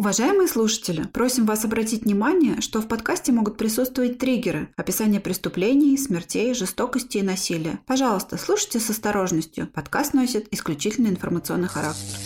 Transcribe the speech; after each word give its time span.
Уважаемые 0.00 0.48
слушатели, 0.48 1.02
просим 1.02 1.44
вас 1.44 1.66
обратить 1.66 2.04
внимание, 2.04 2.62
что 2.62 2.80
в 2.80 2.88
подкасте 2.88 3.32
могут 3.32 3.58
присутствовать 3.58 4.16
триггеры, 4.16 4.72
описание 4.74 5.20
преступлений, 5.20 5.94
смертей, 5.98 6.54
жестокости 6.54 7.18
и 7.18 7.22
насилия. 7.22 7.80
Пожалуйста, 7.84 8.38
слушайте 8.38 8.80
с 8.80 8.88
осторожностью. 8.88 9.66
Подкаст 9.66 10.14
носит 10.14 10.48
исключительно 10.52 11.08
информационный 11.08 11.68
характер. 11.68 12.16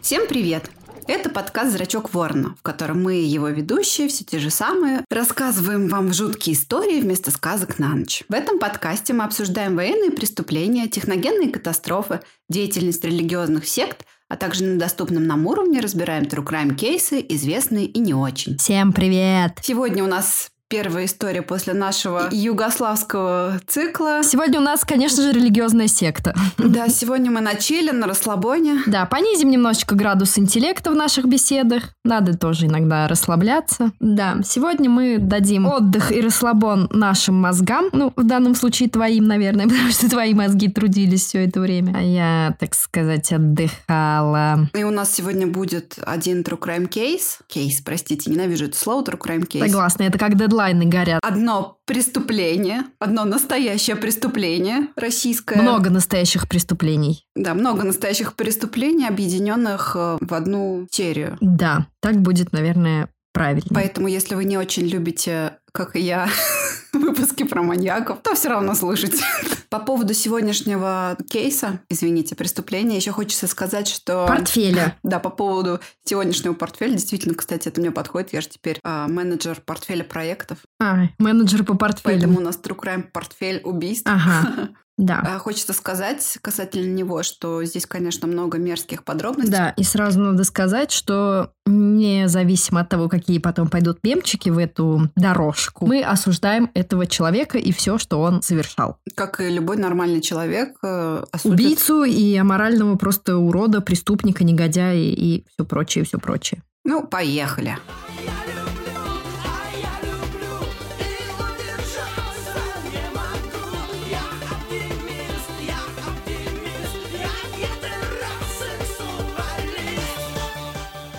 Всем 0.00 0.26
привет! 0.26 0.70
Это 1.10 1.28
подкаст 1.28 1.72
«Зрачок 1.72 2.14
ворона», 2.14 2.54
в 2.56 2.62
котором 2.62 3.02
мы, 3.02 3.14
его 3.14 3.48
ведущие, 3.48 4.06
все 4.06 4.22
те 4.22 4.38
же 4.38 4.48
самые, 4.48 5.04
рассказываем 5.10 5.88
вам 5.88 6.12
жуткие 6.12 6.54
истории 6.54 7.00
вместо 7.00 7.32
сказок 7.32 7.80
на 7.80 7.96
ночь. 7.96 8.22
В 8.28 8.32
этом 8.32 8.60
подкасте 8.60 9.12
мы 9.12 9.24
обсуждаем 9.24 9.74
военные 9.74 10.12
преступления, 10.12 10.86
техногенные 10.86 11.50
катастрофы, 11.50 12.20
деятельность 12.48 13.04
религиозных 13.04 13.66
сект, 13.66 14.06
а 14.28 14.36
также 14.36 14.62
на 14.62 14.78
доступном 14.78 15.26
нам 15.26 15.48
уровне 15.48 15.80
разбираем 15.80 16.26
true 16.26 16.46
crime 16.46 16.76
кейсы, 16.76 17.26
известные 17.28 17.86
и 17.86 17.98
не 17.98 18.14
очень. 18.14 18.56
Всем 18.58 18.92
привет! 18.92 19.58
Сегодня 19.62 20.04
у 20.04 20.06
нас 20.06 20.52
первая 20.70 21.06
история 21.06 21.42
после 21.42 21.74
нашего 21.74 22.28
югославского 22.30 23.60
цикла. 23.66 24.20
Сегодня 24.22 24.60
у 24.60 24.62
нас, 24.62 24.84
конечно 24.84 25.20
же, 25.20 25.32
религиозная 25.32 25.88
секта. 25.88 26.32
Да, 26.58 26.88
сегодня 26.88 27.28
мы 27.28 27.40
на 27.40 27.56
чиле, 27.56 27.92
на 27.92 28.06
расслабоне. 28.06 28.78
Да, 28.86 29.04
понизим 29.04 29.50
немножечко 29.50 29.96
градус 29.96 30.38
интеллекта 30.38 30.92
в 30.92 30.94
наших 30.94 31.24
беседах. 31.24 31.82
Надо 32.04 32.38
тоже 32.38 32.66
иногда 32.66 33.08
расслабляться. 33.08 33.90
Да, 33.98 34.36
сегодня 34.44 34.88
мы 34.88 35.18
дадим 35.18 35.66
отдых 35.66 36.12
и 36.12 36.20
расслабон 36.20 36.88
нашим 36.92 37.34
мозгам. 37.34 37.86
Ну, 37.92 38.12
в 38.14 38.22
данном 38.22 38.54
случае 38.54 38.88
твоим, 38.88 39.26
наверное, 39.26 39.64
потому 39.68 39.90
что 39.90 40.08
твои 40.08 40.34
мозги 40.34 40.68
трудились 40.68 41.26
все 41.26 41.46
это 41.46 41.58
время. 41.58 41.94
А 41.96 42.00
я, 42.00 42.56
так 42.60 42.76
сказать, 42.76 43.32
отдыхала. 43.32 44.68
И 44.74 44.84
у 44.84 44.92
нас 44.92 45.12
сегодня 45.12 45.48
будет 45.48 45.98
один 46.00 46.42
true 46.42 46.60
crime 46.60 46.86
кейс. 46.86 47.40
Кейс, 47.48 47.80
простите, 47.80 48.30
ненавижу 48.30 48.66
это 48.66 48.78
слово 48.78 49.02
true 49.02 49.18
crime 49.18 49.46
кейс. 49.46 49.64
Согласна, 49.64 50.04
это 50.04 50.16
как 50.16 50.36
дедлайн 50.36 50.59
дедлайны 50.60 50.86
горят. 50.86 51.20
Одно 51.22 51.78
преступление, 51.86 52.84
одно 52.98 53.24
настоящее 53.24 53.96
преступление 53.96 54.88
российское. 54.96 55.60
Много 55.60 55.90
настоящих 55.90 56.48
преступлений. 56.48 57.26
Да, 57.34 57.54
много 57.54 57.84
настоящих 57.84 58.34
преступлений, 58.34 59.06
объединенных 59.06 59.96
э, 59.96 60.18
в 60.20 60.34
одну 60.34 60.86
серию. 60.90 61.38
Да, 61.40 61.86
так 62.00 62.20
будет, 62.20 62.52
наверное, 62.52 63.08
правильно. 63.32 63.70
Поэтому, 63.74 64.08
если 64.08 64.34
вы 64.34 64.44
не 64.44 64.58
очень 64.58 64.86
любите, 64.86 65.58
как 65.72 65.96
и 65.96 66.00
я, 66.00 66.28
выпуски 66.92 67.44
про 67.44 67.62
маньяков, 67.62 68.20
то 68.22 68.34
все 68.34 68.48
равно 68.48 68.74
слушайте. 68.74 69.22
По 69.70 69.78
поводу 69.78 70.14
сегодняшнего 70.14 71.16
кейса, 71.28 71.80
извините, 71.88 72.34
преступления, 72.34 72.96
еще 72.96 73.12
хочется 73.12 73.46
сказать, 73.46 73.88
что... 73.88 74.26
Портфеля. 74.26 74.96
Да, 75.02 75.18
по 75.18 75.30
поводу 75.30 75.80
сегодняшнего 76.04 76.54
портфеля, 76.54 76.92
действительно, 76.92 77.34
кстати, 77.34 77.68
это 77.68 77.80
мне 77.80 77.90
подходит, 77.90 78.32
я 78.32 78.40
же 78.40 78.48
теперь 78.48 78.80
а, 78.84 79.08
менеджер 79.08 79.60
портфеля 79.64 80.04
проектов. 80.04 80.58
А, 80.80 81.08
менеджер 81.18 81.64
по 81.64 81.76
портфелю. 81.76 82.14
Поэтому 82.14 82.38
у 82.38 82.42
нас 82.42 82.58
True 82.62 82.76
Crime 82.76 83.02
портфель 83.12 83.60
убийств. 83.64 84.08
Ага. 84.08 84.70
Да. 85.00 85.22
А, 85.26 85.38
хочется 85.38 85.72
сказать 85.72 86.38
касательно 86.42 86.92
него, 86.92 87.22
что 87.22 87.64
здесь, 87.64 87.86
конечно, 87.86 88.28
много 88.28 88.58
мерзких 88.58 89.02
подробностей. 89.02 89.50
Да, 89.50 89.70
и 89.70 89.82
сразу 89.82 90.20
надо 90.20 90.44
сказать, 90.44 90.92
что 90.92 91.52
независимо 91.64 92.82
от 92.82 92.90
того, 92.90 93.08
какие 93.08 93.38
потом 93.38 93.68
пойдут 93.68 94.00
мемчики 94.02 94.50
в 94.50 94.58
эту 94.58 95.10
дорожку, 95.16 95.86
мы 95.86 96.02
осуждаем 96.02 96.70
этого 96.74 97.06
человека 97.06 97.56
и 97.56 97.72
все, 97.72 97.96
что 97.96 98.20
он 98.20 98.42
совершал. 98.42 98.98
Как 99.16 99.40
и 99.40 99.48
любой 99.48 99.78
нормальный 99.78 100.20
человек 100.20 100.76
э, 100.82 101.24
осудит... 101.32 101.58
Убийцу 101.58 102.04
и 102.04 102.36
аморального 102.36 102.96
просто 102.96 103.38
урода, 103.38 103.80
преступника, 103.80 104.44
негодяя 104.44 104.96
и 104.96 105.44
все 105.54 105.64
прочее, 105.64 106.04
все 106.04 106.18
прочее. 106.18 106.62
Ну, 106.84 107.06
поехали. 107.06 107.78
Поехали. 108.16 108.49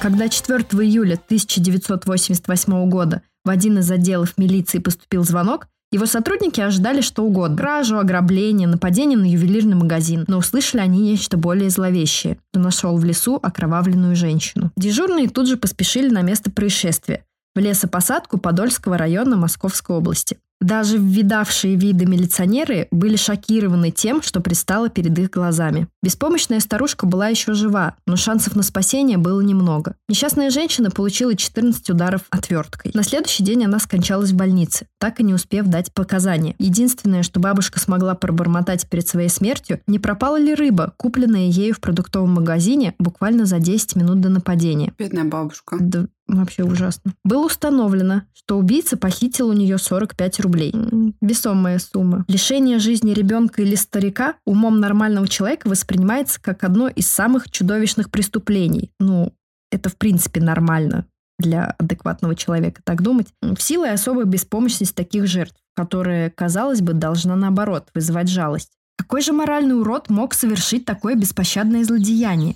Когда 0.02 0.30
4 0.30 0.62
июля 0.84 1.14
1988 1.14 2.90
года 2.90 3.22
в 3.46 3.50
один 3.52 3.78
из 3.78 3.92
отделов 3.92 4.36
милиции 4.36 4.80
поступил 4.80 5.24
звонок, 5.24 5.68
его 5.92 6.08
сотрудники 6.08 6.60
ожидали 6.60 7.02
что 7.02 7.24
угодно. 7.24 7.56
Кражу, 7.58 8.00
ограбление, 8.00 8.68
нападение 8.68 9.16
на 9.16 9.26
ювелирный 9.26 9.76
магазин. 9.76 10.26
Но 10.28 10.40
услышали 10.40 10.82
они 10.82 11.02
нечто 11.02 11.38
более 11.38 11.70
зловещее. 11.70 12.40
Кто 12.50 12.60
нашел 12.60 12.98
в 12.98 13.06
лесу 13.06 13.38
окровавленную 13.44 14.16
женщину. 14.16 14.72
Дежурные 14.76 15.30
тут 15.30 15.48
же 15.48 15.56
поспешили 15.56 16.10
на 16.10 16.24
место 16.24 16.50
происшествия 16.50 17.24
в 17.54 17.60
лесопосадку 17.60 18.40
Подольского 18.40 18.98
района 18.98 19.36
Московской 19.36 19.96
области. 19.98 20.40
Даже 20.62 21.00
видавшие 21.00 21.76
виды 21.76 22.06
милиционеры 22.06 22.88
были 22.92 23.16
шокированы 23.16 23.90
тем, 23.90 24.22
что 24.22 24.42
предстало 24.42 24.90
перед 24.90 25.18
их 25.18 25.32
глазами. 25.32 25.88
Беспомощная 26.04 26.60
старушка 26.60 27.08
была 27.08 27.30
еще 27.30 27.54
жива, 27.54 27.96
но 28.06 28.16
шансов 28.16 28.56
на 28.56 28.62
спасение 28.62 29.18
было 29.18 29.42
немного. 29.42 29.96
Несчастная 30.08 30.52
женщина 30.52 30.92
получила 30.92 31.36
14 31.36 31.90
ударов 31.90 32.22
отверткой. 32.30 32.92
На 32.94 33.04
следующий 33.04 33.44
день 33.44 33.66
она 33.66 33.80
скончалась 33.80 34.32
в 34.32 34.36
больнице, 34.36 34.86
так 35.00 35.20
и 35.20 35.24
не 35.24 35.34
успев 35.34 35.66
дать 35.66 35.92
показания. 35.94 36.56
Единственное, 36.60 37.24
что 37.24 37.40
бабушка 37.40 37.80
смогла 37.80 38.14
пробормотать 38.14 38.88
перед 38.88 39.08
своей 39.08 39.30
смертью, 39.30 39.82
не 39.88 39.98
пропала 39.98 40.40
ли 40.40 40.54
рыба, 40.54 40.94
купленная 40.96 41.48
ею 41.48 41.74
в 41.74 41.80
продуктовом 41.80 42.34
магазине 42.34 42.94
буквально 43.00 43.46
за 43.46 43.58
10 43.58 43.96
минут 43.96 44.22
до 44.22 44.30
нападения. 44.30 44.94
Бедная 45.00 45.24
бабушка. 45.24 45.78
Да, 45.80 46.06
Вообще 46.32 46.64
ужасно. 46.64 47.14
Было 47.26 47.46
установлено, 47.46 48.24
что 48.34 48.58
убийца 48.58 48.96
похитил 48.96 49.50
у 49.50 49.54
нее 49.54 49.78
45 49.78 50.40
рублей. 50.40 50.74
Весомая 51.22 51.78
сумма. 51.78 52.24
Лишение 52.30 52.80
жизни 52.80 53.12
ребенка 53.12 53.62
или 53.62 53.76
старика 53.76 54.36
умом 54.46 54.80
нормального 54.80 55.28
человека 55.28 55.68
воспринимается 55.68 56.42
как 56.42 56.64
одно 56.64 56.88
из 56.88 57.08
самых 57.08 57.52
чудовищных 57.52 58.10
преступлений. 58.10 58.92
Ну, 59.00 59.34
это 59.72 59.90
в 59.90 59.98
принципе 59.98 60.40
нормально 60.40 61.06
для 61.38 61.76
адекватного 61.78 62.36
человека 62.36 62.82
так 62.86 63.02
думать. 63.02 63.28
В 63.42 63.60
силу 63.60 63.84
и 63.84 63.90
особой 63.90 64.26
беспомощность 64.26 64.96
таких 64.96 65.28
жертв, 65.28 65.56
которая, 65.76 66.30
казалось 66.30 66.82
бы, 66.82 66.94
должна 66.94 67.36
наоборот 67.36 67.90
вызывать 67.94 68.30
жалость. 68.30 68.72
Какой 68.98 69.22
же 69.22 69.34
моральный 69.34 69.78
урод 69.78 70.10
мог 70.10 70.34
совершить 70.34 70.86
такое 70.86 71.16
беспощадное 71.16 71.84
злодеяние? 71.84 72.56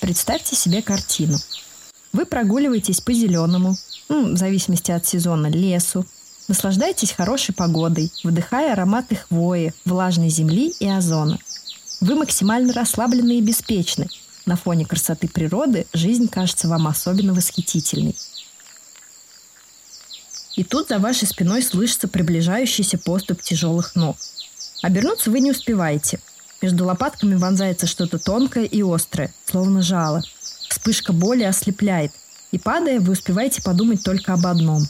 Представьте 0.00 0.56
себе 0.56 0.80
картину. 0.80 1.38
Вы 2.12 2.24
прогуливаетесь 2.24 3.02
по 3.02 3.12
зеленому, 3.12 3.76
ну, 4.08 4.32
в 4.34 4.36
зависимости 4.36 4.90
от 4.90 5.06
сезона, 5.06 5.48
лесу, 5.48 6.06
наслаждаетесь 6.48 7.12
хорошей 7.12 7.54
погодой, 7.54 8.10
вдыхая 8.24 8.72
ароматы 8.72 9.16
хвои, 9.16 9.74
влажной 9.84 10.30
земли 10.30 10.74
и 10.80 10.88
озона. 10.88 11.38
Вы 12.00 12.14
максимально 12.14 12.72
расслаблены 12.72 13.38
и 13.38 13.42
беспечны. 13.42 14.08
На 14.46 14.56
фоне 14.56 14.86
красоты 14.86 15.28
природы 15.28 15.86
жизнь 15.92 16.28
кажется 16.28 16.66
вам 16.66 16.88
особенно 16.88 17.34
восхитительной. 17.34 18.16
И 20.56 20.64
тут 20.64 20.88
за 20.88 20.98
вашей 20.98 21.28
спиной 21.28 21.62
слышится 21.62 22.08
приближающийся 22.08 22.96
поступ 22.98 23.42
тяжелых 23.42 23.94
ног. 23.94 24.16
Обернуться 24.82 25.30
вы 25.30 25.40
не 25.40 25.50
успеваете. 25.50 26.20
Между 26.62 26.84
лопатками 26.84 27.34
вонзается 27.36 27.86
что-то 27.86 28.18
тонкое 28.18 28.64
и 28.64 28.82
острое, 28.82 29.32
словно 29.44 29.82
жало. 29.82 30.22
Вспышка 30.68 31.12
боли 31.12 31.42
ослепляет. 31.42 32.12
И 32.52 32.58
падая, 32.58 33.00
вы 33.00 33.12
успеваете 33.12 33.62
подумать 33.62 34.02
только 34.04 34.34
об 34.34 34.46
одном. 34.46 34.82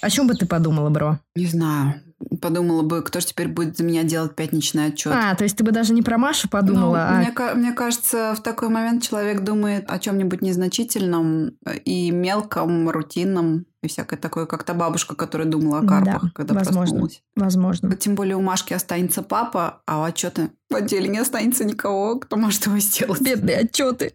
О 0.00 0.10
чем 0.10 0.28
бы 0.28 0.34
ты 0.34 0.46
подумала, 0.46 0.90
бро? 0.90 1.18
Не 1.34 1.46
знаю. 1.46 2.02
Подумала 2.40 2.82
бы, 2.82 3.02
кто 3.02 3.20
же 3.20 3.26
теперь 3.26 3.48
будет 3.48 3.76
за 3.76 3.84
меня 3.84 4.02
делать 4.02 4.34
пятничный 4.34 4.86
отчет. 4.86 5.12
А, 5.14 5.34
то 5.36 5.44
есть 5.44 5.56
ты 5.56 5.62
бы 5.62 5.70
даже 5.70 5.92
не 5.92 6.02
про 6.02 6.18
Машу 6.18 6.48
подумала, 6.48 6.86
ну, 6.86 6.94
а... 6.94 7.18
Мне, 7.18 7.54
мне 7.54 7.72
кажется, 7.72 8.34
в 8.36 8.42
такой 8.42 8.68
момент 8.68 9.04
человек 9.04 9.42
думает 9.44 9.84
о 9.88 9.98
чем-нибудь 9.98 10.42
незначительном 10.42 11.52
и 11.84 12.10
мелком, 12.10 12.90
рутинном 12.90 13.66
и 13.82 13.88
всякое 13.88 14.16
такое, 14.16 14.46
как 14.46 14.64
та 14.64 14.74
бабушка, 14.74 15.14
которая 15.14 15.46
думала 15.46 15.78
о 15.78 15.86
карпах, 15.86 16.24
да, 16.24 16.30
когда 16.34 16.54
возможно, 16.54 16.80
проснулась. 16.80 17.22
Возможно. 17.36 17.96
Тем 17.96 18.16
более 18.16 18.36
у 18.36 18.40
Машки 18.40 18.72
останется 18.72 19.22
папа, 19.22 19.82
а 19.86 20.00
у 20.00 20.02
отчета 20.02 20.50
в 20.68 20.74
отделе 20.74 21.08
не 21.08 21.18
останется 21.18 21.64
никого, 21.64 22.18
кто 22.18 22.36
может 22.36 22.66
его 22.66 22.78
сделать. 22.80 23.20
Бедные 23.20 23.58
отчеты. 23.58 24.12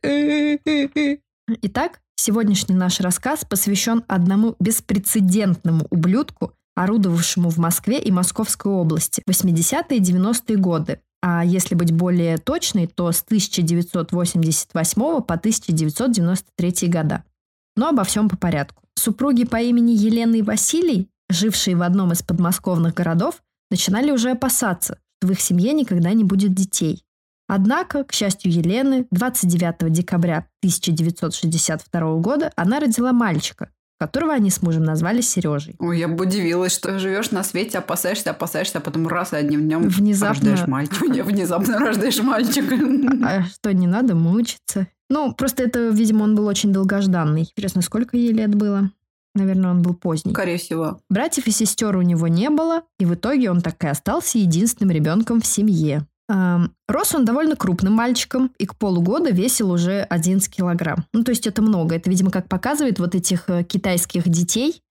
Итак, 1.61 2.01
сегодняшний 2.15 2.75
наш 2.75 2.99
рассказ 2.99 3.45
посвящен 3.45 4.03
одному 4.07 4.55
беспрецедентному 4.59 5.87
ублюдку, 5.89 6.53
орудовавшему 6.75 7.49
в 7.49 7.57
Москве 7.57 7.99
и 7.99 8.11
Московской 8.11 8.71
области 8.71 9.21
в 9.25 9.29
80-е 9.29 9.97
и 9.97 10.01
90-е 10.01 10.57
годы. 10.57 10.99
А 11.21 11.45
если 11.45 11.75
быть 11.75 11.91
более 11.91 12.37
точной, 12.37 12.87
то 12.87 13.11
с 13.11 13.21
1988 13.21 15.01
по 15.21 15.33
1993 15.33 16.87
года. 16.89 17.23
Но 17.75 17.89
обо 17.89 18.03
всем 18.03 18.29
по 18.29 18.37
порядку. 18.37 18.83
Супруги 18.95 19.45
по 19.45 19.61
имени 19.61 19.91
Елена 19.91 20.35
и 20.35 20.41
Василий, 20.41 21.07
жившие 21.29 21.75
в 21.75 21.81
одном 21.81 22.11
из 22.11 22.21
подмосковных 22.21 22.93
городов, 22.93 23.41
начинали 23.71 24.11
уже 24.11 24.31
опасаться, 24.31 24.97
что 25.19 25.27
в 25.27 25.31
их 25.31 25.41
семье 25.41 25.73
никогда 25.73 26.13
не 26.13 26.23
будет 26.23 26.53
детей. 26.53 27.03
Однако, 27.47 28.03
к 28.03 28.13
счастью 28.13 28.51
Елены, 28.51 29.07
29 29.11 29.91
декабря 29.91 30.47
1962 30.61 32.15
года 32.17 32.51
она 32.55 32.79
родила 32.79 33.11
мальчика, 33.11 33.69
которого 34.07 34.33
они 34.33 34.49
с 34.49 34.61
мужем 34.61 34.83
назвали 34.83 35.21
Сережей. 35.21 35.75
Ой, 35.79 35.97
я 35.97 36.09
бы 36.09 36.25
удивилась, 36.25 36.73
что 36.73 36.99
живешь 36.99 37.31
на 37.31 37.41
свете, 37.41 37.77
опасаешься, 37.77 38.31
опасаешься, 38.31 38.79
а 38.79 38.81
потом 38.81 39.07
раз 39.07 39.31
и 39.31 39.37
одним 39.37 39.61
днем 39.61 39.87
Внезапно... 39.87 40.49
рождаешь 40.49 40.67
мальчика. 40.67 41.05
Не, 41.07 41.23
внезапно 41.23 41.79
рождаешь 41.79 42.21
мальчика. 42.21 42.75
А 43.25 43.43
что, 43.45 43.73
не 43.73 43.87
надо 43.87 44.13
мучиться? 44.13 44.87
Ну, 45.09 45.33
просто 45.33 45.63
это, 45.63 45.87
видимо, 45.87 46.23
он 46.23 46.35
был 46.35 46.47
очень 46.47 46.73
долгожданный. 46.73 47.43
Интересно, 47.43 47.81
сколько 47.81 48.17
ей 48.17 48.33
лет 48.33 48.53
было? 48.53 48.91
Наверное, 49.35 49.71
он 49.71 49.81
был 49.81 49.93
поздний. 49.93 50.33
Скорее 50.33 50.57
всего. 50.57 50.99
Братьев 51.09 51.47
и 51.47 51.51
сестер 51.51 51.95
у 51.95 52.01
него 52.01 52.27
не 52.27 52.49
было, 52.49 52.83
и 52.99 53.05
в 53.05 53.15
итоге 53.15 53.49
он 53.49 53.61
так 53.61 53.81
и 53.83 53.87
остался 53.87 54.37
единственным 54.37 54.91
ребенком 54.91 55.39
в 55.41 55.45
семье. 55.45 56.05
Рос 56.87 57.15
он 57.15 57.25
довольно 57.25 57.55
крупным 57.55 57.93
мальчиком 57.93 58.51
и 58.57 58.65
к 58.65 58.75
полугода 58.75 59.31
весил 59.31 59.71
уже 59.71 60.01
11 60.01 60.53
килограмм. 60.53 61.05
Ну, 61.13 61.23
то 61.23 61.31
есть 61.31 61.47
это 61.47 61.61
много. 61.61 61.95
Это, 61.95 62.09
видимо, 62.09 62.31
как 62.31 62.47
показывает 62.47 62.99
вот 62.99 63.15
этих 63.15 63.49
э, 63.49 63.63
китайских 63.63 64.27
детей, 64.27 64.81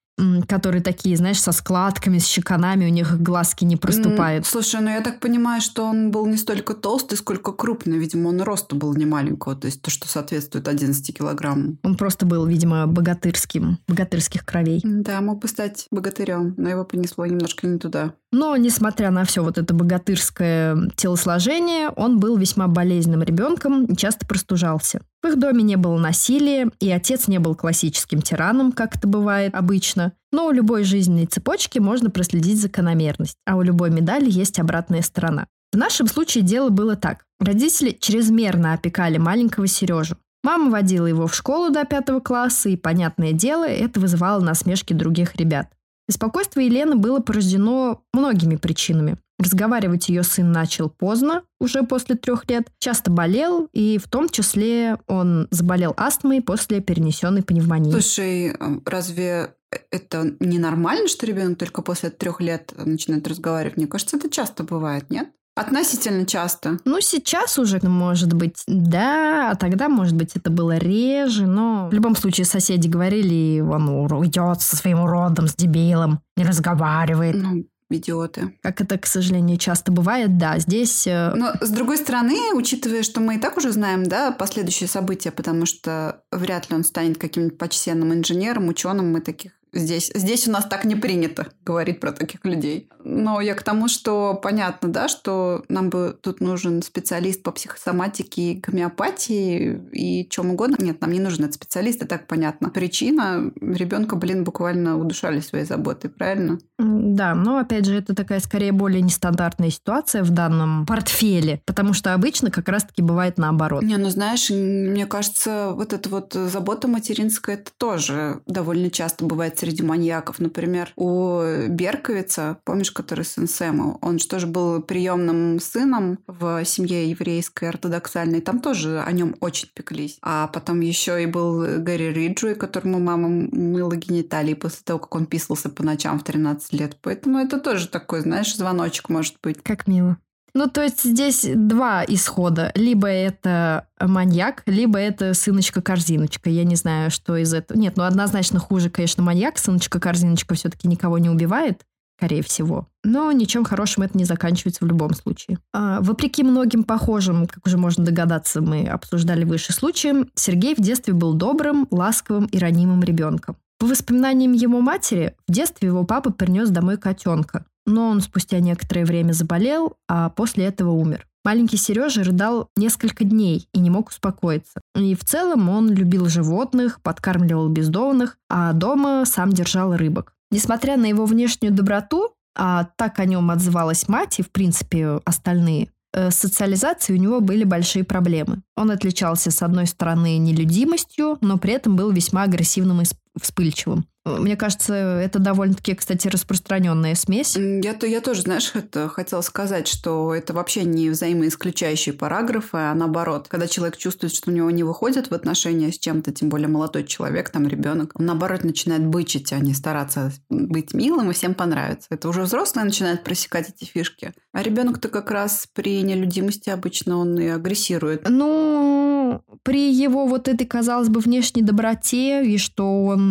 которые 0.46 0.82
такие, 0.82 1.16
знаешь, 1.16 1.40
со 1.40 1.52
складками, 1.52 2.18
с 2.18 2.26
щеканами, 2.26 2.86
у 2.86 2.90
них 2.90 3.20
глазки 3.20 3.64
не 3.64 3.76
проступают. 3.76 4.46
Слушай, 4.46 4.80
ну 4.80 4.90
я 4.90 5.00
так 5.00 5.20
понимаю, 5.20 5.60
что 5.60 5.84
он 5.84 6.10
был 6.10 6.26
не 6.26 6.36
столько 6.36 6.74
толстый, 6.74 7.16
сколько 7.16 7.52
крупный. 7.52 7.98
Видимо, 7.98 8.28
он 8.28 8.40
роста 8.42 8.76
был 8.76 8.94
не 8.94 9.06
маленького, 9.06 9.56
то 9.56 9.66
есть 9.66 9.82
то, 9.82 9.90
что 9.90 10.06
соответствует 10.08 10.68
11 10.68 11.16
килограммам. 11.16 11.78
Он 11.82 11.96
просто 11.96 12.26
был, 12.26 12.46
видимо, 12.46 12.86
богатырским, 12.86 13.78
богатырских 13.88 14.44
кровей. 14.44 14.80
Да, 14.84 15.20
мог 15.20 15.40
бы 15.40 15.48
стать 15.48 15.86
богатырем, 15.90 16.54
но 16.56 16.68
его 16.68 16.84
понесло 16.84 17.24
немножко 17.26 17.66
не 17.66 17.78
туда. 17.78 18.14
Но, 18.32 18.56
несмотря 18.56 19.10
на 19.10 19.24
все 19.24 19.44
вот 19.44 19.58
это 19.58 19.74
богатырское 19.74 20.88
телосложение, 20.96 21.90
он 21.90 22.18
был 22.18 22.38
весьма 22.38 22.66
болезненным 22.66 23.22
ребенком 23.22 23.84
и 23.84 23.94
часто 23.94 24.26
простужался. 24.26 25.02
В 25.22 25.26
их 25.28 25.38
доме 25.38 25.62
не 25.62 25.76
было 25.76 25.98
насилия, 25.98 26.70
и 26.80 26.90
отец 26.90 27.28
не 27.28 27.38
был 27.38 27.54
классическим 27.54 28.22
тираном, 28.22 28.72
как 28.72 28.96
это 28.96 29.06
бывает 29.06 29.54
обычно. 29.54 30.14
Но 30.32 30.46
у 30.46 30.50
любой 30.50 30.84
жизненной 30.84 31.26
цепочки 31.26 31.78
можно 31.78 32.08
проследить 32.08 32.58
закономерность, 32.58 33.36
а 33.46 33.56
у 33.56 33.62
любой 33.62 33.90
медали 33.90 34.30
есть 34.30 34.58
обратная 34.58 35.02
сторона. 35.02 35.46
В 35.70 35.76
нашем 35.76 36.06
случае 36.06 36.42
дело 36.42 36.70
было 36.70 36.96
так. 36.96 37.24
Родители 37.38 37.96
чрезмерно 38.00 38.72
опекали 38.72 39.18
маленького 39.18 39.66
Сережу. 39.66 40.16
Мама 40.42 40.70
водила 40.70 41.06
его 41.06 41.26
в 41.26 41.34
школу 41.34 41.70
до 41.70 41.84
пятого 41.84 42.20
класса, 42.20 42.70
и, 42.70 42.76
понятное 42.76 43.32
дело, 43.32 43.68
это 43.68 44.00
вызывало 44.00 44.40
насмешки 44.40 44.92
других 44.92 45.36
ребят. 45.36 45.68
Беспокойство 46.08 46.60
Елены 46.60 46.96
было 46.96 47.20
порождено 47.20 48.02
многими 48.12 48.56
причинами. 48.56 49.18
Разговаривать 49.38 50.08
ее 50.08 50.22
сын 50.22 50.52
начал 50.52 50.88
поздно, 50.88 51.42
уже 51.58 51.82
после 51.82 52.14
трех 52.14 52.48
лет, 52.48 52.68
часто 52.78 53.10
болел, 53.10 53.68
и 53.72 53.98
в 53.98 54.08
том 54.08 54.28
числе 54.28 54.98
он 55.08 55.48
заболел 55.50 55.94
астмой 55.96 56.42
после 56.42 56.80
перенесенной 56.80 57.42
пневмонии. 57.42 57.90
Слушай, 57.90 58.52
а 58.52 58.78
разве 58.84 59.54
это 59.90 60.36
ненормально, 60.38 61.08
что 61.08 61.26
ребенок 61.26 61.58
только 61.58 61.82
после 61.82 62.10
трех 62.10 62.40
лет 62.40 62.72
начинает 62.76 63.26
разговаривать? 63.26 63.76
Мне 63.76 63.86
кажется, 63.86 64.16
это 64.16 64.30
часто 64.30 64.62
бывает, 64.64 65.10
нет? 65.10 65.30
Относительно 65.54 66.24
часто. 66.24 66.78
Ну, 66.86 67.00
сейчас 67.00 67.58
уже, 67.58 67.78
может 67.82 68.32
быть, 68.32 68.62
да, 68.66 69.50
а 69.50 69.54
тогда, 69.54 69.90
может 69.90 70.14
быть, 70.14 70.34
это 70.34 70.50
было 70.50 70.78
реже, 70.78 71.46
но 71.46 71.88
в 71.90 71.94
любом 71.94 72.16
случае 72.16 72.46
соседи 72.46 72.88
говорили, 72.88 73.60
он 73.60 73.88
уйдет 74.12 74.62
со 74.62 74.76
своим 74.76 75.00
уродом, 75.00 75.48
с 75.48 75.54
дебилом, 75.54 76.20
не 76.36 76.44
разговаривает. 76.44 77.36
Ну, 77.36 77.66
идиоты. 77.90 78.54
Как 78.62 78.80
это, 78.80 78.96
к 78.96 79.06
сожалению, 79.06 79.58
часто 79.58 79.92
бывает, 79.92 80.38
да, 80.38 80.58
здесь... 80.58 81.06
Э, 81.06 81.34
Но, 81.34 81.52
с 81.60 81.68
другой 81.68 81.98
стороны, 81.98 82.54
учитывая, 82.54 83.02
что 83.02 83.20
мы 83.20 83.36
и 83.36 83.38
так 83.38 83.58
уже 83.58 83.72
знаем, 83.72 84.04
да, 84.04 84.30
последующие 84.30 84.88
события, 84.88 85.30
потому 85.30 85.66
что 85.66 86.22
вряд 86.30 86.70
ли 86.70 86.76
он 86.76 86.84
станет 86.84 87.18
каким-нибудь 87.18 87.58
почтенным 87.58 88.14
инженером, 88.14 88.68
ученым, 88.68 89.12
мы 89.12 89.20
таких 89.20 89.52
Здесь, 89.72 90.12
здесь 90.14 90.46
у 90.46 90.50
нас 90.50 90.66
так 90.66 90.84
не 90.84 90.96
принято 90.96 91.48
говорить 91.64 92.00
про 92.00 92.12
таких 92.12 92.44
людей. 92.44 92.88
Но 93.04 93.40
я 93.40 93.54
к 93.54 93.62
тому, 93.62 93.88
что 93.88 94.34
понятно, 94.34 94.88
да, 94.88 95.08
что 95.08 95.64
нам 95.68 95.88
бы 95.88 96.16
тут 96.20 96.40
нужен 96.40 96.82
специалист 96.82 97.42
по 97.42 97.52
психосоматике 97.52 98.52
и 98.52 98.60
гомеопатии 98.60 99.80
и 99.92 100.28
чем 100.28 100.50
угодно. 100.50 100.76
Нет, 100.78 101.00
нам 101.00 101.12
не 101.12 101.20
нужен 101.20 101.44
этот 101.44 101.54
специалист, 101.54 102.02
и 102.02 102.06
так 102.06 102.26
понятно. 102.26 102.68
Причина 102.68 103.50
ребенка, 103.60 104.16
блин, 104.16 104.44
буквально 104.44 104.98
удушали 104.98 105.40
своей 105.40 105.64
заботой, 105.64 106.10
правильно? 106.10 106.58
Да, 106.78 107.34
но 107.34 107.58
опять 107.58 107.86
же, 107.86 107.96
это 107.96 108.14
такая 108.14 108.40
скорее 108.40 108.72
более 108.72 109.00
нестандартная 109.00 109.70
ситуация 109.70 110.22
в 110.22 110.30
данном 110.30 110.84
портфеле, 110.84 111.62
потому 111.64 111.94
что 111.94 112.12
обычно 112.14 112.50
как 112.50 112.68
раз-таки 112.68 113.02
бывает 113.02 113.38
наоборот. 113.38 113.82
Не, 113.82 113.96
ну 113.96 114.10
знаешь, 114.10 114.50
мне 114.50 115.06
кажется, 115.06 115.70
вот 115.74 115.92
эта 115.92 116.08
вот 116.08 116.34
забота 116.34 116.88
материнская, 116.88 117.56
это 117.56 117.70
тоже 117.76 118.40
довольно 118.46 118.90
часто 118.90 119.24
бывает 119.24 119.61
среди 119.62 119.84
маньяков. 119.84 120.40
Например, 120.40 120.92
у 120.96 121.40
Берковица, 121.68 122.58
помнишь, 122.64 122.90
который 122.90 123.24
сын 123.24 123.46
Сэма, 123.46 123.96
он 124.00 124.18
же 124.18 124.26
тоже 124.26 124.48
был 124.48 124.82
приемным 124.82 125.60
сыном 125.60 126.18
в 126.26 126.64
семье 126.64 127.08
еврейской 127.08 127.68
ортодоксальной. 127.68 128.40
Там 128.40 128.58
тоже 128.58 129.00
о 129.00 129.12
нем 129.12 129.36
очень 129.38 129.68
пеклись. 129.72 130.18
А 130.20 130.48
потом 130.48 130.80
еще 130.80 131.22
и 131.22 131.26
был 131.26 131.78
Гэри 131.78 132.12
Риджуи, 132.12 132.54
которому 132.54 132.98
мама 132.98 133.28
мыла 133.28 133.94
гениталии 133.94 134.54
после 134.54 134.80
того, 134.84 134.98
как 134.98 135.14
он 135.14 135.26
писался 135.26 135.70
по 135.70 135.84
ночам 135.84 136.18
в 136.18 136.24
13 136.24 136.72
лет. 136.72 136.96
Поэтому 137.00 137.38
это 137.38 137.60
тоже 137.60 137.86
такой, 137.86 138.22
знаешь, 138.22 138.56
звоночек 138.56 139.10
может 139.10 139.36
быть. 139.44 139.62
Как 139.62 139.86
мило. 139.86 140.16
Ну, 140.54 140.66
то 140.66 140.82
есть 140.82 141.02
здесь 141.02 141.46
два 141.54 142.04
исхода. 142.06 142.72
Либо 142.74 143.08
это 143.08 143.86
маньяк, 143.98 144.62
либо 144.66 144.98
это 144.98 145.32
сыночка-корзиночка. 145.32 146.50
Я 146.50 146.64
не 146.64 146.76
знаю, 146.76 147.10
что 147.10 147.36
из 147.36 147.54
этого. 147.54 147.78
Нет, 147.78 147.96
ну 147.96 148.04
однозначно 148.04 148.58
хуже, 148.58 148.90
конечно, 148.90 149.22
маньяк. 149.22 149.58
Сыночка-корзиночка 149.58 150.54
все-таки 150.54 150.88
никого 150.88 151.16
не 151.16 151.30
убивает, 151.30 151.82
скорее 152.18 152.42
всего. 152.42 152.86
Но 153.02 153.32
ничем 153.32 153.64
хорошим 153.64 154.02
это 154.02 154.18
не 154.18 154.24
заканчивается 154.24 154.84
в 154.84 154.88
любом 154.88 155.14
случае. 155.14 155.58
А, 155.72 156.00
вопреки 156.02 156.42
многим 156.42 156.84
похожим, 156.84 157.46
как 157.46 157.66
уже 157.66 157.78
можно 157.78 158.04
догадаться, 158.04 158.60
мы 158.60 158.86
обсуждали 158.86 159.44
выше 159.44 159.72
случаем, 159.72 160.28
Сергей 160.34 160.74
в 160.74 160.80
детстве 160.80 161.14
был 161.14 161.32
добрым, 161.32 161.88
ласковым 161.90 162.44
и 162.44 162.58
ранимым 162.58 163.02
ребенком. 163.02 163.56
По 163.78 163.86
воспоминаниям 163.86 164.52
его 164.52 164.80
матери, 164.80 165.34
в 165.48 165.52
детстве 165.52 165.88
его 165.88 166.04
папа 166.04 166.30
принес 166.30 166.68
домой 166.68 166.98
котенка 166.98 167.64
но 167.86 168.08
он 168.08 168.20
спустя 168.20 168.60
некоторое 168.60 169.04
время 169.04 169.32
заболел, 169.32 169.94
а 170.08 170.30
после 170.30 170.66
этого 170.66 170.90
умер. 170.90 171.26
Маленький 171.44 171.76
Сережа 171.76 172.22
рыдал 172.22 172.68
несколько 172.76 173.24
дней 173.24 173.66
и 173.74 173.80
не 173.80 173.90
мог 173.90 174.10
успокоиться. 174.10 174.80
И 174.94 175.16
в 175.16 175.24
целом 175.24 175.68
он 175.68 175.90
любил 175.90 176.28
животных, 176.28 177.00
подкармливал 177.02 177.68
бездомных, 177.68 178.38
а 178.48 178.72
дома 178.72 179.24
сам 179.26 179.52
держал 179.52 179.96
рыбок. 179.96 180.34
Несмотря 180.52 180.96
на 180.96 181.06
его 181.06 181.24
внешнюю 181.26 181.72
доброту, 181.72 182.34
а 182.56 182.86
так 182.96 183.18
о 183.18 183.24
нем 183.24 183.50
отзывалась 183.50 184.08
мать 184.08 184.38
и, 184.38 184.42
в 184.42 184.50
принципе, 184.50 185.20
остальные, 185.24 185.88
э, 186.12 186.30
с 186.30 186.36
социализацией 186.36 187.18
у 187.18 187.22
него 187.22 187.40
были 187.40 187.64
большие 187.64 188.04
проблемы. 188.04 188.62
Он 188.76 188.90
отличался, 188.90 189.50
с 189.50 189.62
одной 189.62 189.86
стороны, 189.86 190.36
нелюдимостью, 190.36 191.38
но 191.40 191.58
при 191.58 191.72
этом 191.72 191.96
был 191.96 192.10
весьма 192.10 192.42
агрессивным 192.42 193.00
и 193.00 193.04
вспыльчивым. 193.40 194.06
Мне 194.24 194.56
кажется, 194.56 194.94
это 194.94 195.40
довольно-таки, 195.40 195.94
кстати, 195.94 196.28
распространенная 196.28 197.16
смесь. 197.16 197.56
Я, 197.56 197.92
то, 197.94 198.06
я 198.06 198.20
тоже, 198.20 198.42
знаешь, 198.42 198.70
это 198.74 199.08
хотела 199.08 199.40
сказать, 199.40 199.88
что 199.88 200.32
это 200.32 200.52
вообще 200.52 200.84
не 200.84 201.10
взаимоисключающие 201.10 202.12
параграфы, 202.14 202.76
а 202.76 202.94
наоборот. 202.94 203.48
Когда 203.48 203.66
человек 203.66 203.96
чувствует, 203.96 204.32
что 204.32 204.50
у 204.50 204.54
него 204.54 204.70
не 204.70 204.84
выходит 204.84 205.30
в 205.30 205.34
отношения 205.34 205.90
с 205.90 205.98
чем-то, 205.98 206.30
тем 206.32 206.50
более 206.50 206.68
молодой 206.68 207.04
человек, 207.04 207.50
там 207.50 207.66
ребенок, 207.66 208.12
он 208.14 208.26
наоборот 208.26 208.62
начинает 208.62 209.04
бычить, 209.04 209.52
а 209.52 209.58
не 209.58 209.74
стараться 209.74 210.32
быть 210.48 210.94
милым 210.94 211.30
и 211.30 211.34
всем 211.34 211.54
понравиться. 211.54 212.06
Это 212.10 212.28
уже 212.28 212.42
взрослый 212.42 212.84
начинает 212.84 213.24
просекать 213.24 213.70
эти 213.70 213.90
фишки. 213.90 214.34
А 214.52 214.62
ребенок-то 214.62 215.08
как 215.08 215.32
раз 215.32 215.66
при 215.74 216.00
нелюдимости 216.02 216.70
обычно 216.70 217.16
он 217.16 217.40
и 217.40 217.48
агрессирует. 217.48 218.28
Ну, 218.28 219.42
при 219.64 219.92
его 219.92 220.26
вот 220.26 220.46
этой, 220.46 220.66
казалось 220.66 221.08
бы, 221.08 221.18
внешней 221.18 221.62
доброте 221.62 222.44
и 222.44 222.56
что 222.58 223.04
он 223.04 223.21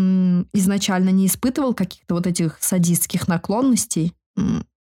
изначально 0.54 1.10
не 1.10 1.28
испытывал 1.28 1.74
каких-то 1.74 2.16
вот 2.16 2.28
этих 2.28 2.58
садистских 2.62 3.28
наклонностей, 3.28 4.14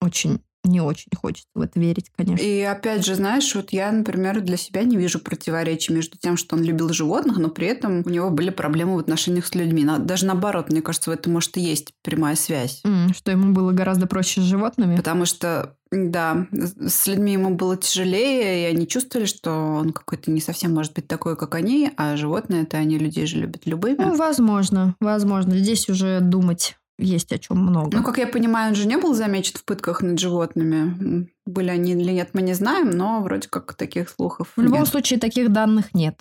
очень 0.01 0.41
не 0.64 0.80
очень 0.80 1.11
хочется 1.14 1.49
в 1.54 1.61
это 1.61 1.78
верить, 1.78 2.11
конечно. 2.16 2.42
И 2.42 2.61
опять 2.62 3.04
же, 3.04 3.14
знаешь, 3.14 3.54
вот 3.54 3.71
я, 3.71 3.92
например, 3.92 4.40
для 4.40 4.56
себя 4.56 4.83
не 4.85 4.97
вижу 4.97 5.18
противоречий 5.18 5.92
между 5.92 6.18
тем, 6.18 6.37
что 6.37 6.56
он 6.56 6.62
любил 6.62 6.88
животных, 6.90 7.38
но 7.38 7.49
при 7.49 7.66
этом 7.68 8.02
у 8.04 8.09
него 8.09 8.30
были 8.30 8.50
проблемы 8.50 8.97
в 8.97 8.99
отношениях 8.99 9.47
с 9.47 9.54
людьми. 9.54 9.87
Даже 9.99 10.26
наоборот, 10.26 10.71
мне 10.71 10.83
кажется, 10.83 11.11
в 11.11 11.14
этом 11.14 11.35
может 11.35 11.56
и 11.56 11.61
есть 11.61 11.92
прямая 12.02 12.37
связь. 12.37 12.80
Mm, 12.85 13.14
что 13.14 13.30
ему 13.30 13.52
было 13.52 13.73
гораздо 13.73 14.06
проще 14.06 14.40
с 14.40 14.44
животными? 14.44 14.97
Потому 14.97 15.26
что 15.26 15.76
да, 15.90 16.47
с 16.50 17.06
людьми 17.06 17.33
ему 17.35 17.54
было 17.54 17.76
тяжелее, 17.76 18.62
и 18.62 18.75
они 18.75 18.88
чувствовали, 18.88 19.26
что 19.26 19.52
он 19.52 19.92
какой-то 19.92 20.30
не 20.30 20.40
совсем 20.40 20.75
может 20.75 20.92
быть 20.94 21.06
такой, 21.06 21.37
как 21.37 21.54
они, 21.54 21.90
а 21.97 22.16
животные 22.16 22.62
это 22.62 22.78
они 22.78 22.99
людей 22.99 23.26
же 23.26 23.38
любят 23.38 23.66
любыми. 23.66 24.02
Ну, 24.02 24.16
возможно, 24.16 24.97
возможно. 25.00 25.56
Здесь 25.56 25.88
уже 25.88 26.21
думать 26.21 26.76
есть 26.99 27.33
о 27.33 27.39
чем 27.39 27.59
много. 27.59 27.97
Ну, 27.97 28.03
как 28.05 28.19
я 28.19 28.27
понимаю, 28.27 28.71
он 28.71 28.75
же 28.75 28.87
не 28.87 28.97
был 28.97 29.15
замечен 29.15 29.59
в 29.59 29.65
пытках 29.65 30.03
над 30.03 30.19
животными. 30.19 31.29
Были 31.47 31.71
они 31.71 31.93
или 31.93 32.13
нет, 32.13 32.31
мы 32.33 32.43
не 32.43 32.55
знаем, 32.55 32.91
но 32.91 33.21
вроде 33.23 33.49
как 33.49 33.75
таких 33.75 34.09
слухов 34.09 34.53
В 34.57 34.61
любом 34.63 34.81
нет. 34.81 34.89
случае, 34.89 35.19
таких 35.19 35.53
данных 35.53 35.95
нет. 35.95 36.21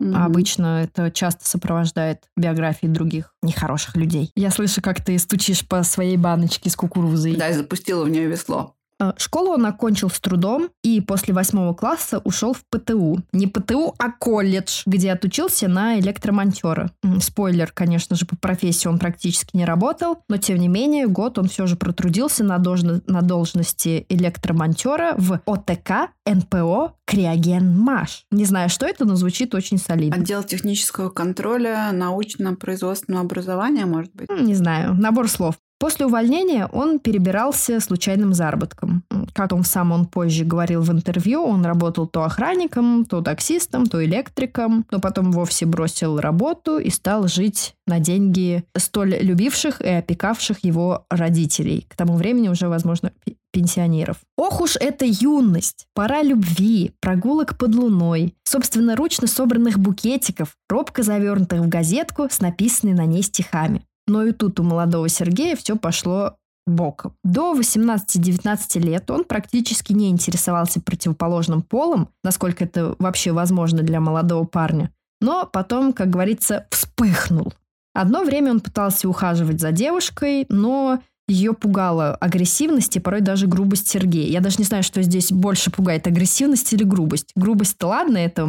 А 0.00 0.26
Обычно 0.26 0.82
это 0.84 1.10
часто 1.10 1.48
сопровождает 1.48 2.24
биографии 2.36 2.86
других 2.86 3.34
нехороших 3.42 3.96
людей. 3.96 4.30
Я 4.34 4.50
слышу, 4.50 4.82
как 4.82 5.02
ты 5.02 5.18
стучишь 5.18 5.66
по 5.66 5.82
своей 5.82 6.16
баночке 6.18 6.68
с 6.68 6.76
кукурузой. 6.76 7.36
Да, 7.36 7.48
и 7.48 7.54
запустила 7.54 8.04
в 8.04 8.10
нее 8.10 8.26
весло. 8.26 8.74
Э, 9.00 9.12
Школу 9.16 9.52
он 9.52 9.66
окончил 9.66 10.10
с 10.10 10.20
трудом 10.20 10.70
и 10.82 11.00
после 11.00 11.34
восьмого 11.34 11.74
класса 11.74 12.20
ушел 12.24 12.52
в 12.52 12.64
ПТУ. 12.70 13.22
Не 13.32 13.46
ПТУ, 13.46 13.94
а 13.98 14.10
колледж, 14.10 14.82
где 14.86 15.12
отучился 15.12 15.68
на 15.68 15.98
электромонтера. 15.98 16.90
Спойлер, 17.20 17.70
конечно 17.72 18.16
же, 18.16 18.26
по 18.26 18.36
профессии 18.36 18.88
он 18.88 18.98
практически 18.98 19.56
не 19.56 19.64
работал, 19.64 20.18
но 20.28 20.36
тем 20.36 20.58
не 20.58 20.68
менее 20.68 21.06
год 21.06 21.38
он 21.38 21.48
все 21.48 21.66
же 21.66 21.76
протрудился 21.76 22.44
на, 22.44 22.58
должно- 22.58 23.02
на 23.06 23.22
должности 23.22 24.06
электромонтера 24.08 25.14
в 25.16 25.40
ОТК 25.46 26.10
НПО 26.26 26.94
Криогенмаш. 27.08 28.26
Не 28.30 28.44
знаю, 28.44 28.68
что 28.68 28.86
это, 28.86 29.06
но 29.06 29.16
звучит 29.16 29.54
очень 29.54 29.78
солидно. 29.78 30.20
Отдел 30.20 30.42
технического 30.42 31.08
контроля 31.08 31.90
научно-производственного 31.90 33.24
образования, 33.24 33.86
может 33.86 34.14
быть. 34.14 34.28
Не 34.30 34.54
знаю, 34.54 34.94
набор 34.94 35.28
слов. 35.28 35.54
После 35.80 36.04
увольнения 36.06 36.66
он 36.66 36.98
перебирался 36.98 37.80
случайным 37.80 38.34
заработком. 38.34 39.04
Как 39.32 39.52
он 39.52 39.64
сам 39.64 39.92
он 39.92 40.06
позже 40.06 40.44
говорил 40.44 40.82
в 40.82 40.90
интервью, 40.90 41.44
он 41.44 41.64
работал 41.64 42.06
то 42.06 42.24
охранником, 42.24 43.06
то 43.06 43.22
таксистом, 43.22 43.86
то 43.86 44.04
электриком, 44.04 44.84
но 44.90 44.98
потом 44.98 45.30
вовсе 45.30 45.66
бросил 45.66 46.18
работу 46.18 46.78
и 46.78 46.90
стал 46.90 47.28
жить 47.28 47.74
на 47.86 48.00
деньги 48.00 48.64
столь 48.76 49.18
любивших 49.20 49.80
и 49.80 49.88
опекавших 49.88 50.64
его 50.64 51.06
родителей. 51.10 51.86
К 51.88 51.96
тому 51.96 52.16
времени 52.16 52.48
уже, 52.48 52.68
возможно, 52.68 53.12
пенсионеров. 53.52 54.18
Ох 54.36 54.60
уж 54.60 54.76
эта 54.76 55.04
юность! 55.06 55.86
Пора 55.94 56.22
любви, 56.22 56.92
прогулок 57.00 57.56
под 57.58 57.74
луной, 57.74 58.34
собственноручно 58.44 59.26
собранных 59.26 59.78
букетиков, 59.78 60.56
робко 60.68 61.02
завернутых 61.02 61.60
в 61.60 61.68
газетку 61.68 62.28
с 62.30 62.40
написанной 62.40 62.94
на 62.94 63.06
ней 63.06 63.22
стихами. 63.22 63.82
Но 64.06 64.24
и 64.24 64.32
тут 64.32 64.58
у 64.60 64.62
молодого 64.62 65.08
Сергея 65.08 65.56
все 65.56 65.76
пошло 65.76 66.36
боком. 66.66 67.14
До 67.24 67.54
18-19 67.54 68.78
лет 68.80 69.10
он 69.10 69.24
практически 69.24 69.92
не 69.92 70.10
интересовался 70.10 70.80
противоположным 70.80 71.62
полом, 71.62 72.08
насколько 72.22 72.64
это 72.64 72.94
вообще 72.98 73.32
возможно 73.32 73.82
для 73.82 74.00
молодого 74.00 74.44
парня. 74.44 74.90
Но 75.20 75.46
потом, 75.46 75.92
как 75.92 76.10
говорится, 76.10 76.66
вспыхнул. 76.70 77.52
Одно 77.94 78.22
время 78.22 78.52
он 78.52 78.60
пытался 78.60 79.08
ухаживать 79.08 79.60
за 79.60 79.72
девушкой, 79.72 80.46
но 80.48 81.00
ее 81.28 81.52
пугала 81.52 82.14
агрессивность 82.14 82.96
и 82.96 83.00
порой 83.00 83.20
даже 83.20 83.46
грубость 83.46 83.88
Сергея. 83.88 84.28
Я 84.28 84.40
даже 84.40 84.56
не 84.58 84.64
знаю, 84.64 84.82
что 84.82 85.02
здесь 85.02 85.30
больше 85.30 85.70
пугает, 85.70 86.06
агрессивность 86.06 86.72
или 86.72 86.84
грубость. 86.84 87.32
Грубость-то 87.36 87.86
ладно, 87.86 88.16
это 88.16 88.42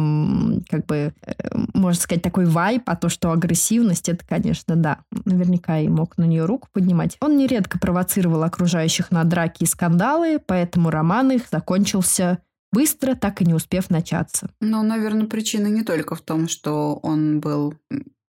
как 0.68 0.86
бы, 0.86 1.12
э, 1.22 1.32
можно 1.74 2.00
сказать, 2.00 2.22
такой 2.22 2.46
вайп, 2.46 2.82
а 2.86 2.96
то, 2.96 3.10
что 3.10 3.32
агрессивность, 3.32 4.08
это, 4.08 4.26
конечно, 4.26 4.76
да. 4.76 5.00
Наверняка 5.26 5.78
и 5.78 5.88
мог 5.88 6.16
на 6.16 6.24
нее 6.24 6.46
руку 6.46 6.68
поднимать. 6.72 7.18
Он 7.20 7.36
нередко 7.36 7.78
провоцировал 7.78 8.42
окружающих 8.42 9.10
на 9.10 9.24
драки 9.24 9.64
и 9.64 9.66
скандалы, 9.66 10.40
поэтому 10.44 10.90
роман 10.90 11.32
их 11.32 11.42
закончился 11.52 12.38
быстро, 12.72 13.14
так 13.14 13.42
и 13.42 13.44
не 13.44 13.52
успев 13.52 13.90
начаться. 13.90 14.50
Ну, 14.60 14.82
наверное, 14.82 15.26
причина 15.26 15.66
не 15.66 15.82
только 15.82 16.14
в 16.14 16.22
том, 16.22 16.48
что 16.48 16.94
он 17.02 17.40
был 17.40 17.74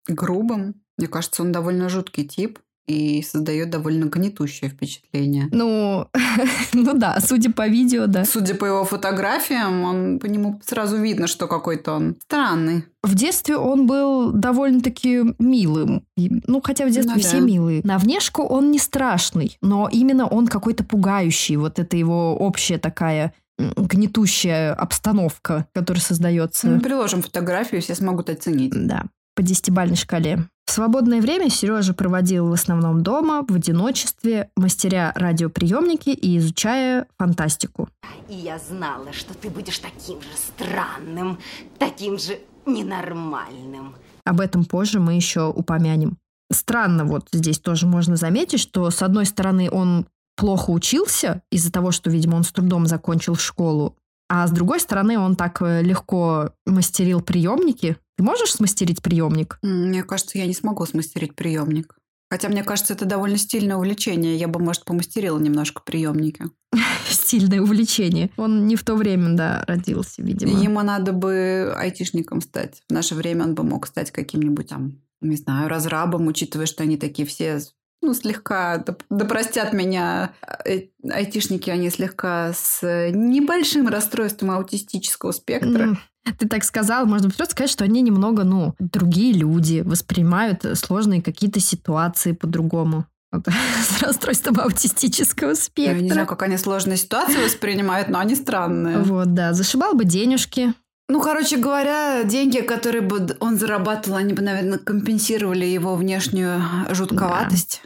грубым. 0.08 0.76
Мне 0.98 1.08
кажется, 1.08 1.42
он 1.42 1.52
довольно 1.52 1.88
жуткий 1.90 2.26
тип 2.26 2.60
и 2.92 3.22
создает 3.24 3.70
довольно 3.70 4.06
гнетущее 4.06 4.70
впечатление. 4.70 5.48
Ну, 5.52 6.08
ну 6.74 6.94
да, 6.94 7.20
судя 7.22 7.52
по 7.52 7.68
видео, 7.68 8.08
да. 8.08 8.26
Судя 8.26 8.56
по 8.56 8.66
его 8.66 8.84
фотографиям, 8.84 9.84
он 9.84 10.20
по 10.20 10.26
нему 10.26 10.60
сразу 10.66 10.98
видно, 10.98 11.28
что 11.28 11.48
какой-то 11.48 11.94
он 11.94 12.16
странный. 12.22 12.86
В 13.04 13.16
детстве 13.16 13.58
он 13.58 13.88
был 13.88 14.32
довольно-таки 14.32 15.22
милым. 15.40 16.04
Ну, 16.18 16.62
хотя 16.64 16.86
в 16.86 16.92
детстве 16.92 17.16
Ну 17.16 17.22
все 17.22 17.40
да. 17.40 17.46
милые. 17.46 17.82
На 17.84 17.98
внешку 17.98 18.44
он 18.44 18.72
не 18.72 18.78
страшный, 18.78 19.58
но 19.62 19.90
именно 19.92 20.28
он 20.28 20.48
какой-то 20.48 20.84
пугающий. 20.84 21.56
Вот 21.56 21.80
это 21.80 21.98
его 21.98 22.36
общая 22.36 22.78
такая 22.78 23.34
гнетущая 23.58 24.74
обстановка, 24.74 25.68
которая 25.74 26.02
создается. 26.02 26.68
Мы 26.68 26.80
приложим 26.80 27.22
фотографию, 27.22 27.82
все 27.82 27.96
смогут 27.96 28.30
оценить. 28.30 28.72
Да, 28.74 29.06
по 29.36 29.44
десятибальной 29.44 29.96
шкале. 29.96 30.48
В 30.72 30.74
свободное 30.74 31.20
время 31.20 31.50
Сережа 31.50 31.94
проводил 31.94 32.48
в 32.48 32.54
основном 32.54 33.04
дома, 33.04 33.44
в 33.46 33.54
одиночестве, 33.54 34.50
мастеря 34.56 35.12
радиоприемники 35.16 36.12
и 36.12 36.38
изучая 36.38 37.08
фантастику. 37.18 37.90
И 38.30 38.36
я 38.36 38.58
знала, 38.58 39.12
что 39.12 39.34
ты 39.34 39.50
будешь 39.50 39.80
таким 39.80 40.22
же 40.22 40.30
странным, 40.38 41.40
таким 41.78 42.18
же 42.18 42.40
ненормальным. 42.66 43.96
Об 44.24 44.40
этом 44.40 44.64
позже 44.64 45.02
мы 45.02 45.16
еще 45.16 45.50
упомянем. 45.50 46.18
Странно 46.50 47.04
вот 47.04 47.28
здесь 47.34 47.60
тоже 47.60 47.86
можно 47.86 48.16
заметить, 48.16 48.62
что 48.62 48.90
с 48.90 49.02
одной 49.02 49.26
стороны 49.26 49.70
он 49.70 50.06
плохо 50.38 50.70
учился 50.70 51.42
из-за 51.52 51.70
того, 51.70 51.92
что, 51.92 52.10
видимо, 52.10 52.38
он 52.38 52.46
с 52.46 52.52
трудом 52.54 52.86
закончил 52.86 53.36
школу, 53.36 53.98
а 54.34 54.48
с 54.48 54.52
другой 54.52 54.80
стороны 54.80 55.20
он 55.20 55.36
так 55.36 55.62
э, 55.62 55.82
легко 55.82 56.54
мастерил 56.66 57.20
приемники. 57.20 57.98
Ты 58.16 58.24
можешь 58.24 58.54
смастерить 58.54 59.02
приемник? 59.02 59.60
Мне 59.62 60.04
кажется, 60.04 60.38
я 60.38 60.46
не 60.46 60.54
смогу 60.54 60.86
смастерить 60.86 61.36
приемник. 61.36 61.98
Хотя, 62.30 62.48
мне 62.48 62.64
кажется, 62.64 62.94
это 62.94 63.04
довольно 63.04 63.38
стильное 63.38 63.76
увлечение. 63.76 64.38
Я 64.38 64.48
бы, 64.48 64.62
может, 64.62 64.86
помастерила 64.86 65.38
немножко 65.38 65.82
приемники. 65.82 66.46
Стильное 67.10 67.60
увлечение. 67.60 68.30
Он 68.38 68.68
не 68.68 68.78
в 68.78 68.86
то 68.86 68.96
время, 68.96 69.36
да, 69.36 69.66
родился, 69.68 70.22
видимо. 70.22 70.58
Ему 70.64 70.82
надо 70.82 71.12
бы 71.12 71.74
айтишником 71.76 72.40
стать. 72.40 72.84
В 72.88 72.94
наше 72.94 73.16
время 73.16 73.44
он 73.44 73.54
бы 73.54 73.64
мог 73.64 73.86
стать 73.86 74.12
каким-нибудь 74.12 74.70
там, 74.70 74.94
не 75.20 75.36
знаю, 75.36 75.68
разрабом, 75.68 76.28
учитывая, 76.28 76.68
что 76.68 76.84
они 76.84 76.96
такие 76.96 77.28
все, 77.28 77.60
ну, 78.02 78.14
слегка, 78.14 78.78
да, 78.78 78.96
да 79.10 79.26
простят 79.26 79.74
меня, 79.74 80.32
э, 80.66 80.82
айтишники, 81.10 81.70
они 81.70 81.90
слегка 81.90 82.52
с 82.54 82.82
небольшим 83.12 83.88
расстройством 83.88 84.52
аутистического 84.52 85.32
спектра. 85.32 85.84
М, 85.84 86.00
Ты 86.38 86.48
так 86.48 86.64
сказал, 86.64 87.06
можно 87.06 87.30
просто 87.30 87.52
сказать, 87.54 87.70
что 87.72 87.84
они 87.84 88.02
немного, 88.02 88.44
ну, 88.44 88.76
другие 88.80 89.34
люди, 89.34 89.82
воспринимают 89.86 90.66
сложные 90.76 91.22
какие-то 91.22 91.60
ситуации 91.60 92.32
по-другому. 92.34 93.06
Вот, 93.32 93.46
С 93.90 94.02
расстройством 94.02 94.60
аутистического 94.60 95.50
Я 95.50 95.56
спектра. 95.56 96.02
не 96.02 96.12
знаю, 96.12 96.28
как 96.28 96.42
они 96.44 96.58
сложные 96.58 96.98
ситуации 96.98 97.44
воспринимают, 97.44 98.10
но 98.10 98.20
они 98.20 98.36
странные. 98.36 98.98
Вот, 99.00 99.34
да. 99.34 99.54
Зашибал 99.54 99.94
бы 99.94 100.04
денежки. 100.06 100.74
Ну, 101.08 101.20
короче 101.22 101.58
говоря, 101.58 102.24
деньги, 102.24 102.60
которые 102.60 103.02
бы 103.02 103.36
он 103.42 103.58
зарабатывал, 103.58 104.18
они 104.18 104.34
бы, 104.34 104.42
наверное, 104.42 104.78
компенсировали 104.78 105.66
его 105.66 105.96
внешнюю 105.96 106.62
жутковатость 106.90 107.82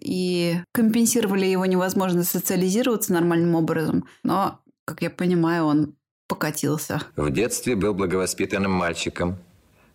и 0.00 0.60
компенсировали 0.72 1.46
его 1.46 1.66
невозможность 1.66 2.30
социализироваться 2.30 3.12
нормальным 3.12 3.54
образом. 3.54 4.06
Но, 4.22 4.60
как 4.84 5.02
я 5.02 5.10
понимаю, 5.10 5.64
он 5.64 5.94
покатился. 6.28 7.02
В 7.16 7.30
детстве 7.30 7.76
был 7.76 7.94
благовоспитанным 7.94 8.72
мальчиком, 8.72 9.38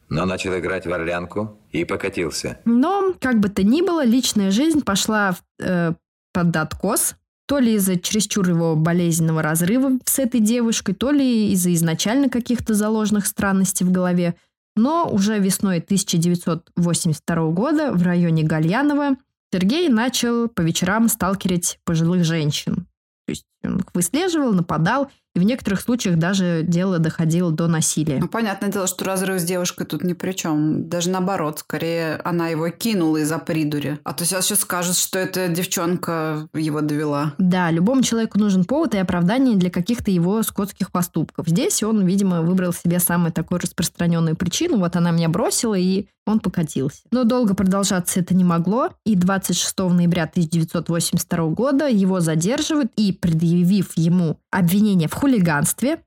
но 0.09 0.25
начал 0.25 0.57
играть 0.57 0.85
в 0.85 0.93
орлянку 0.93 1.57
и 1.71 1.85
покатился. 1.85 2.59
Но, 2.65 3.13
как 3.19 3.39
бы 3.39 3.49
то 3.49 3.63
ни 3.63 3.81
было, 3.81 4.03
личная 4.03 4.51
жизнь 4.51 4.81
пошла 4.81 5.35
э, 5.59 5.93
под 6.33 6.55
откос. 6.55 7.15
То 7.47 7.57
ли 7.57 7.75
из-за 7.75 7.99
чересчур 7.99 8.47
его 8.47 8.75
болезненного 8.75 9.41
разрыва 9.41 9.97
с 10.05 10.19
этой 10.19 10.39
девушкой, 10.39 10.93
то 10.93 11.09
ли 11.09 11.51
из-за 11.51 11.73
изначально 11.73 12.29
каких-то 12.29 12.75
заложенных 12.75 13.25
странностей 13.25 13.85
в 13.85 13.91
голове. 13.91 14.35
Но 14.75 15.09
уже 15.11 15.39
весной 15.39 15.79
1982 15.79 17.49
года 17.49 17.91
в 17.91 18.03
районе 18.03 18.43
Гальянова 18.43 19.17
Сергей 19.51 19.89
начал 19.89 20.47
по 20.47 20.61
вечерам 20.61 21.09
сталкерить 21.09 21.79
пожилых 21.83 22.23
женщин. 22.23 22.87
То 23.25 23.31
есть 23.31 23.45
он 23.63 23.79
их 23.79 23.93
выслеживал, 23.93 24.53
нападал, 24.53 25.11
в 25.39 25.43
некоторых 25.43 25.81
случаях 25.81 26.17
даже 26.17 26.63
дело 26.63 26.99
доходило 26.99 27.51
до 27.51 27.67
насилия. 27.67 28.19
Ну, 28.19 28.27
понятное 28.27 28.69
дело, 28.69 28.87
что 28.87 29.05
разрыв 29.05 29.39
с 29.39 29.43
девушкой 29.43 29.85
тут 29.85 30.03
ни 30.03 30.13
при 30.13 30.33
чем. 30.33 30.89
Даже 30.89 31.09
наоборот, 31.09 31.59
скорее 31.59 32.19
она 32.23 32.49
его 32.49 32.69
кинула 32.69 33.17
из-за 33.17 33.39
придури. 33.39 33.99
А 34.03 34.13
то 34.13 34.25
сейчас 34.25 34.45
сейчас 34.45 34.61
скажут, 34.61 34.97
что 34.97 35.19
эта 35.19 35.47
девчонка 35.47 36.47
его 36.53 36.81
довела. 36.81 37.33
Да, 37.37 37.71
любому 37.71 38.01
человеку 38.01 38.39
нужен 38.39 38.65
повод 38.65 38.95
и 38.95 38.97
оправдание 38.97 39.55
для 39.55 39.69
каких-то 39.69 40.11
его 40.11 40.41
скотских 40.43 40.91
поступков. 40.91 41.47
Здесь 41.47 41.83
он, 41.83 42.05
видимо, 42.05 42.41
выбрал 42.41 42.73
себе 42.73 42.99
самую 42.99 43.31
такую 43.31 43.59
распространенную 43.59 44.35
причину. 44.35 44.79
Вот 44.79 44.95
она 44.95 45.11
меня 45.11 45.29
бросила, 45.29 45.75
и 45.75 46.07
он 46.29 46.39
покатился. 46.39 47.01
Но 47.11 47.23
долго 47.23 47.55
продолжаться 47.55 48.19
это 48.19 48.35
не 48.35 48.43
могло, 48.43 48.89
и 49.05 49.15
26 49.15 49.79
ноября 49.79 50.23
1982 50.23 51.47
года 51.47 51.87
его 51.87 52.19
задерживают 52.19 52.91
и, 52.95 53.11
предъявив 53.11 53.91
ему 53.95 54.39
обвинение 54.51 55.07
в 55.07 55.13
хулиганстве, 55.13 55.28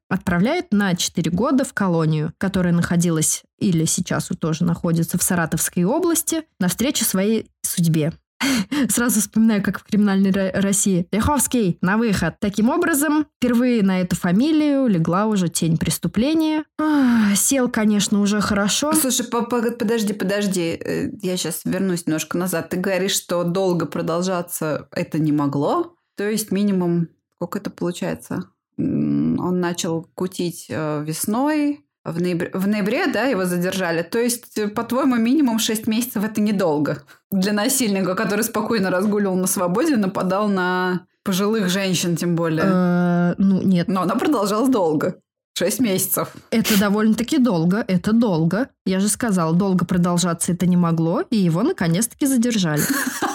отправляют 0.09 0.67
на 0.73 0.95
4 0.95 1.31
года 1.31 1.65
в 1.65 1.73
колонию, 1.73 2.33
которая 2.39 2.73
находилась 2.73 3.43
или 3.59 3.85
сейчас 3.85 4.29
тоже 4.39 4.65
находится 4.65 5.19
в 5.19 5.23
Саратовской 5.23 5.85
области, 5.85 6.43
навстречу 6.59 7.05
своей 7.05 7.51
судьбе. 7.63 8.13
Сразу 8.89 9.21
вспоминаю, 9.21 9.63
как 9.63 9.79
в 9.79 9.85
криминальной 9.85 10.31
Ро- 10.33 10.51
России. 10.61 11.07
Ряховский, 11.13 11.79
на 11.81 11.97
выход. 11.97 12.35
Таким 12.41 12.71
образом, 12.71 13.27
впервые 13.37 13.83
на 13.85 14.01
эту 14.01 14.17
фамилию 14.17 14.89
легла 14.89 15.27
уже 15.27 15.49
тень 15.49 15.77
преступления. 15.79 16.65
Ах, 16.81 17.37
Сел, 17.37 17.69
конечно, 17.69 18.21
уже 18.21 18.41
хорошо. 18.41 18.93
Слушай, 18.95 19.27
по- 19.27 19.43
по- 19.43 19.71
подожди, 19.71 20.13
подожди. 20.13 20.77
Э, 20.85 21.11
Я 21.23 21.37
сейчас 21.37 21.61
вернусь 21.65 22.07
немножко 22.07 22.37
назад. 22.37 22.71
Ты 22.71 22.79
говоришь, 22.79 23.13
что 23.15 23.45
долго 23.45 23.87
продолжаться 23.87 24.89
это 24.91 25.21
не 25.21 25.31
могло. 25.31 25.95
То 26.17 26.29
есть 26.29 26.51
минимум, 26.51 27.09
сколько 27.37 27.59
это 27.61 27.71
получается? 27.71 28.45
Он 28.79 29.61
начал 29.61 30.07
кутить 30.15 30.67
э, 30.69 31.05
весной. 31.05 31.85
В 32.05 32.21
ноябре, 32.21 32.51
в 32.53 32.67
ноябре, 32.67 33.07
да, 33.07 33.25
его 33.27 33.45
задержали. 33.45 34.03
То 34.03 34.19
есть, 34.19 34.59
э, 34.59 34.69
по-твоему, 34.69 35.17
минимум 35.17 35.59
6 35.59 35.87
месяцев 35.87 36.25
это 36.25 36.41
недолго. 36.41 37.03
Для 37.31 37.53
насильника, 37.53 38.15
который 38.15 38.43
спокойно 38.43 38.91
разгуливал 38.91 39.37
на 39.37 39.47
свободе, 39.47 39.97
нападал 39.97 40.49
на 40.49 41.07
пожилых 41.23 41.69
женщин, 41.69 42.17
тем 42.17 42.35
более. 42.35 42.65
Э, 42.65 43.35
Ну, 43.39 43.63
нет, 43.63 43.89
Но 43.89 44.03
она 44.03 44.17
продолжалась 44.17 44.69
долго. 44.69 45.17
6 45.55 45.81
месяцев. 45.81 46.35
это 46.51 46.81
довольно-таки 46.81 47.39
долго, 47.39 47.85
это 47.87 48.13
долго. 48.13 48.69
Я 48.87 49.01
же 49.01 49.09
сказала, 49.09 49.55
долго 49.55 49.85
продолжаться 49.85 50.53
это 50.53 50.67
не 50.67 50.77
могло, 50.77 51.21
и 51.31 51.37
его 51.37 51.63
наконец-таки 51.63 52.27
задержали. 52.27 52.83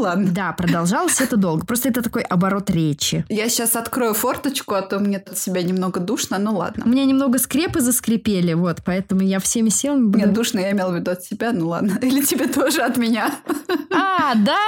Ну 0.00 0.06
ладно. 0.06 0.30
Да, 0.32 0.52
продолжалось 0.52 1.20
это 1.20 1.36
долго. 1.36 1.66
Просто 1.66 1.90
это 1.90 2.00
такой 2.00 2.22
оборот 2.22 2.70
речи. 2.70 3.22
Я 3.28 3.50
сейчас 3.50 3.76
открою 3.76 4.14
форточку, 4.14 4.72
а 4.74 4.80
то 4.80 4.98
мне 4.98 5.18
тут 5.18 5.36
себя 5.36 5.62
немного 5.62 6.00
душно. 6.00 6.38
Ну 6.38 6.52
У 6.52 6.56
ладно. 6.56 6.84
меня 6.88 7.04
немного 7.04 7.38
скрепы 7.38 7.80
заскрипели, 7.80 8.54
вот, 8.54 8.78
поэтому 8.82 9.20
я 9.20 9.40
всеми 9.40 9.68
силами 9.68 10.06
буду... 10.06 10.18
Нет, 10.18 10.32
душно 10.32 10.60
я 10.60 10.70
имела 10.70 10.90
в 10.90 10.96
виду 10.96 11.10
от 11.10 11.22
себя, 11.22 11.52
ну 11.52 11.68
ладно. 11.68 11.98
Или 12.02 12.22
тебе 12.22 12.46
тоже 12.46 12.80
от 12.80 12.96
меня. 12.96 13.30
А, 13.92 14.34
да? 14.34 14.58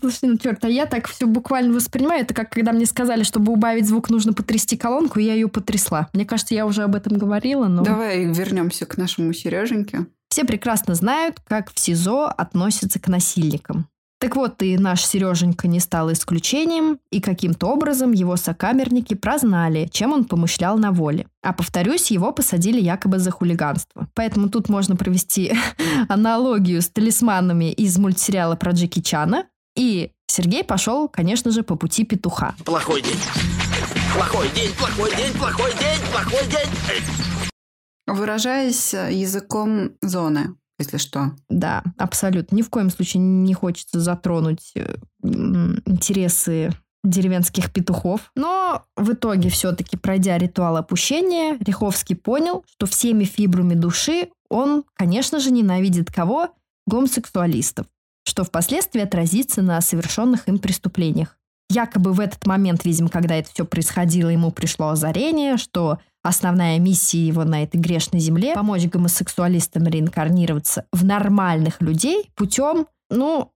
Слушай, 0.00 0.30
ну 0.30 0.38
черт, 0.38 0.64
а 0.64 0.68
я 0.68 0.86
так 0.86 1.06
все 1.06 1.26
буквально 1.26 1.74
воспринимаю. 1.74 2.22
Это 2.22 2.32
как 2.32 2.50
когда 2.50 2.72
мне 2.72 2.86
сказали, 2.86 3.22
чтобы 3.22 3.52
убавить 3.52 3.86
звук, 3.86 4.08
нужно 4.08 4.32
потрясти 4.32 4.76
колонку, 4.76 5.20
и 5.20 5.24
я 5.24 5.34
ее 5.34 5.48
потрясла. 5.48 6.08
Мне 6.14 6.24
кажется, 6.24 6.54
я 6.54 6.64
уже 6.64 6.82
об 6.82 6.94
этом 6.96 7.18
говорила, 7.18 7.66
но... 7.66 7.82
Давай 7.82 8.24
вернемся 8.24 8.86
к 8.86 8.96
нашему 8.96 9.32
Сереженьке. 9.32 10.06
Все 10.28 10.44
прекрасно 10.44 10.94
знают, 10.94 11.36
как 11.46 11.72
в 11.72 11.78
СИЗО 11.78 12.26
относятся 12.26 12.98
к 12.98 13.06
насильникам. 13.08 13.86
Так 14.24 14.36
вот, 14.36 14.62
и 14.62 14.78
наш 14.78 15.04
Сереженька 15.04 15.68
не 15.68 15.80
стал 15.80 16.10
исключением, 16.10 16.98
и 17.10 17.20
каким-то 17.20 17.66
образом 17.66 18.12
его 18.12 18.36
сокамерники 18.36 19.12
прознали, 19.12 19.86
чем 19.92 20.14
он 20.14 20.24
помышлял 20.24 20.78
на 20.78 20.92
воле. 20.92 21.26
А 21.42 21.52
повторюсь, 21.52 22.10
его 22.10 22.32
посадили 22.32 22.80
якобы 22.80 23.18
за 23.18 23.30
хулиганство. 23.30 24.08
Поэтому 24.14 24.48
тут 24.48 24.70
можно 24.70 24.96
провести 24.96 25.52
аналогию 26.08 26.80
с 26.80 26.88
талисманами 26.88 27.70
из 27.70 27.98
мультсериала 27.98 28.56
про 28.56 28.72
Джеки 28.72 29.02
Чана. 29.02 29.44
И 29.76 30.10
Сергей 30.26 30.64
пошел, 30.64 31.06
конечно 31.06 31.50
же, 31.50 31.62
по 31.62 31.76
пути 31.76 32.04
петуха. 32.04 32.54
Плохой 32.64 33.02
день. 33.02 33.20
Плохой 34.14 34.48
день, 34.54 34.70
плохой 34.78 35.14
день, 35.16 35.32
плохой 35.34 35.72
день, 35.72 36.00
плохой 36.10 36.48
день. 36.48 37.04
Выражаясь 38.06 38.94
языком 38.94 39.90
зоны, 40.00 40.54
если 40.84 40.98
что. 40.98 41.32
Да, 41.48 41.82
абсолютно. 41.98 42.56
Ни 42.56 42.62
в 42.62 42.70
коем 42.70 42.90
случае 42.90 43.22
не 43.22 43.54
хочется 43.54 44.00
затронуть 44.00 44.72
э, 44.76 44.96
интересы 45.22 46.72
деревенских 47.04 47.72
петухов. 47.72 48.32
Но 48.34 48.84
в 48.96 49.12
итоге 49.12 49.50
все-таки, 49.50 49.96
пройдя 49.96 50.38
ритуал 50.38 50.76
опущения, 50.76 51.56
Риховский 51.60 52.16
понял, 52.16 52.64
что 52.66 52.86
всеми 52.86 53.24
фибрами 53.24 53.74
души 53.74 54.28
он, 54.48 54.84
конечно 54.94 55.38
же, 55.38 55.50
ненавидит 55.50 56.10
кого? 56.10 56.50
Гомосексуалистов, 56.86 57.86
что 58.26 58.44
впоследствии 58.44 59.00
отразится 59.00 59.62
на 59.62 59.80
совершенных 59.80 60.48
им 60.48 60.58
преступлениях. 60.58 61.38
Якобы 61.70 62.12
в 62.12 62.20
этот 62.20 62.46
момент, 62.46 62.84
видимо, 62.84 63.08
когда 63.08 63.36
это 63.36 63.50
все 63.50 63.64
происходило, 63.64 64.28
ему 64.28 64.50
пришло 64.50 64.88
озарение, 64.88 65.56
что 65.56 65.98
основная 66.24 66.78
миссия 66.78 67.24
его 67.24 67.44
на 67.44 67.62
этой 67.62 67.76
грешной 67.76 68.20
земле– 68.20 68.54
помочь 68.56 68.86
гомосексуалистам 68.86 69.84
реинкарнироваться 69.84 70.86
в 70.92 71.04
нормальных 71.04 71.80
людей 71.80 72.30
путем, 72.34 72.86
ну, 73.10 73.52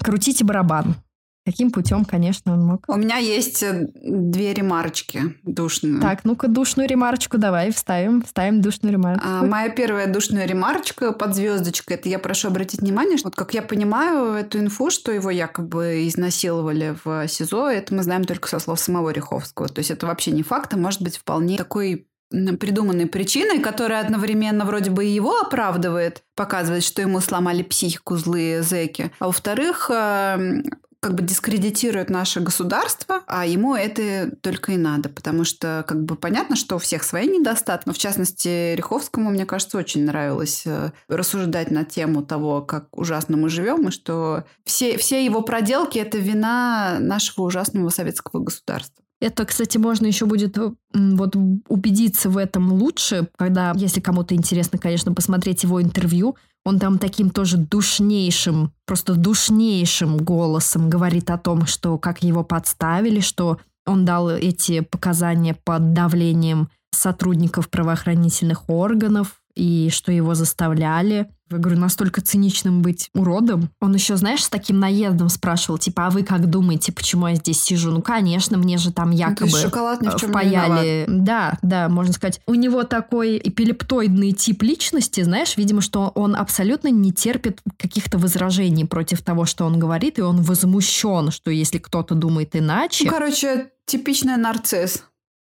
крутите 0.00 0.44
барабан. 0.44 0.96
Каким 1.44 1.70
путем, 1.70 2.06
конечно, 2.06 2.54
он 2.54 2.64
мог. 2.64 2.84
У 2.88 2.96
меня 2.96 3.18
есть 3.18 3.62
э, 3.62 3.88
две 4.02 4.54
ремарочки 4.54 5.36
душные. 5.42 6.00
Так, 6.00 6.24
ну-ка, 6.24 6.48
душную 6.48 6.88
ремарочку 6.88 7.36
давай 7.36 7.70
вставим. 7.70 8.22
Вставим 8.22 8.62
душную 8.62 8.94
ремарочку. 8.94 9.26
А, 9.28 9.44
моя 9.44 9.68
первая 9.68 10.06
душная 10.06 10.46
ремарочка 10.46 11.12
под 11.12 11.34
звездочкой, 11.34 11.96
это 11.96 12.08
я 12.08 12.18
прошу 12.18 12.48
обратить 12.48 12.80
внимание, 12.80 13.18
что 13.18 13.28
вот 13.28 13.36
как 13.36 13.52
я 13.52 13.60
понимаю 13.60 14.32
эту 14.32 14.58
инфу, 14.58 14.88
что 14.88 15.12
его 15.12 15.30
якобы 15.30 16.08
изнасиловали 16.08 16.96
в 17.04 17.28
СИЗО, 17.28 17.68
это 17.68 17.94
мы 17.94 18.02
знаем 18.02 18.24
только 18.24 18.48
со 18.48 18.58
слов 18.58 18.80
самого 18.80 19.10
Риховского. 19.10 19.68
То 19.68 19.80
есть 19.80 19.90
это 19.90 20.06
вообще 20.06 20.30
не 20.30 20.42
факт, 20.42 20.72
а 20.72 20.78
может 20.78 21.02
быть 21.02 21.18
вполне 21.18 21.58
такой 21.58 22.08
придуманной 22.30 23.06
причиной, 23.06 23.60
которая 23.60 24.00
одновременно 24.00 24.64
вроде 24.64 24.90
бы 24.90 25.04
и 25.04 25.10
его 25.10 25.38
оправдывает, 25.38 26.22
показывает, 26.34 26.82
что 26.82 27.02
ему 27.02 27.20
сломали 27.20 27.62
психику 27.62 28.16
злые 28.16 28.62
зэки, 28.62 29.12
а 29.18 29.26
во-вторых, 29.26 29.90
э, 29.92 30.62
как 31.04 31.16
бы 31.16 31.22
дискредитирует 31.22 32.08
наше 32.08 32.40
государство, 32.40 33.20
а 33.26 33.44
ему 33.44 33.74
это 33.74 34.34
только 34.40 34.72
и 34.72 34.78
надо, 34.78 35.10
потому 35.10 35.44
что 35.44 35.84
как 35.86 36.02
бы 36.02 36.16
понятно, 36.16 36.56
что 36.56 36.76
у 36.76 36.78
всех 36.78 37.02
свои 37.02 37.28
недостатки, 37.28 37.88
но 37.88 37.92
в 37.92 37.98
частности 37.98 38.74
Риховскому, 38.74 39.28
мне 39.28 39.44
кажется, 39.44 39.76
очень 39.76 40.06
нравилось 40.06 40.62
э, 40.64 40.92
рассуждать 41.08 41.70
на 41.70 41.84
тему 41.84 42.22
того, 42.22 42.62
как 42.62 42.86
ужасно 42.96 43.36
мы 43.36 43.50
живем, 43.50 43.88
и 43.88 43.90
что 43.90 44.44
все, 44.64 44.96
все 44.96 45.22
его 45.22 45.42
проделки– 45.42 45.98
это 46.00 46.16
вина 46.16 46.96
нашего 47.00 47.44
ужасного 47.44 47.90
советского 47.90 48.40
государства. 48.40 49.03
Это, 49.24 49.46
кстати, 49.46 49.78
можно 49.78 50.04
еще 50.04 50.26
будет 50.26 50.58
м, 50.58 50.76
вот 50.92 51.34
убедиться 51.68 52.28
в 52.28 52.36
этом 52.36 52.70
лучше, 52.74 53.26
когда, 53.38 53.72
если 53.74 54.00
кому-то 54.00 54.34
интересно, 54.34 54.78
конечно, 54.78 55.14
посмотреть 55.14 55.62
его 55.62 55.80
интервью, 55.80 56.36
он 56.62 56.78
там 56.78 56.98
таким 56.98 57.30
тоже 57.30 57.56
душнейшим, 57.56 58.72
просто 58.86 59.14
душнейшим 59.14 60.18
голосом 60.18 60.90
говорит 60.90 61.30
о 61.30 61.38
том, 61.38 61.64
что 61.64 61.96
как 61.96 62.22
его 62.22 62.44
подставили, 62.44 63.20
что 63.20 63.58
он 63.86 64.04
дал 64.04 64.28
эти 64.28 64.80
показания 64.80 65.56
под 65.64 65.94
давлением 65.94 66.68
сотрудников 66.92 67.70
правоохранительных 67.70 68.68
органов, 68.68 69.40
и 69.54 69.90
что 69.90 70.12
его 70.12 70.34
заставляли. 70.34 71.28
Я 71.50 71.58
говорю, 71.58 71.78
настолько 71.78 72.20
циничным 72.20 72.82
быть 72.82 73.10
уродом. 73.14 73.70
Он 73.80 73.94
еще, 73.94 74.16
знаешь, 74.16 74.42
с 74.42 74.48
таким 74.48 74.80
наездом 74.80 75.28
спрашивал, 75.28 75.78
типа, 75.78 76.06
а 76.06 76.10
вы 76.10 76.24
как 76.24 76.48
думаете, 76.50 76.90
почему 76.90 77.28
я 77.28 77.36
здесь 77.36 77.62
сижу? 77.62 77.92
Ну, 77.92 78.02
конечно, 78.02 78.56
мне 78.56 78.78
же 78.78 78.92
там 78.92 79.10
якобы 79.10 79.36
То 79.50 79.56
есть 79.56 79.60
шоколад 79.60 80.02
ни 80.02 80.08
в 80.08 80.16
чем 80.16 80.30
не 80.30 80.32
впаяли. 80.32 81.04
Да, 81.06 81.58
да, 81.62 81.88
можно 81.88 82.12
сказать. 82.12 82.40
У 82.46 82.54
него 82.54 82.82
такой 82.82 83.38
эпилептоидный 83.38 84.32
тип 84.32 84.62
личности, 84.62 85.22
знаешь, 85.22 85.56
видимо, 85.56 85.80
что 85.80 86.10
он 86.14 86.34
абсолютно 86.34 86.88
не 86.88 87.12
терпит 87.12 87.60
каких-то 87.76 88.18
возражений 88.18 88.84
против 88.84 89.22
того, 89.22 89.44
что 89.44 89.64
он 89.66 89.78
говорит, 89.78 90.18
и 90.18 90.22
он 90.22 90.42
возмущен, 90.42 91.30
что 91.30 91.50
если 91.50 91.78
кто-то 91.78 92.14
думает 92.14 92.56
иначе... 92.56 93.04
Ну, 93.04 93.10
короче, 93.10 93.70
типичный 93.86 94.36
нарцисс. 94.36 95.04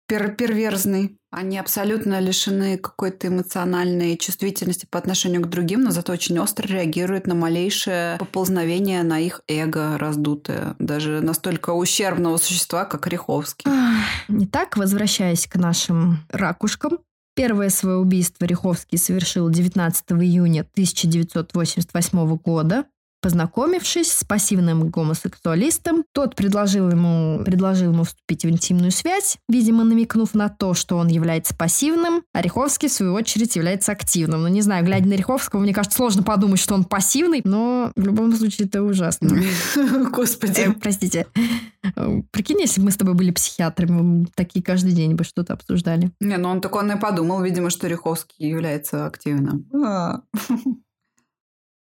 Пер 0.07 0.35
перверзный. 0.35 1.17
Они 1.31 1.57
абсолютно 1.59 2.21
лишены 2.21 2.77
какой-то 2.77 3.27
эмоциональной 3.27 4.17
чувствительности 4.17 4.87
по 4.89 4.97
отношению 4.97 5.41
к 5.41 5.49
другим, 5.49 5.83
но 5.83 5.91
зато 5.91 6.13
очень 6.13 6.39
остро 6.39 6.65
реагируют 6.65 7.27
на 7.27 7.35
малейшее 7.35 8.17
поползновение 8.17 9.03
на 9.03 9.19
их 9.19 9.41
эго 9.49 9.97
раздутое. 9.97 10.77
Даже 10.79 11.19
настолько 11.19 11.71
ущербного 11.71 12.37
существа, 12.37 12.85
как 12.85 13.05
Риховский. 13.07 13.69
Итак, 14.29 14.77
возвращаясь 14.77 15.45
к 15.45 15.55
нашим 15.57 16.19
ракушкам. 16.29 16.99
Первое 17.35 17.69
свое 17.69 17.97
убийство 17.97 18.45
Риховский 18.45 18.97
совершил 18.97 19.49
19 19.49 20.05
июня 20.13 20.61
1988 20.61 22.37
года. 22.37 22.85
Познакомившись 23.27 24.13
с 24.13 24.23
пассивным 24.23 24.87
гомосексуалистом, 24.89 26.05
тот 26.13 26.33
предложил 26.33 26.89
ему, 26.89 27.43
предложил 27.43 27.91
ему 27.91 28.05
вступить 28.05 28.45
в 28.45 28.49
интимную 28.49 28.91
связь, 28.91 29.37
видимо, 29.49 29.83
намекнув 29.83 30.33
на 30.33 30.47
то, 30.47 30.73
что 30.73 30.95
он 30.95 31.09
является 31.09 31.53
пассивным, 31.53 32.23
а 32.33 32.41
Риховский, 32.41 32.87
в 32.87 32.93
свою 32.93 33.13
очередь, 33.13 33.57
является 33.57 33.91
активным. 33.91 34.43
Ну, 34.43 34.47
не 34.47 34.61
знаю, 34.61 34.85
глядя 34.85 35.09
на 35.09 35.15
Риховского, 35.15 35.59
мне 35.59 35.73
кажется, 35.73 35.97
сложно 35.97 36.23
подумать, 36.23 36.61
что 36.61 36.73
он 36.73 36.85
пассивный, 36.85 37.41
но 37.43 37.91
в 37.97 38.05
любом 38.05 38.33
случае 38.33 38.69
это 38.69 38.81
ужасно. 38.81 39.29
Господи. 40.13 40.73
Простите. 40.81 41.27
Э, 41.97 42.21
Прикинь, 42.31 42.61
если 42.61 42.79
бы 42.79 42.85
мы 42.85 42.91
с 42.91 42.95
тобой 42.95 43.13
были 43.13 43.31
психиатрами, 43.31 43.91
мы 43.91 44.27
такие 44.35 44.63
каждый 44.63 44.93
день 44.93 45.15
бы 45.15 45.25
что-то 45.25 45.51
обсуждали. 45.51 46.11
Не, 46.21 46.37
ну 46.37 46.47
он 46.47 46.61
так 46.61 46.73
он 46.73 46.89
и 46.93 46.97
подумал, 46.97 47.41
видимо, 47.41 47.71
что 47.71 47.87
Риховский 47.87 48.47
является 48.47 49.05
активным. 49.05 49.65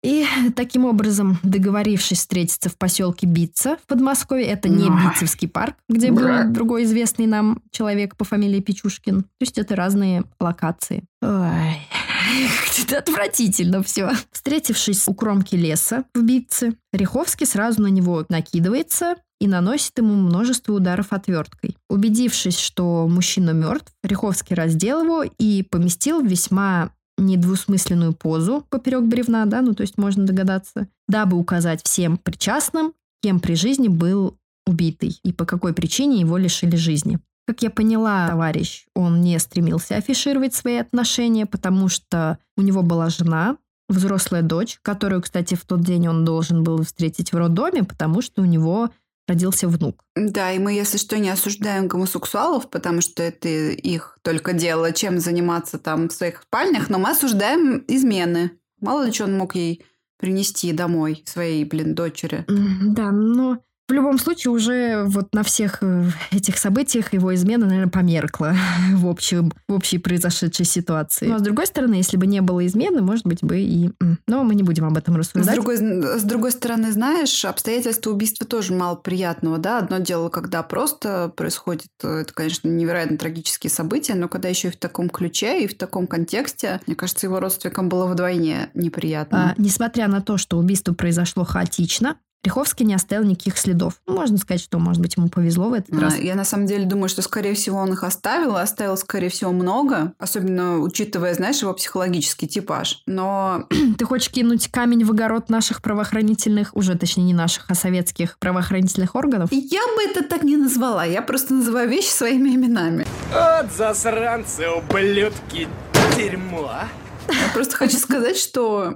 И 0.08 0.26
таким 0.56 0.86
образом, 0.86 1.38
договорившись 1.44 2.20
встретиться 2.20 2.70
в 2.70 2.78
поселке 2.78 3.28
Бица 3.28 3.76
в 3.84 3.88
Подмосковье, 3.88 4.48
это 4.48 4.70
не. 4.70 4.88
Битцевский 4.88 5.50
парк, 5.50 5.76
где 5.90 6.14
был 6.14 6.50
другой 6.50 6.86
известный 6.86 7.26
нам 7.26 7.62
человек 7.72 8.16
по 8.16 8.24
фамилии 8.24 8.62
Печушкин. 8.62 9.24
То 9.24 9.28
есть 9.42 9.58
это 9.58 9.76
разные 9.76 10.24
локации. 10.40 11.04
Ой. 11.22 11.82
Это 12.82 13.00
отвратительно 13.00 13.82
все. 13.84 14.12
Встретившись 14.32 15.08
у 15.08 15.14
кромки 15.14 15.56
леса 15.56 16.06
в 16.14 16.22
битце, 16.22 16.74
Риховский 16.94 17.46
сразу 17.46 17.82
на 17.82 17.88
него 17.88 18.26
накидывается 18.30 19.16
и 19.40 19.48
наносит 19.48 19.98
ему 19.98 20.14
множество 20.14 20.74
ударов 20.74 21.14
отверткой. 21.14 21.78
Убедившись, 21.90 22.58
что 22.58 23.08
мужчина 23.08 23.52
мертв, 23.52 23.92
Риховский 24.04 24.56
раздел 24.56 25.04
его 25.04 25.24
и 25.24 25.64
поместил 25.64 26.22
в 26.22 26.28
весьма 26.28 26.92
недвусмысленную 27.18 28.14
позу 28.14 28.66
поперек 28.70 29.04
бревна, 29.04 29.46
да, 29.46 29.62
ну 29.62 29.74
то 29.74 29.82
есть 29.82 29.98
можно 29.98 30.26
догадаться, 30.26 30.88
дабы 31.08 31.38
указать 31.38 31.84
всем 31.84 32.18
причастным, 32.18 32.94
кем 33.22 33.40
при 33.40 33.56
жизни 33.56 33.88
был 33.88 34.38
убитый 34.66 35.20
и 35.24 35.34
по 35.34 35.46
какой 35.46 35.74
причине 35.74 36.20
его 36.20 36.38
лишили 36.38 36.76
жизни. 36.76 37.20
Как 37.48 37.62
я 37.62 37.70
поняла, 37.70 38.28
товарищ, 38.28 38.86
он 38.94 39.22
не 39.22 39.40
стремился 39.40 39.96
афишировать 39.96 40.54
свои 40.54 40.78
отношения, 40.78 41.46
потому 41.46 41.88
что 41.88 42.40
у 42.58 42.62
него 42.62 42.84
была 42.84 43.10
жена, 43.10 43.58
взрослая 43.88 44.42
дочь, 44.42 44.80
которую, 44.82 45.22
кстати, 45.22 45.56
в 45.56 45.66
тот 45.66 45.82
день 45.82 46.10
он 46.10 46.26
должен 46.26 46.64
был 46.64 46.84
встретить 46.84 47.32
в 47.32 47.38
роддоме, 47.38 47.84
потому 47.84 48.22
что 48.22 48.42
у 48.42 48.46
него 48.46 48.90
родился 49.28 49.68
внук. 49.68 50.04
Да, 50.16 50.52
и 50.52 50.60
мы, 50.60 50.74
если 50.74 50.98
что, 50.98 51.18
не 51.18 51.30
осуждаем 51.30 51.88
гомосексуалов, 51.88 52.70
потому 52.70 53.02
что 53.02 53.22
это 53.24 53.50
их 53.50 54.18
только 54.22 54.54
дело, 54.54 54.92
чем 54.92 55.20
заниматься 55.20 55.78
там 55.78 56.10
в 56.10 56.14
своих 56.14 56.42
спальнях, 56.44 56.90
но 56.90 56.98
мы 56.98 57.12
осуждаем 57.12 57.84
измены. 57.88 58.52
Мало 58.80 59.06
ли 59.06 59.12
что 59.12 59.26
он 59.26 59.38
мог 59.38 59.56
ей 59.56 59.86
принести 60.18 60.72
домой 60.72 61.24
своей, 61.26 61.64
блин, 61.66 61.94
дочери. 61.94 62.46
Да, 62.48 63.12
но 63.12 63.60
в 63.88 63.94
любом 63.94 64.20
случае, 64.20 64.52
уже 64.52 65.04
вот 65.06 65.34
на 65.34 65.44
всех 65.44 65.78
э, 65.82 66.10
этих 66.32 66.58
событиях 66.58 67.14
его 67.14 67.34
измена, 67.34 67.66
наверное, 67.66 67.90
померкла 67.90 68.54
в, 68.94 69.08
общем, 69.08 69.54
в 69.68 69.74
общей 69.74 69.98
произошедшей 69.98 70.66
ситуации. 70.66 71.28
Но, 71.28 71.40
с 71.40 71.42
другой 71.42 71.68
стороны, 71.68 71.96
если 71.96 72.18
бы 72.18 72.28
не 72.28 72.42
было 72.42 72.66
измены, 72.66 73.02
может 73.02 73.26
быть, 73.26 73.44
бы 73.44 73.60
и... 73.60 73.92
Но 74.28 74.44
мы 74.44 74.56
не 74.56 74.64
будем 74.64 74.86
об 74.86 74.98
этом 74.98 75.16
рассуждать. 75.16 75.54
С 75.54 75.56
другой, 75.56 75.78
с 75.78 76.24
другой 76.24 76.52
стороны, 76.52 76.92
знаешь, 76.92 77.46
обстоятельства 77.46 78.12
убийства 78.12 78.46
тоже 78.46 78.74
мало 78.74 78.96
приятного, 78.96 79.58
да? 79.58 79.80
Одно 79.80 80.00
дело, 80.00 80.28
когда 80.30 80.64
просто 80.64 81.32
происходит, 81.36 81.88
э, 82.04 82.22
это, 82.22 82.34
конечно, 82.34 82.68
невероятно 82.68 83.18
трагические 83.18 83.72
события, 83.72 84.16
но 84.16 84.28
когда 84.28 84.50
еще 84.50 84.68
и 84.68 84.72
в 84.72 84.78
таком 84.78 85.10
ключе, 85.10 85.64
и 85.64 85.68
в 85.68 85.78
таком 85.78 86.08
контексте, 86.08 86.82
мне 86.88 86.96
кажется, 86.96 87.28
его 87.28 87.40
родственникам 87.40 87.88
было 87.88 88.06
вдвойне 88.06 88.70
неприятно. 88.74 89.52
А, 89.52 89.56
несмотря 89.58 90.10
на 90.10 90.22
то, 90.22 90.38
что 90.38 90.58
убийство 90.58 90.94
произошло 90.94 91.46
хаотично, 91.46 92.18
Риховский 92.44 92.86
не 92.86 92.94
оставил 92.94 93.24
никаких 93.26 93.58
следов. 93.58 93.96
Ну, 94.08 94.16
можно 94.16 94.38
сказать, 94.38 94.62
что, 94.62 94.80
может 94.80 95.02
быть, 95.02 95.18
ему 95.18 95.28
повезло 95.28 95.70
в 95.70 95.74
этот 95.74 95.94
а, 95.94 96.00
раз. 96.00 96.18
Я 96.18 96.36
на 96.36 96.46
самом 96.46 96.66
деле 96.66 96.86
думаю, 96.86 97.10
что, 97.10 97.22
скорее 97.22 97.54
всего, 97.56 97.78
он 97.78 97.94
их 97.94 98.04
оставил, 98.04 98.56
оставил, 98.56 98.96
скорее 98.98 99.30
всего, 99.30 99.52
много, 99.52 100.14
особенно 100.18 100.80
учитывая, 100.80 101.34
знаешь, 101.34 101.62
его 101.62 101.74
психологический 101.74 102.48
типаж. 102.48 103.04
Но... 103.06 103.68
Ты 103.98 104.06
хочешь 104.06 104.30
кинуть 104.30 104.70
камень 104.70 105.04
в 105.04 105.12
огород 105.12 105.50
наших 105.50 105.82
правоохранительных, 105.82 106.76
уже 106.76 106.96
точнее 106.96 107.24
не 107.24 107.34
наших, 107.34 107.66
а 107.70 107.76
советских 107.76 108.38
правоохранительных 108.40 109.16
органов? 109.16 109.50
Я 109.52 109.82
бы 109.96 110.04
это 110.04 110.24
так 110.24 110.44
не 110.44 110.58
назвала. 110.58 111.04
Я 111.04 111.22
просто 111.22 111.54
называю 111.54 111.90
вещи 111.90 112.10
своими 112.10 112.52
именами. 112.52 113.06
От 113.34 113.74
засранцы, 113.74 114.70
ублюдки, 114.70 115.68
дерьмо. 116.16 116.70
А? 116.72 116.88
Я 117.28 117.54
просто 117.54 117.76
хочу 117.76 117.98
сказать, 117.98 118.38
что 118.38 118.94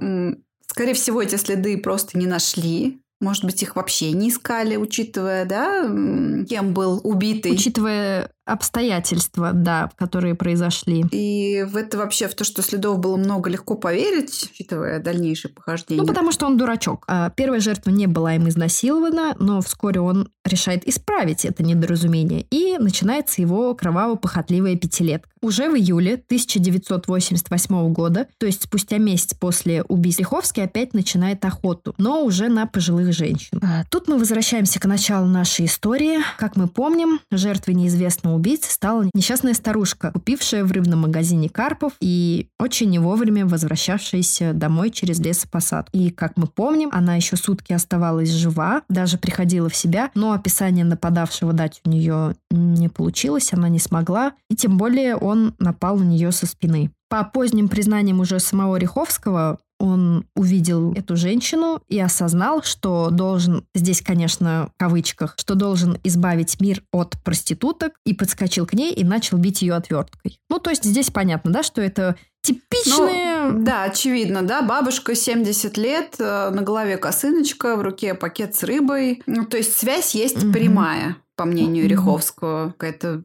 Скорее 0.72 0.94
всего, 0.94 1.20
эти 1.20 1.36
следы 1.36 1.76
просто 1.76 2.16
не 2.16 2.26
нашли. 2.26 3.01
Может 3.22 3.44
быть, 3.44 3.62
их 3.62 3.76
вообще 3.76 4.10
не 4.10 4.30
искали, 4.30 4.74
учитывая, 4.74 5.44
да, 5.44 5.82
кем 5.82 6.74
был 6.74 7.00
убитый. 7.04 7.52
Учитывая 7.52 8.32
обстоятельства, 8.52 9.52
да, 9.52 9.90
которые 9.96 10.34
произошли. 10.34 11.04
И 11.10 11.64
в 11.68 11.76
это 11.76 11.98
вообще, 11.98 12.28
в 12.28 12.34
то, 12.34 12.44
что 12.44 12.62
следов 12.62 12.98
было 12.98 13.16
много, 13.16 13.50
легко 13.50 13.74
поверить, 13.74 14.50
учитывая 14.52 14.98
дальнейшее 15.00 15.52
похождение. 15.52 16.02
Ну, 16.02 16.08
потому 16.08 16.32
что 16.32 16.46
он 16.46 16.56
дурачок. 16.56 17.04
А 17.08 17.30
первая 17.30 17.60
жертва 17.60 17.90
не 17.90 18.06
была 18.06 18.34
им 18.34 18.48
изнасилована, 18.48 19.34
но 19.38 19.60
вскоре 19.60 20.00
он 20.00 20.28
решает 20.44 20.86
исправить 20.88 21.44
это 21.44 21.62
недоразумение, 21.62 22.46
и 22.50 22.76
начинается 22.78 23.40
его 23.40 23.74
кроваво-похотливая 23.74 24.76
пятилетка. 24.76 25.28
Уже 25.40 25.68
в 25.68 25.76
июле 25.76 26.14
1988 26.14 27.92
года, 27.92 28.28
то 28.38 28.46
есть 28.46 28.62
спустя 28.64 28.98
месяц 28.98 29.34
после 29.34 29.82
убийства, 29.82 30.22
Лиховский 30.22 30.62
опять 30.62 30.94
начинает 30.94 31.44
охоту, 31.44 31.94
но 31.98 32.22
уже 32.24 32.48
на 32.48 32.66
пожилых 32.66 33.12
женщин. 33.12 33.58
А 33.62 33.84
тут 33.90 34.06
мы 34.08 34.18
возвращаемся 34.18 34.78
к 34.78 34.84
началу 34.84 35.26
нашей 35.26 35.66
истории. 35.66 36.18
Как 36.38 36.54
мы 36.56 36.68
помним, 36.68 37.18
жертвой 37.30 37.74
неизвестного 37.74 38.34
убийцы 38.42 38.72
стала 38.72 39.08
несчастная 39.14 39.54
старушка, 39.54 40.10
купившая 40.10 40.64
в 40.64 40.72
рыбном 40.72 41.02
магазине 41.02 41.48
карпов 41.48 41.92
и 42.00 42.48
очень 42.58 42.90
не 42.90 42.98
вовремя 42.98 43.46
возвращавшаяся 43.46 44.52
домой 44.52 44.90
через 44.90 45.20
лесопосад. 45.20 45.88
И, 45.92 46.10
как 46.10 46.36
мы 46.36 46.48
помним, 46.48 46.88
она 46.92 47.14
еще 47.14 47.36
сутки 47.36 47.72
оставалась 47.72 48.30
жива, 48.30 48.82
даже 48.88 49.16
приходила 49.16 49.68
в 49.68 49.76
себя, 49.76 50.10
но 50.16 50.32
описание 50.32 50.84
нападавшего 50.84 51.52
дать 51.52 51.80
у 51.84 51.90
нее 51.90 52.34
не 52.50 52.88
получилось, 52.88 53.52
она 53.52 53.68
не 53.68 53.78
смогла, 53.78 54.32
и 54.50 54.56
тем 54.56 54.76
более 54.76 55.14
он 55.14 55.54
напал 55.60 55.96
на 55.98 56.02
нее 56.02 56.32
со 56.32 56.46
спины. 56.46 56.90
По 57.08 57.22
поздним 57.22 57.68
признаниям 57.68 58.18
уже 58.20 58.40
самого 58.40 58.76
Риховского, 58.76 59.58
он 59.82 60.26
увидел 60.36 60.92
эту 60.92 61.16
женщину 61.16 61.82
и 61.88 61.98
осознал, 61.98 62.62
что 62.62 63.10
должен, 63.10 63.66
здесь, 63.74 64.00
конечно, 64.00 64.70
в 64.72 64.78
кавычках, 64.78 65.34
что 65.36 65.56
должен 65.56 65.98
избавить 66.04 66.60
мир 66.60 66.84
от 66.92 67.20
проституток, 67.24 67.94
и 68.06 68.14
подскочил 68.14 68.64
к 68.64 68.74
ней 68.74 68.94
и 68.94 69.02
начал 69.02 69.38
бить 69.38 69.62
ее 69.62 69.74
отверткой. 69.74 70.38
Ну, 70.48 70.60
то 70.60 70.70
есть 70.70 70.84
здесь 70.84 71.10
понятно, 71.10 71.50
да, 71.50 71.64
что 71.64 71.82
это 71.82 72.14
типичные... 72.42 73.48
Ну, 73.50 73.64
да, 73.64 73.82
очевидно, 73.82 74.42
да, 74.42 74.62
бабушка 74.62 75.16
70 75.16 75.76
лет, 75.76 76.14
э, 76.20 76.50
на 76.50 76.62
голове 76.62 76.96
косыночка, 76.96 77.74
в 77.74 77.82
руке 77.82 78.14
пакет 78.14 78.54
с 78.54 78.62
рыбой. 78.62 79.20
Ну, 79.26 79.44
то 79.46 79.56
есть 79.56 79.76
связь 79.76 80.14
есть 80.14 80.44
угу. 80.44 80.52
прямая, 80.52 81.16
по 81.34 81.44
мнению 81.44 81.88
Риховского. 81.88 82.68
Какая-то 82.70 83.24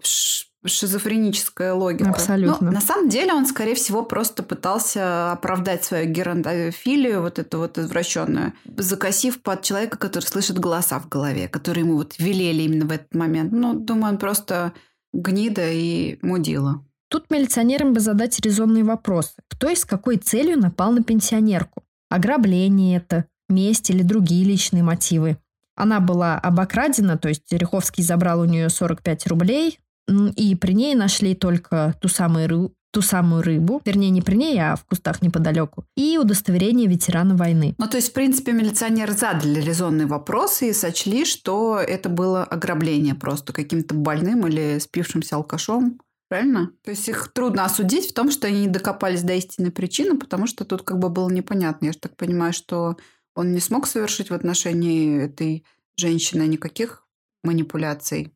шизофреническая 0.65 1.74
логика. 1.74 2.10
Абсолютно. 2.10 2.67
Но 2.67 2.74
на 2.74 2.82
самом 2.82 3.10
деле 3.10 3.34
он, 3.34 3.46
скорее 3.46 3.76
всего, 3.76 4.04
просто 4.04 4.43
пытался 4.43 5.32
оправдать 5.32 5.84
свою 5.84 6.10
геронтофилию, 6.12 7.22
вот 7.22 7.39
эту 7.39 7.60
вот 7.60 7.78
извращенную, 7.78 8.54
закосив 8.76 9.41
под 9.41 9.62
человека, 9.62 9.98
который 9.98 10.26
слышит 10.26 10.60
голоса 10.60 11.00
в 11.00 11.08
голове, 11.08 11.48
которые 11.48 11.86
ему 11.86 11.96
вот 11.96 12.17
велели 12.17 12.63
именно 12.63 12.86
в 12.86 12.91
этот 12.91 13.13
момент. 13.13 13.52
Ну, 13.52 13.74
думаю, 13.74 14.13
он 14.13 14.17
просто 14.17 14.74
гнида 15.13 15.72
и 15.72 16.17
мудила. 16.22 16.84
Тут 17.10 17.30
милиционерам 17.30 17.93
бы 17.93 18.00
задать 18.00 18.39
резонные 18.39 18.84
вопросы. 18.84 19.36
Кто 19.48 19.70
и 19.70 19.76
с 19.76 19.86
какой 19.86 20.17
целью 20.17 20.60
напал 20.60 20.91
на 20.91 21.04
пенсионерку? 21.04 21.84
Ограбление 22.10 22.98
это, 22.98 23.26
месть 23.48 23.89
или 23.89 24.04
другие 24.04 24.43
личные 24.43 24.84
мотивы? 24.84 25.38
Она 25.76 26.00
была 26.00 26.38
обокрадена, 26.38 27.17
то 27.17 27.30
есть 27.30 27.52
Риховский 27.52 28.04
забрал 28.04 28.41
у 28.41 28.46
нее 28.46 28.70
45 28.70 29.28
рублей, 29.28 29.80
и 30.08 30.56
при 30.56 30.74
ней 30.74 30.96
нашли 30.96 31.36
только 31.36 31.96
ту 32.02 32.08
самую, 32.08 32.48
рыбу, 32.48 32.74
ту 32.91 33.02
самую 33.02 33.43
рыбу, 33.43 33.82
вернее, 33.86 34.10
не 34.10 34.22
при 34.22 34.36
ней, 34.36 34.58
а 34.60 34.76
в 34.76 34.86
кустах 34.86 35.22
неподалеку, 35.22 35.86
и 35.96 36.17
удостоверение 36.17 36.88
ветерана 36.88 37.36
войны. 37.36 37.76
Ну, 37.78 37.88
то 37.88 37.98
есть, 37.98 38.10
в 38.10 38.13
принципе, 38.13 38.54
милиционеры 38.54 39.13
задали 39.13 39.60
резонные 39.62 40.08
вопросы 40.08 40.70
и 40.70 40.74
сочли, 40.74 41.26
что 41.26 41.78
это 41.80 42.10
было 42.10 42.43
ограбление 42.43 43.15
просто 43.15 43.54
каким-то 43.54 43.93
больным 43.96 44.48
или 44.48 44.80
спившимся 44.80 45.36
алкашом. 45.36 46.00
Правильно? 46.30 46.72
То 46.84 46.91
есть 46.91 47.08
их 47.08 47.32
трудно 47.34 47.63
осудить 47.63 48.10
в 48.10 48.13
том, 48.13 48.32
что 48.32 48.48
они 48.48 48.62
не 48.62 48.67
докопались 48.67 49.24
до 49.24 49.34
истинной 49.34 49.72
причины, 49.72 50.17
потому 50.17 50.46
что 50.46 50.65
тут 50.65 50.82
как 50.82 51.00
бы 51.00 51.10
было 51.10 51.30
непонятно. 51.30 51.86
Я 51.86 51.93
же 51.93 52.00
так 52.00 52.17
понимаю, 52.17 52.52
что 52.52 52.98
он 53.34 53.54
не 53.54 53.60
смог 53.60 53.88
совершить 53.88 54.30
в 54.30 54.34
отношении 54.34 55.24
этой 55.24 55.63
женщины 55.96 56.48
никаких 56.48 57.06
манипуляций. 57.43 58.34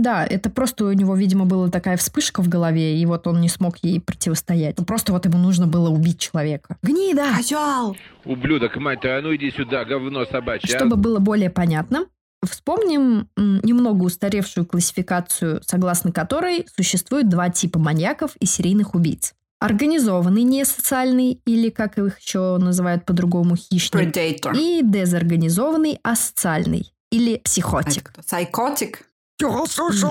Да, 0.00 0.24
это 0.24 0.48
просто 0.48 0.86
у 0.86 0.92
него, 0.92 1.14
видимо, 1.14 1.44
была 1.44 1.68
такая 1.68 1.98
вспышка 1.98 2.42
в 2.42 2.48
голове, 2.48 2.98
и 2.98 3.04
вот 3.04 3.26
он 3.26 3.42
не 3.42 3.50
смог 3.50 3.76
ей 3.82 4.00
противостоять. 4.00 4.78
Ну, 4.78 4.86
просто 4.86 5.12
вот 5.12 5.26
ему 5.26 5.36
нужно 5.36 5.66
было 5.66 5.90
убить 5.90 6.18
человека. 6.18 6.78
Гнида! 6.82 7.34
Козел! 7.36 7.96
Ублюдок, 8.24 8.76
мать 8.76 9.02
твою, 9.02 9.18
а 9.18 9.20
ну 9.20 9.36
иди 9.36 9.50
сюда, 9.50 9.84
говно 9.84 10.24
собачье. 10.24 10.74
А. 10.74 10.78
Чтобы 10.78 10.96
было 10.96 11.18
более 11.18 11.50
понятно, 11.50 12.06
Вспомним 12.42 13.28
немного 13.36 14.02
устаревшую 14.04 14.64
классификацию, 14.64 15.60
согласно 15.62 16.10
которой 16.10 16.66
существует 16.74 17.28
два 17.28 17.50
типа 17.50 17.78
маньяков 17.78 18.34
и 18.36 18.46
серийных 18.46 18.94
убийц. 18.94 19.34
Организованный 19.58 20.42
несоциальный, 20.42 21.42
или 21.44 21.68
как 21.68 21.98
их 21.98 22.18
еще 22.18 22.56
называют 22.56 23.04
по-другому, 23.04 23.56
хищник. 23.56 24.16
Predator. 24.16 24.56
И 24.56 24.80
дезорганизованный 24.82 26.00
асоциальный, 26.02 26.94
или 27.10 27.36
психотик. 27.44 28.14
Psychotic? 28.18 28.94
Чего 28.94 28.94
слушал? 28.94 29.09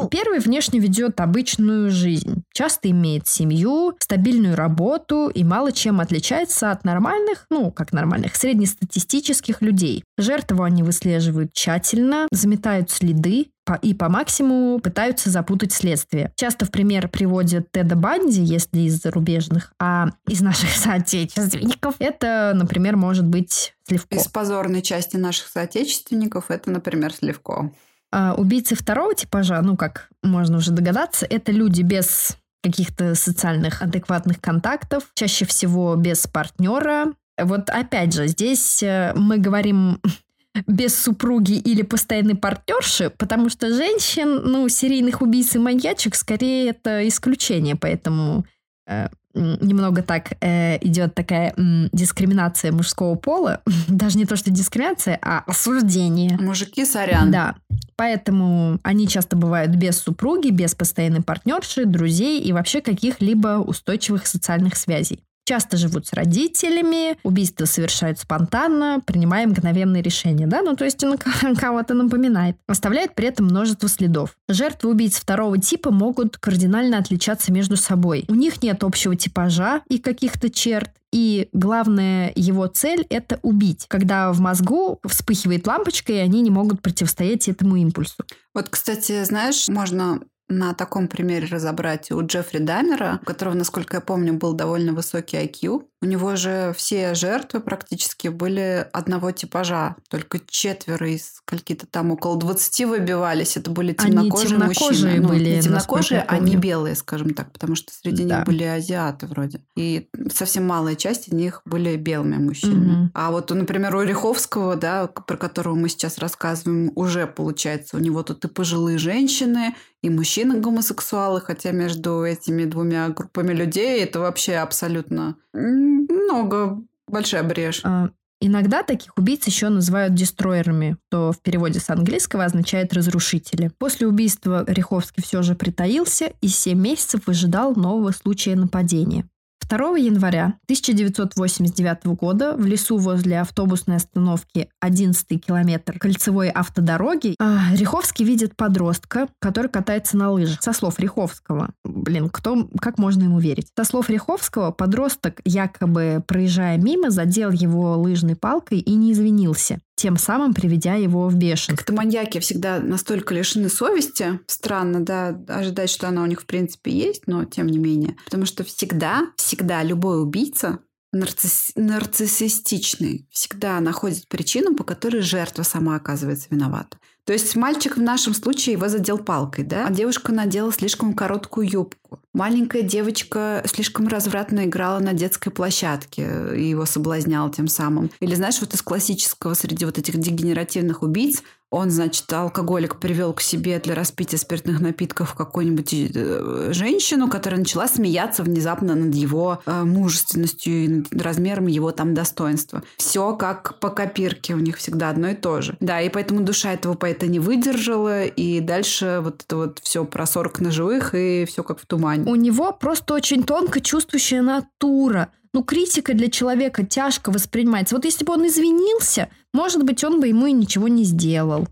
Первый 0.10 0.40
внешне 0.40 0.80
ведет 0.80 1.20
обычную 1.20 1.90
жизнь. 1.92 2.44
Часто 2.54 2.90
имеет 2.90 3.28
семью, 3.28 3.96
стабильную 4.00 4.56
работу 4.56 5.28
и 5.28 5.44
мало 5.44 5.72
чем 5.72 6.00
отличается 6.00 6.72
от 6.72 6.84
нормальных, 6.84 7.46
ну, 7.50 7.72
как 7.72 7.94
нормальных, 7.94 8.36
среднестатистических 8.36 9.62
людей. 9.62 10.04
Жертву 10.18 10.64
они 10.64 10.84
выслеживают 10.84 11.54
тщательно, 11.54 12.28
заметают 12.32 12.92
следы, 12.92 13.48
и 13.84 13.94
по 13.94 14.10
максимуму 14.10 14.80
пытаются 14.80 15.30
запутать 15.30 15.72
следствие. 15.72 16.34
Часто 16.36 16.66
в 16.66 16.72
пример 16.72 17.08
приводят 17.08 17.72
Теда 17.72 17.96
Банди, 17.96 18.42
если 18.42 18.80
из 18.80 19.02
зарубежных, 19.02 19.74
а 19.80 20.08
из 20.28 20.42
наших 20.42 20.70
соотечественников 20.76 21.96
это, 22.00 22.54
например, 22.56 22.96
может 22.96 23.26
быть 23.26 23.76
Сливко. 23.88 24.16
Из 24.16 24.28
позорной 24.28 24.82
части 24.82 25.18
наших 25.18 25.48
соотечественников 25.48 26.46
это, 26.50 26.72
например, 26.72 27.14
Сливко. 27.14 27.72
А 28.12 28.34
убийцы 28.34 28.76
второго 28.76 29.14
типажа, 29.14 29.62
ну, 29.62 29.78
как 29.78 30.10
можно 30.24 30.58
уже 30.58 30.72
догадаться, 30.72 31.26
это 31.30 31.52
люди 31.52 31.82
без 31.82 32.38
каких-то 32.64 33.16
социальных 33.16 33.82
адекватных 33.82 34.42
контактов, 34.42 35.04
чаще 35.14 35.46
всего 35.46 35.96
без 35.96 36.28
партнера. 36.28 37.14
Вот 37.42 37.70
опять 37.70 38.14
же, 38.14 38.28
здесь 38.28 38.84
э, 38.84 39.14
мы 39.16 39.38
говорим 39.38 40.02
без 40.68 41.00
супруги 41.00 41.54
или 41.54 41.84
постоянной 41.84 42.36
партнерши, 42.36 43.12
потому 43.12 43.50
что 43.50 43.74
женщин, 43.74 44.42
ну, 44.44 44.68
серийных 44.68 45.22
убийц 45.22 45.56
и 45.56 45.60
маньячек, 45.60 46.16
скорее 46.16 46.72
это 46.72 47.08
исключение, 47.08 47.76
поэтому 47.76 48.46
э, 48.88 49.08
немного 49.34 50.02
так 50.02 50.34
э, 50.42 50.78
идет 50.82 51.14
такая 51.16 51.54
м, 51.58 51.90
дискриминация 51.92 52.72
мужского 52.72 53.16
пола. 53.16 53.62
Даже 53.88 54.18
не 54.18 54.26
то, 54.26 54.36
что 54.36 54.52
дискриминация, 54.52 55.20
а 55.22 55.44
осуждение. 55.46 56.38
Мужики, 56.40 56.86
сорян. 56.86 57.32
Да. 57.32 57.56
Поэтому 57.96 58.80
они 58.84 59.08
часто 59.08 59.36
бывают 59.36 59.72
без 59.72 60.00
супруги, 60.00 60.50
без 60.50 60.74
постоянной 60.74 61.22
партнерши, 61.22 61.86
друзей 61.86 62.42
и 62.42 62.54
вообще 62.54 62.82
каких-либо 62.82 63.60
устойчивых 63.60 64.26
социальных 64.26 64.76
связей. 64.76 65.24
Часто 65.50 65.78
живут 65.78 66.06
с 66.06 66.14
родителями, 66.14 67.18
убийства 67.24 67.66
совершают 67.66 68.20
спонтанно, 68.20 69.02
принимая 69.04 69.48
мгновенные 69.48 70.04
решения, 70.04 70.46
да, 70.46 70.62
ну 70.62 70.76
то 70.76 70.86
есть 70.86 71.04
он 71.04 71.18
кого-то 71.58 71.96
напоминает. 71.96 72.56
Оставляет 72.68 73.16
при 73.16 73.30
этом 73.30 73.48
множество 73.48 73.90
следов. 73.90 74.38
Жертвы 74.48 74.92
убийц 74.92 75.18
второго 75.18 75.58
типа 75.58 75.90
могут 75.90 76.38
кардинально 76.38 77.00
отличаться 77.00 77.52
между 77.52 77.78
собой. 77.78 78.26
У 78.28 78.36
них 78.36 78.62
нет 78.62 78.84
общего 78.84 79.16
типажа 79.16 79.82
и 79.90 79.98
каких-то 79.98 80.52
черт, 80.52 80.92
и 81.12 81.50
главная 81.52 82.32
его 82.36 82.68
цель– 82.68 83.08
это 83.10 83.40
убить, 83.42 83.86
когда 83.88 84.32
в 84.32 84.40
мозгу 84.40 85.00
вспыхивает 85.04 85.66
лампочка, 85.66 86.14
и 86.14 86.18
они 86.18 86.42
не 86.42 86.52
могут 86.52 86.84
противостоять 86.84 87.48
этому 87.48 87.76
импульсу. 87.78 88.24
Вот, 88.54 88.70
кстати, 88.70 89.24
знаешь, 89.24 89.68
можно 89.68 90.20
на 90.50 90.74
таком 90.74 91.08
примере 91.08 91.48
разобрать 91.48 92.12
у 92.12 92.26
Джеффри 92.26 92.58
Дамера, 92.60 93.20
у 93.22 93.26
которого, 93.26 93.54
насколько 93.54 93.98
я 93.98 94.02
помню, 94.02 94.34
был 94.34 94.54
довольно 94.54 94.94
высокий 94.94 95.38
IQ. 95.38 95.84
У 96.02 96.06
него 96.06 96.36
же 96.38 96.74
все 96.78 97.14
жертвы 97.14 97.60
практически 97.60 98.30
были 98.30 98.88
одного 98.94 99.32
типажа. 99.32 99.96
Только 100.10 100.40
четверо 100.48 101.10
из 101.10 101.36
скольки-то 101.36 101.86
там 101.88 102.12
около 102.12 102.38
20 102.38 102.86
выбивались. 102.86 103.58
Это 103.58 103.70
были 103.70 103.94
Они 103.98 104.12
темнокожие, 104.12 104.50
темнокожие 104.50 104.90
мужчины. 104.90 105.22
Ну, 105.22 105.28
были, 105.28 105.56
не 105.56 105.62
темнокожие, 105.62 106.26
а 106.26 106.40
не 106.40 106.56
белые, 106.56 106.96
скажем 106.96 107.34
так. 107.34 107.52
Потому 107.52 107.76
что 107.76 107.94
среди 107.94 108.24
Да. 108.24 108.38
них 108.38 108.46
были 108.46 108.64
азиаты 108.64 109.28
вроде. 109.28 109.62
И 109.76 110.08
совсем 110.34 110.66
малая 110.66 110.96
часть 110.96 111.28
из 111.28 111.34
них 111.34 111.62
были 111.66 111.98
белыми 111.98 112.38
мужчинами. 112.38 112.92
Мгм. 112.92 113.12
А 113.14 113.32
вот, 113.32 113.52
например, 113.52 113.94
у 113.96 114.02
Риховского, 114.02 114.78
да, 114.78 115.08
про 115.08 115.36
которого 115.36 115.76
мы 115.76 115.90
сейчас 115.90 116.18
рассказываем, 116.18 116.94
уже 116.96 117.28
получается, 117.28 117.98
у 117.98 118.00
него 118.00 118.24
тут 118.24 118.46
и 118.46 118.48
пожилые 118.48 118.98
женщины, 118.98 119.76
и 120.02 120.10
мужчины-гомосексуалы, 120.10 121.42
хотя 121.42 121.72
между 121.72 122.24
этими 122.24 122.66
двумя 122.66 123.10
группами 123.10 123.54
людей 123.54 124.02
это 124.02 124.20
вообще 124.20 124.56
абсолютно 124.56 125.36
много, 125.54 126.82
большая 127.08 127.44
брешь. 127.44 127.82
А, 127.84 128.10
Иногда 128.42 128.84
таких 128.84 129.18
убийц 129.18 129.46
еще 129.48 129.68
называют 129.68 130.14
дестройерами, 130.14 130.96
что 131.08 131.34
в 131.34 131.42
переводе 131.42 131.82
с 131.82 131.90
английского 131.90 132.46
означает 132.46 132.94
разрушители. 132.94 133.70
После 133.78 134.08
убийства 134.08 134.64
Риховский 134.66 135.22
все 135.22 135.42
же 135.42 135.56
притаился 135.56 136.32
и 136.40 136.48
7 136.48 136.80
месяцев 136.80 137.28
выжидал 137.28 137.76
нового 137.76 138.12
случая 138.12 138.56
нападения. 138.56 139.28
2 139.70 139.98
января 139.98 140.58
1989 140.66 142.06
года 142.20 142.56
в 142.58 142.66
лесу 142.66 142.98
возле 142.98 143.40
автобусной 143.40 143.98
остановки 143.98 144.70
11 144.80 145.46
километр 145.46 146.00
кольцевой 146.00 146.50
автодороги 146.50 147.36
а, 147.40 147.74
Риховский 147.76 148.26
видит 148.26 148.56
подростка, 148.56 149.28
который 149.40 149.70
катается 149.70 150.18
на 150.18 150.32
лыжах. 150.32 150.62
Со 150.62 150.74
слов 150.74 151.00
Риховского. 151.00 151.70
Блин, 151.84 152.30
кто, 152.30 152.68
как 152.82 152.98
можно 152.98 153.24
ему 153.24 153.40
верить? 153.40 153.68
Со 153.78 153.84
слов 153.84 154.10
Риховского, 154.10 154.72
подросток, 154.72 155.40
якобы 155.46 156.24
проезжая 156.26 156.78
мимо, 156.78 157.12
задел 157.12 157.52
его 157.52 157.96
лыжной 157.96 158.36
палкой 158.36 158.80
и 158.80 158.96
не 158.96 159.14
извинился, 159.14 159.80
тем 160.00 160.16
самым 160.16 160.54
приведя 160.54 160.96
его 160.96 161.28
в 161.28 161.36
бешенство. 161.36 161.76
Как-то 161.76 161.92
маньяки 161.92 162.40
всегда 162.40 162.80
настолько 162.80 163.34
лишены 163.34 163.68
совести. 163.68 164.40
Странно, 164.48 165.02
да, 165.02 165.38
ожидать, 165.50 165.90
что 165.90 166.08
она 166.08 166.24
у 166.24 166.26
них 166.26 166.42
в 166.42 166.46
принципе 166.46 166.92
есть, 166.92 167.28
но 167.28 167.44
тем 167.44 167.68
не 167.68 167.78
менее. 167.78 168.16
Потому 168.24 168.46
что 168.46 168.64
всегда, 168.64 169.28
всегда 169.36 169.84
любой 169.84 170.22
убийца 170.24 170.80
нарцисс- 171.14 171.74
нарциссистичный 171.76 173.28
всегда 173.30 173.80
находит 173.82 174.30
причину, 174.30 174.74
по 174.74 174.86
которой 174.86 175.22
жертва 175.22 175.64
сама 175.64 175.98
оказывается 175.98 176.48
виновата. 176.50 176.98
То 177.30 177.34
есть 177.34 177.56
мальчик 177.56 177.96
в 177.96 178.02
нашем 178.02 178.34
случае 178.34 178.74
его 178.74 178.88
задел 178.88 179.20
палкой, 179.20 179.64
да? 179.64 179.86
А 179.86 179.92
девушка 179.92 180.32
надела 180.32 180.74
слишком 180.74 181.14
короткую 181.14 181.70
юбку. 181.70 182.20
Маленькая 182.34 182.82
девочка 182.82 183.64
слишком 183.68 184.08
развратно 184.08 184.66
играла 184.66 184.98
на 184.98 185.14
детской 185.14 185.52
площадке 185.52 186.28
и 186.58 186.70
его 186.70 186.88
соблазняла 186.88 187.52
тем 187.52 187.68
самым. 187.68 188.10
Или 188.20 188.34
знаешь, 188.34 188.60
вот 188.62 188.74
из 188.74 188.82
классического 188.82 189.54
среди 189.54 189.86
вот 189.86 190.00
этих 190.00 190.18
дегенеративных 190.18 191.04
убийц 191.04 191.44
он, 191.72 191.92
значит, 191.92 192.32
алкоголик 192.34 192.96
привел 193.00 193.34
к 193.34 193.42
себе 193.42 193.80
для 193.80 193.94
распития 193.94 194.40
спиртных 194.40 194.80
напитков 194.80 195.36
какую-нибудь 195.36 195.94
э, 195.94 196.70
женщину, 196.74 197.30
которая 197.30 197.60
начала 197.60 197.88
смеяться 197.88 198.44
внезапно 198.44 198.96
над 198.96 199.14
его 199.14 199.62
э, 199.66 199.84
мужественностью 199.84 200.74
и 200.74 200.88
над 200.88 201.22
размером 201.22 201.68
его 201.68 201.92
там 201.92 202.14
достоинства. 202.14 202.82
Все 202.98 203.36
как 203.36 203.80
по 203.80 203.90
копирке, 203.90 204.56
у 204.56 204.60
них 204.60 204.78
всегда 204.78 205.10
одно 205.10 205.30
и 205.30 205.36
то 205.36 205.62
же. 205.62 205.78
Да, 205.80 206.02
и 206.02 206.10
поэтому 206.10 206.42
душа 206.42 206.74
этого 206.74 206.96
поэта 206.96 207.28
не 207.28 207.40
выдержала, 207.40 208.26
и 208.26 208.60
дальше 208.62 209.20
вот 209.22 209.44
это 209.44 209.56
вот 209.58 209.80
все 209.84 210.06
про 210.06 210.26
40 210.26 210.62
ножевых, 210.62 211.14
и 211.14 211.46
все 211.46 211.64
как 211.64 211.80
в 211.80 211.86
тумане. 211.86 212.30
У 212.30 212.36
него 212.36 212.72
просто 212.72 213.14
очень 213.14 213.44
тонко 213.44 213.80
чувствующая 213.80 214.42
натура. 214.42 215.30
Ну, 215.54 215.64
критика 215.64 216.14
для 216.14 216.30
человека 216.30 216.86
тяжко 216.86 217.32
воспринимается. 217.32 217.96
Вот 217.96 218.06
если 218.06 218.24
бы 218.24 218.34
он 218.34 218.46
извинился, 218.48 219.30
может 219.54 219.84
быть, 219.84 220.04
он 220.04 220.20
бы 220.20 220.28
ему 220.28 220.46
и 220.46 220.52
ничего 220.52 220.88
не 220.88 221.04
сделал. 221.04 221.68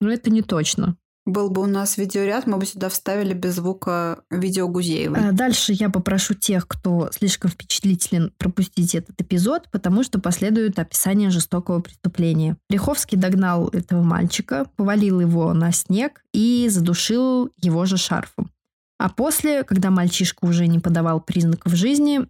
Но 0.00 0.10
это 0.10 0.30
не 0.30 0.42
точно. 0.42 0.96
Был 1.24 1.50
бы 1.50 1.62
у 1.62 1.66
нас 1.66 1.98
видеоряд, 1.98 2.48
мы 2.48 2.58
бы 2.58 2.66
сюда 2.66 2.88
вставили 2.88 3.32
без 3.32 3.54
звука 3.54 4.24
видео 4.28 4.66
Гузеевой. 4.66 5.28
А 5.28 5.32
Дальше 5.32 5.72
я 5.72 5.88
попрошу 5.88 6.34
тех, 6.34 6.66
кто 6.66 7.10
слишком 7.12 7.48
впечатлителен, 7.48 8.32
пропустить 8.38 8.96
этот 8.96 9.20
эпизод, 9.20 9.68
потому 9.70 10.02
что 10.02 10.20
последует 10.20 10.80
описание 10.80 11.30
жестокого 11.30 11.80
преступления. 11.80 12.56
Риховский 12.68 13.16
догнал 13.16 13.68
этого 13.68 14.02
мальчика, 14.02 14.66
повалил 14.74 15.20
его 15.20 15.52
на 15.54 15.70
снег 15.70 16.24
и 16.32 16.66
задушил 16.68 17.52
его 17.56 17.84
же 17.84 17.98
шарфом. 17.98 18.50
А 18.98 19.08
после, 19.08 19.62
когда 19.62 19.90
мальчишка 19.90 20.44
уже 20.44 20.66
не 20.66 20.80
подавал 20.80 21.20
признаков 21.20 21.72
жизни, 21.74 22.26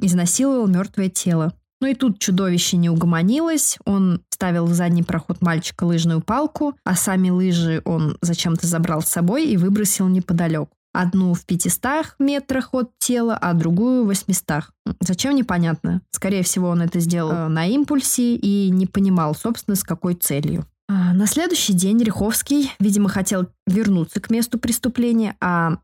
изнасиловал 0.00 0.66
мертвое 0.66 1.08
тело. 1.08 1.54
Ну 1.80 1.86
и 1.86 1.94
тут 1.94 2.18
чудовище 2.18 2.76
не 2.76 2.90
угомонилось. 2.90 3.78
Он 3.84 4.22
ставил 4.30 4.66
в 4.66 4.74
задний 4.74 5.04
проход 5.04 5.40
мальчика 5.40 5.84
лыжную 5.84 6.20
палку, 6.20 6.74
а 6.84 6.96
сами 6.96 7.30
лыжи 7.30 7.82
он 7.84 8.16
зачем-то 8.20 8.66
забрал 8.66 9.02
с 9.02 9.08
собой 9.08 9.46
и 9.46 9.56
выбросил 9.56 10.08
неподалеку. 10.08 10.70
Одну 10.92 11.34
в 11.34 11.44
500 11.44 12.16
метрах 12.18 12.70
от 12.72 12.90
тела, 12.98 13.36
а 13.36 13.52
другую 13.52 14.04
в 14.04 14.06
800. 14.08 14.64
Зачем, 15.00 15.36
непонятно. 15.36 16.02
Скорее 16.10 16.42
всего, 16.42 16.68
он 16.68 16.82
это 16.82 16.98
сделал 16.98 17.30
э, 17.32 17.48
на 17.48 17.66
импульсе 17.66 18.34
и 18.34 18.70
не 18.70 18.86
понимал, 18.86 19.34
собственно, 19.34 19.76
с 19.76 19.84
какой 19.84 20.14
целью. 20.14 20.66
А, 20.88 21.12
На 21.12 21.26
следующий 21.26 21.74
день 21.74 22.02
Риховский, 22.02 22.72
видимо, 22.80 23.08
хотел 23.10 23.48
вернуться 23.66 24.20
к 24.20 24.30
месту 24.30 24.58
преступления, 24.58 25.36
а 25.40 25.78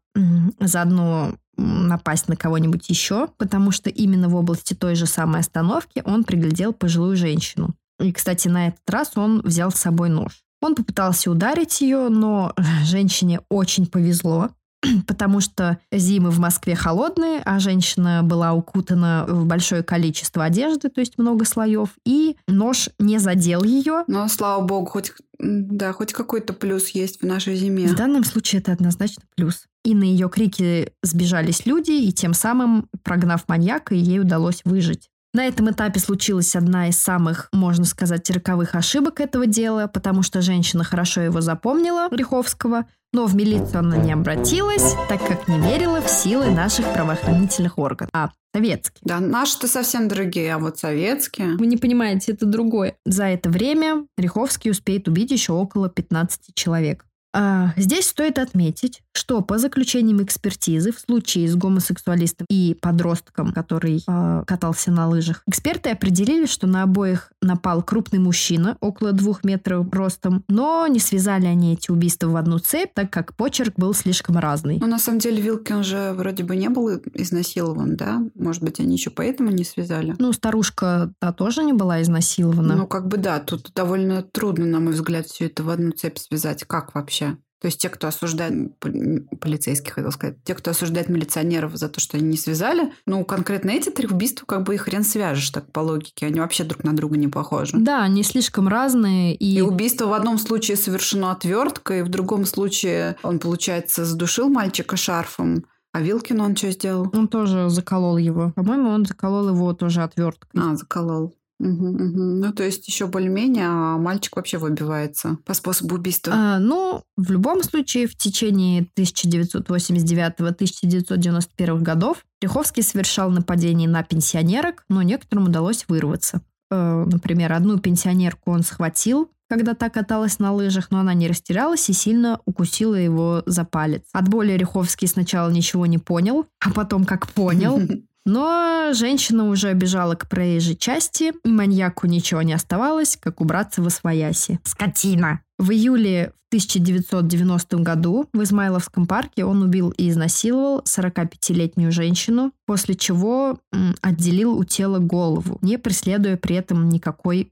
заодно 0.58 1.34
напасть 1.56 2.28
на 2.28 2.36
кого-нибудь 2.36 2.88
еще, 2.88 3.28
потому 3.38 3.70
что 3.70 3.90
именно 3.90 4.28
в 4.28 4.34
области 4.34 4.74
той 4.74 4.94
же 4.94 5.06
самой 5.06 5.40
остановки 5.40 6.02
он 6.04 6.24
приглядел 6.24 6.72
пожилую 6.72 7.16
женщину. 7.16 7.74
И, 8.00 8.12
кстати, 8.12 8.48
на 8.48 8.68
этот 8.68 8.88
раз 8.88 9.12
он 9.16 9.40
взял 9.42 9.70
с 9.70 9.76
собой 9.76 10.08
нож. 10.08 10.42
Он 10.60 10.74
попытался 10.74 11.30
ударить 11.30 11.80
ее, 11.80 12.08
но 12.08 12.54
женщине 12.84 13.40
очень 13.48 13.86
повезло. 13.86 14.50
потому 15.06 15.40
что 15.40 15.78
зимы 15.92 16.30
в 16.30 16.38
Москве 16.38 16.74
холодные, 16.74 17.40
а 17.44 17.58
женщина 17.58 18.22
была 18.22 18.52
укутана 18.52 19.24
в 19.28 19.46
большое 19.46 19.82
количество 19.82 20.44
одежды, 20.44 20.88
то 20.88 21.00
есть 21.00 21.18
много 21.18 21.44
слоев, 21.44 21.90
и 22.04 22.36
нож 22.46 22.88
не 22.98 23.18
задел 23.18 23.62
ее. 23.62 24.04
Но, 24.06 24.28
слава 24.28 24.64
богу, 24.64 24.86
хоть, 24.86 25.12
да, 25.38 25.92
хоть 25.92 26.12
какой-то 26.12 26.52
плюс 26.52 26.88
есть 26.90 27.20
в 27.20 27.26
нашей 27.26 27.56
зиме. 27.56 27.86
В 27.88 27.96
данном 27.96 28.24
случае 28.24 28.60
это 28.60 28.72
однозначно 28.72 29.22
плюс. 29.36 29.66
И 29.84 29.94
на 29.94 30.04
ее 30.04 30.30
крики 30.30 30.92
сбежались 31.02 31.66
люди, 31.66 31.90
и 31.90 32.12
тем 32.12 32.32
самым, 32.32 32.88
прогнав 33.02 33.46
маньяка, 33.48 33.94
ей 33.94 34.20
удалось 34.20 34.62
выжить. 34.64 35.10
На 35.34 35.48
этом 35.48 35.68
этапе 35.68 35.98
случилась 35.98 36.54
одна 36.54 36.88
из 36.88 36.96
самых, 36.96 37.48
можно 37.52 37.84
сказать, 37.84 38.30
роковых 38.30 38.76
ошибок 38.76 39.20
этого 39.20 39.46
дела, 39.46 39.88
потому 39.88 40.22
что 40.22 40.40
женщина 40.40 40.84
хорошо 40.84 41.22
его 41.22 41.40
запомнила, 41.40 42.08
Риховского, 42.12 42.86
но 43.12 43.26
в 43.26 43.34
милицию 43.34 43.80
она 43.80 43.96
не 43.96 44.12
обратилась, 44.12 44.94
так 45.08 45.26
как 45.26 45.48
не 45.48 45.58
верила 45.58 46.00
в 46.00 46.08
силы 46.08 46.50
наших 46.50 46.90
правоохранительных 46.92 47.78
органов. 47.78 48.10
А 48.14 48.30
советских. 48.54 49.00
Да, 49.02 49.18
наши-то 49.18 49.66
совсем 49.66 50.06
другие, 50.06 50.54
а 50.54 50.58
вот 50.58 50.78
советские... 50.78 51.56
Вы 51.56 51.66
не 51.66 51.78
понимаете, 51.78 52.30
это 52.30 52.46
другое. 52.46 52.96
За 53.04 53.24
это 53.24 53.50
время 53.50 54.06
Риховский 54.16 54.70
успеет 54.70 55.08
убить 55.08 55.32
еще 55.32 55.52
около 55.52 55.88
15 55.88 56.54
человек. 56.54 57.06
А, 57.34 57.72
здесь 57.76 58.06
стоит 58.06 58.38
отметить, 58.38 59.02
что 59.14 59.40
по 59.40 59.58
заключениям 59.58 60.22
экспертизы 60.22 60.92
в 60.92 60.98
случае 60.98 61.48
с 61.48 61.54
гомосексуалистом 61.54 62.46
и 62.50 62.76
подростком, 62.80 63.52
который 63.52 64.02
а, 64.06 64.44
катался 64.44 64.90
на 64.90 65.08
лыжах, 65.08 65.42
эксперты 65.46 65.90
определили, 65.90 66.46
что 66.46 66.66
на 66.66 66.82
обоих 66.82 67.32
напал 67.40 67.82
крупный 67.82 68.18
мужчина 68.18 68.76
около 68.80 69.12
двух 69.12 69.44
метров 69.44 69.86
ростом, 69.92 70.44
но 70.48 70.86
не 70.88 70.98
связали 70.98 71.46
они 71.46 71.74
эти 71.74 71.90
убийства 71.90 72.28
в 72.28 72.36
одну 72.36 72.58
цепь, 72.58 72.92
так 72.92 73.10
как 73.10 73.34
почерк 73.36 73.74
был 73.76 73.94
слишком 73.94 74.38
разный. 74.38 74.78
Ну, 74.80 74.86
на 74.86 74.98
самом 74.98 75.20
деле, 75.20 75.40
Вилкин 75.40 75.84
же 75.84 76.12
вроде 76.16 76.42
бы 76.42 76.56
не 76.56 76.68
был 76.68 76.90
изнасилован, 77.14 77.96
да? 77.96 78.22
Может 78.34 78.62
быть, 78.62 78.80
они 78.80 78.96
еще 78.96 79.10
поэтому 79.10 79.50
не 79.50 79.64
связали? 79.64 80.16
Ну, 80.18 80.32
старушка-то 80.32 81.32
тоже 81.32 81.62
не 81.62 81.72
была 81.72 82.02
изнасилована. 82.02 82.74
Ну, 82.74 82.86
как 82.86 83.06
бы 83.06 83.16
да, 83.16 83.38
тут 83.38 83.70
довольно 83.74 84.22
трудно, 84.22 84.66
на 84.66 84.80
мой 84.80 84.92
взгляд, 84.92 85.26
все 85.26 85.46
это 85.46 85.62
в 85.62 85.70
одну 85.70 85.92
цепь 85.92 86.18
связать. 86.18 86.64
Как 86.64 86.94
вообще? 86.94 87.36
То 87.64 87.68
есть 87.68 87.80
те, 87.80 87.88
кто 87.88 88.08
осуждает 88.08 88.78
пол- 88.78 88.92
полицейских, 89.40 89.94
хотел 89.94 90.12
сказать, 90.12 90.36
те, 90.44 90.54
кто 90.54 90.72
осуждает 90.72 91.08
милиционеров 91.08 91.74
за 91.76 91.88
то, 91.88 91.98
что 91.98 92.18
они 92.18 92.28
не 92.28 92.36
связали, 92.36 92.92
ну, 93.06 93.24
конкретно 93.24 93.70
эти 93.70 93.88
три 93.88 94.06
убийства, 94.06 94.44
как 94.44 94.64
бы 94.64 94.74
их 94.74 94.82
хрен 94.82 95.02
свяжешь, 95.02 95.48
так 95.48 95.72
по 95.72 95.80
логике. 95.80 96.26
Они 96.26 96.40
вообще 96.40 96.64
друг 96.64 96.84
на 96.84 96.94
друга 96.94 97.16
не 97.16 97.28
похожи. 97.28 97.72
Да, 97.74 98.02
они 98.02 98.22
слишком 98.22 98.68
разные. 98.68 99.34
И, 99.34 99.56
И 99.56 99.62
убийство 99.62 100.08
в 100.08 100.12
одном 100.12 100.36
случае 100.36 100.76
совершено 100.76 101.30
отверткой, 101.32 102.02
в 102.02 102.10
другом 102.10 102.44
случае 102.44 103.16
он, 103.22 103.38
получается, 103.38 104.04
задушил 104.04 104.50
мальчика 104.50 104.98
шарфом, 104.98 105.64
а 105.94 106.02
Вилкин 106.02 106.42
он 106.42 106.54
что 106.56 106.70
сделал? 106.70 107.08
он 107.14 107.28
тоже 107.28 107.70
заколол 107.70 108.18
его. 108.18 108.52
По-моему, 108.56 108.90
он 108.90 109.06
заколол 109.06 109.48
его 109.48 109.72
тоже 109.72 110.02
отверткой. 110.02 110.50
А, 110.60 110.76
заколол. 110.76 111.34
Мгм, 111.60 111.92
мгм. 111.92 112.40
Ну, 112.40 112.52
то 112.52 112.64
есть 112.64 112.86
еще 112.88 113.06
более-менее, 113.06 113.66
а 113.66 113.96
мальчик 113.96 114.34
вообще 114.36 114.58
выбивается 114.58 115.38
по 115.44 115.54
способу 115.54 115.94
убийства. 115.94 116.32
А, 116.34 116.58
ну, 116.58 117.04
в 117.16 117.30
любом 117.30 117.62
случае, 117.62 118.08
в 118.08 118.16
течение 118.16 118.88
1989-1991 118.96 121.80
годов 121.80 122.24
Риховский 122.42 122.82
совершал 122.82 123.30
нападения 123.30 123.88
на 123.88 124.02
пенсионерок, 124.02 124.84
но 124.88 125.02
некоторым 125.02 125.46
удалось 125.46 125.84
вырваться. 125.88 126.42
Э, 126.70 127.04
Например, 127.06 127.52
одну 127.52 127.78
пенсионерку 127.78 128.50
он 128.50 128.62
схватил, 128.62 129.30
когда 129.48 129.74
та 129.74 129.90
каталась 129.90 130.38
на 130.38 130.52
лыжах, 130.52 130.90
но 130.90 130.98
она 130.98 131.14
не 131.14 131.28
растерялась 131.28 131.88
и 131.88 131.92
сильно 131.92 132.40
укусила 132.46 132.94
его 132.94 133.42
за 133.46 133.64
палец. 133.64 134.02
От 134.12 134.28
боли 134.28 134.52
Риховский 134.52 135.06
сначала 135.06 135.50
ничего 135.50 135.86
не 135.86 135.98
понял, 135.98 136.46
а 136.60 136.72
потом 136.72 137.04
как 137.04 137.28
понял, 137.28 137.80
но 138.24 138.90
женщина 138.92 139.48
уже 139.48 139.72
бежала 139.74 140.14
к 140.14 140.28
проезжей 140.28 140.76
части, 140.76 141.32
и 141.44 141.48
маньяку 141.48 142.06
ничего 142.06 142.42
не 142.42 142.52
оставалось, 142.52 143.18
как 143.20 143.40
убраться 143.40 143.82
в 143.82 143.86
освояси. 143.86 144.60
Скотина! 144.64 145.40
В 145.58 145.70
июле 145.70 146.32
в 146.50 146.54
1990 146.54 147.78
году 147.78 148.28
в 148.32 148.42
Измайловском 148.42 149.06
парке 149.06 149.44
он 149.44 149.62
убил 149.62 149.90
и 149.90 150.08
изнасиловал 150.08 150.80
45-летнюю 150.80 151.90
женщину, 151.92 152.52
после 152.66 152.94
чего 152.94 153.58
отделил 154.02 154.56
у 154.56 154.64
тела 154.64 154.98
голову, 154.98 155.58
не 155.62 155.78
преследуя 155.78 156.36
при 156.36 156.56
этом 156.56 156.88
никакой 156.88 157.50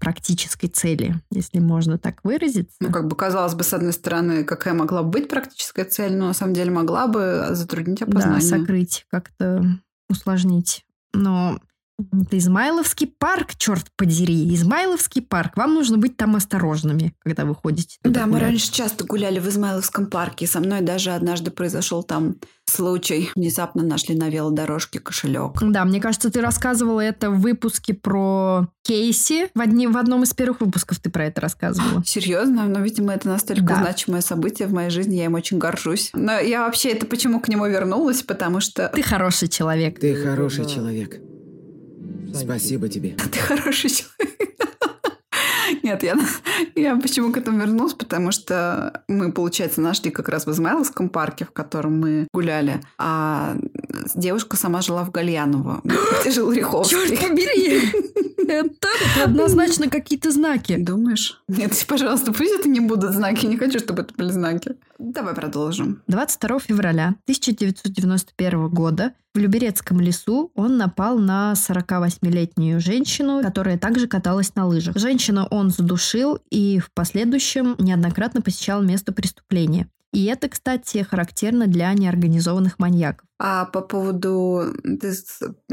практической 0.00 0.68
цели, 0.68 1.14
если 1.30 1.58
можно 1.58 1.96
так 1.98 2.20
выразиться. 2.24 2.74
Ну, 2.80 2.90
как 2.90 3.08
бы, 3.08 3.16
казалось 3.16 3.54
бы, 3.54 3.64
с 3.64 3.72
одной 3.72 3.94
стороны, 3.94 4.44
какая 4.44 4.74
могла 4.74 5.02
бы 5.02 5.10
быть 5.10 5.28
практическая 5.28 5.84
цель, 5.86 6.14
но 6.14 6.26
на 6.26 6.34
самом 6.34 6.52
деле 6.52 6.70
могла 6.70 7.06
бы 7.06 7.48
затруднить 7.52 8.00
Да, 8.00 8.04
опознание. 8.06 8.40
сокрыть, 8.40 9.06
как-то 9.10 9.64
усложнить. 10.12 10.84
Но 11.12 11.58
это 12.12 12.38
Измайловский 12.38 13.06
парк, 13.06 13.54
черт 13.56 13.86
подери, 13.96 14.54
Измайловский 14.54 15.22
парк. 15.22 15.56
Вам 15.56 15.74
нужно 15.74 15.98
быть 15.98 16.16
там 16.16 16.36
осторожными, 16.36 17.14
когда 17.20 17.44
вы 17.44 17.54
ходите. 17.54 17.96
туда 18.02 18.20
Да, 18.20 18.26
мы 18.26 18.32
гулять. 18.34 18.44
раньше 18.48 18.72
часто 18.72 19.04
гуляли 19.04 19.38
в 19.38 19.48
Измайловском 19.48 20.06
парке. 20.06 20.46
Со 20.46 20.60
мной 20.60 20.80
даже 20.80 21.10
однажды 21.12 21.50
произошел 21.50 22.02
там 22.02 22.36
случай. 22.64 23.30
Внезапно 23.34 23.82
нашли 23.82 24.14
на 24.14 24.28
велодорожке 24.28 24.98
кошелек. 25.00 25.58
Да, 25.60 25.84
мне 25.84 26.00
кажется, 26.00 26.30
ты 26.30 26.40
рассказывала 26.40 27.00
это 27.00 27.30
в 27.30 27.40
выпуске 27.40 27.92
про 27.92 28.68
Кейси. 28.82 29.48
В, 29.54 29.60
одни- 29.60 29.86
в 29.88 29.96
одном 29.96 30.22
из 30.22 30.32
первых 30.32 30.60
выпусков 30.60 30.98
ты 31.00 31.10
про 31.10 31.26
это 31.26 31.40
рассказывала. 31.40 32.02
Серьезно? 32.06 32.64
Но, 32.66 32.80
видимо, 32.80 33.12
это 33.12 33.28
настолько 33.28 33.64
Да. 33.64 33.76
значимое 33.82 34.20
событие 34.22 34.68
в 34.68 34.72
моей 34.72 34.90
жизни, 34.90 35.16
я 35.16 35.26
им 35.26 35.34
очень 35.34 35.58
горжусь. 35.58 36.10
Но 36.14 36.38
я 36.38 36.64
вообще 36.64 36.90
это 36.90 37.04
почему 37.06 37.40
к 37.40 37.48
нему 37.48 37.66
вернулась, 37.66 38.22
потому 38.22 38.60
что 38.60 38.88
Ты 38.94 39.02
хороший 39.02 39.48
человек. 39.48 40.00
Ты 40.00 40.14
хороший 40.14 40.64
человек. 40.66 41.20
Спасибо 42.34 42.88
тебе. 42.88 43.16
ты 43.30 43.38
хороший 43.38 43.90
человек. 43.90 44.38
Нет, 45.82 46.02
я, 46.02 46.16
я 46.74 46.96
почему 46.96 47.32
к 47.32 47.36
этому 47.36 47.58
вернулась, 47.58 47.94
потому 47.94 48.30
что 48.32 49.02
мы, 49.08 49.32
получается, 49.32 49.80
нашли 49.80 50.10
как 50.10 50.28
раз 50.28 50.46
в 50.46 50.50
Измайловском 50.50 51.08
парке, 51.08 51.44
в 51.44 51.50
котором 51.50 51.98
мы 51.98 52.26
гуляли, 52.32 52.80
а 52.98 53.56
девушка 54.14 54.56
сама 54.56 54.82
жила 54.82 55.04
в 55.04 55.10
Гальяново, 55.10 55.82
где 56.20 56.30
жил 56.30 56.52
Риховский. 56.52 57.08
Черт 57.08 57.20
побери! 57.20 57.80
Это 58.48 58.88
однозначно 59.24 59.88
какие-то 59.88 60.30
знаки. 60.30 60.76
Думаешь? 60.76 61.40
Нет, 61.48 61.72
пожалуйста, 61.88 62.32
пусть 62.32 62.52
это 62.52 62.68
не 62.68 62.80
будут 62.80 63.12
знаки. 63.12 63.46
Не 63.46 63.56
хочу, 63.56 63.78
чтобы 63.78 64.02
это 64.02 64.14
были 64.14 64.30
знаки. 64.30 64.72
Давай 65.04 65.34
продолжим. 65.34 66.00
22 66.06 66.60
февраля 66.60 67.16
1991 67.24 68.68
года 68.68 69.14
в 69.34 69.38
Люберецком 69.38 70.00
лесу 70.00 70.52
он 70.54 70.76
напал 70.76 71.18
на 71.18 71.54
48-летнюю 71.56 72.80
женщину, 72.80 73.42
которая 73.42 73.78
также 73.78 74.06
каталась 74.06 74.54
на 74.54 74.64
лыжах. 74.64 74.96
Женщину 74.96 75.48
он 75.50 75.70
задушил 75.70 76.38
и 76.50 76.78
в 76.78 76.92
последующем 76.94 77.74
неоднократно 77.80 78.42
посещал 78.42 78.80
место 78.80 79.12
преступления. 79.12 79.88
И 80.12 80.26
это, 80.26 80.48
кстати, 80.48 81.02
характерно 81.02 81.66
для 81.66 81.92
неорганизованных 81.94 82.78
маньяков. 82.78 83.26
А 83.44 83.64
по 83.64 83.80
поводу... 83.80 84.72
Ты 84.84 85.12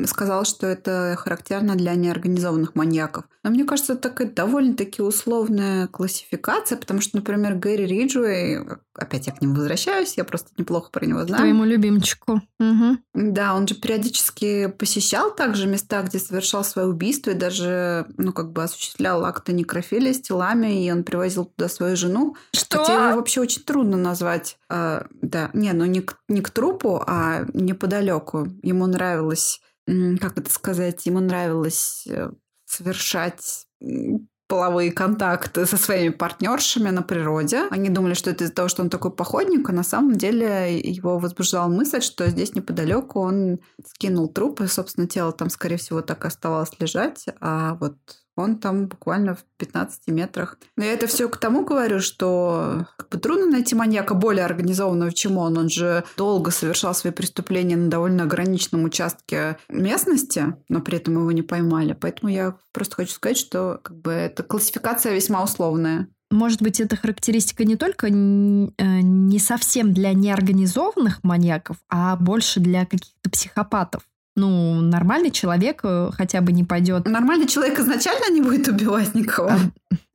сказал, 0.08 0.43
что 0.43 0.65
это 0.65 1.15
характерно 1.19 1.75
для 1.75 1.93
неорганизованных 1.93 2.73
маньяков. 2.73 3.25
Но 3.43 3.51
мне 3.51 3.63
кажется, 3.63 3.93
это 3.93 4.10
такая 4.10 4.27
довольно-таки 4.27 5.03
условная 5.03 5.86
классификация, 5.88 6.79
потому 6.79 6.99
что, 6.99 7.17
например, 7.17 7.55
Гэри 7.55 7.86
Риджуэй, 7.86 8.60
опять 8.95 9.27
я 9.27 9.34
к 9.34 9.41
нему 9.41 9.53
возвращаюсь, 9.53 10.15
я 10.17 10.23
просто 10.23 10.49
неплохо 10.58 10.89
про 10.91 11.05
него 11.05 11.23
знаю. 11.23 11.43
Твоему 11.43 11.63
любимчику. 11.63 12.41
Мгм. 12.60 13.03
Да, 13.13 13.53
он 13.55 13.67
же 13.67 13.75
периодически 13.75 14.67
посещал 14.67 15.34
также 15.34 15.67
места, 15.67 16.01
где 16.01 16.17
совершал 16.17 16.63
свои 16.63 16.86
убийства 16.86 17.32
и 17.32 17.36
даже, 17.36 18.08
ну, 18.17 18.34
как 18.34 18.51
бы 18.51 18.63
осуществлял 18.63 19.23
акты 19.23 19.53
некрофилии 19.53 20.12
с 20.12 20.21
телами, 20.21 20.86
и 20.86 20.91
он 20.91 21.03
привозил 21.03 21.45
туда 21.45 21.69
свою 21.69 21.95
жену. 21.95 22.36
Хотя 22.69 23.10
его 23.10 23.17
вообще 23.17 23.41
очень 23.41 23.63
трудно 23.63 23.95
назвать. 23.95 24.58
э, 24.69 25.03
да, 25.21 25.49
не, 25.53 25.71
ну 25.73 25.86
не 25.86 26.01
к, 26.01 26.17
не 26.27 26.41
к 26.41 26.49
трупу, 26.49 27.01
а 27.05 27.45
неподалеку. 27.60 28.48
Ему 28.63 28.88
нравилось, 28.88 29.62
как 29.86 30.38
это 30.38 30.52
сказать, 30.52 31.06
ему 31.06 31.19
нравилось 31.19 32.06
э, 32.08 32.32
совершать 32.65 33.67
половые 34.50 34.91
контакты 34.91 35.67
со 35.67 35.78
своими 35.78 36.10
партнершами 36.10 36.89
на 36.89 37.04
природе. 37.04 37.67
Они 37.69 37.89
думали, 37.89 38.15
что 38.15 38.32
это 38.32 38.43
из-за 38.43 38.54
того, 38.54 38.67
что 38.67 38.82
он 38.82 38.89
такой 38.89 39.12
походник, 39.12 39.69
а 39.69 39.74
на 39.74 39.84
самом 39.84 40.15
деле 40.15 40.80
его 40.80 41.19
возбуждала 41.19 41.67
мысль, 41.67 42.02
что 42.02 42.28
здесь 42.28 42.56
неподалеку 42.56 43.19
он 43.19 43.60
скинул 43.86 44.28
труп, 44.28 44.62
и, 44.62 44.67
собственно, 44.67 45.08
тело 45.08 45.32
там, 45.32 45.52
скорее 45.52 45.78
всего, 45.78 46.02
так 46.02 46.26
и 46.26 46.28
оставалось 46.28 46.72
лежать, 46.80 47.26
а 47.39 47.76
вот 47.76 47.95
он 48.39 48.58
там 48.58 48.88
буквально 48.88 49.36
в 49.36 49.43
15 49.58 50.08
метрах. 50.08 50.58
Но 50.75 50.84
я 50.84 50.93
это 50.93 51.08
все 51.08 51.30
к 51.30 51.38
тому 51.38 51.65
говорю, 51.65 51.99
что 51.99 52.88
как 52.97 53.10
бы 53.10 53.17
трудно 53.19 53.47
найти 53.47 53.75
маньяка 53.75 54.13
более 54.13 54.45
организованного, 54.45 55.12
чем 55.12 55.38
он. 55.38 55.58
Он 55.58 55.69
же 55.69 56.04
долго 56.17 56.52
совершал 56.52 56.93
свои 56.93 57.13
преступления 57.13 57.78
на 57.78 57.89
довольно 57.89 58.23
ограниченном 58.23 58.84
участке 58.84 59.58
местности, 59.69 60.56
но 60.69 60.82
при 60.82 60.97
этом 60.97 61.15
его 61.15 61.32
не 61.32 61.41
поймали. 61.41 61.93
Поэтому 61.93 62.32
я 62.32 62.56
просто 62.71 62.96
хочу 62.96 63.13
сказать, 63.13 63.37
что 63.37 63.79
как 63.83 63.98
бы 63.98 64.12
эта 64.12 64.44
классификация 64.44 65.13
весьма 65.13 65.44
условная. 65.44 66.08
Может 66.31 66.62
быть, 66.62 66.79
эта 66.79 66.96
характеристика 66.96 67.65
не 67.65 67.75
только 67.75 68.08
э, 68.08 68.12
не 68.12 69.40
совсем 69.40 69.94
для 69.94 70.13
неорганизованных 70.13 71.23
маньяков, 71.23 71.77
а 71.90 72.15
больше 72.17 72.60
для 72.60 72.85
каких-то 72.85 73.31
психопатов. 73.31 74.04
Ну, 74.40 74.79
нормальный 74.81 75.31
человек 75.31 75.81
э, 75.83 76.12
хотя 76.13 76.40
бы 76.40 76.54
не 76.54 76.63
пойдет... 76.63 77.06
Нормальный 77.08 77.46
человек 77.46 77.77
изначально 77.79 78.33
не 78.33 78.42
будет 78.42 78.69
убивать 78.69 79.13
никого. 79.13 79.52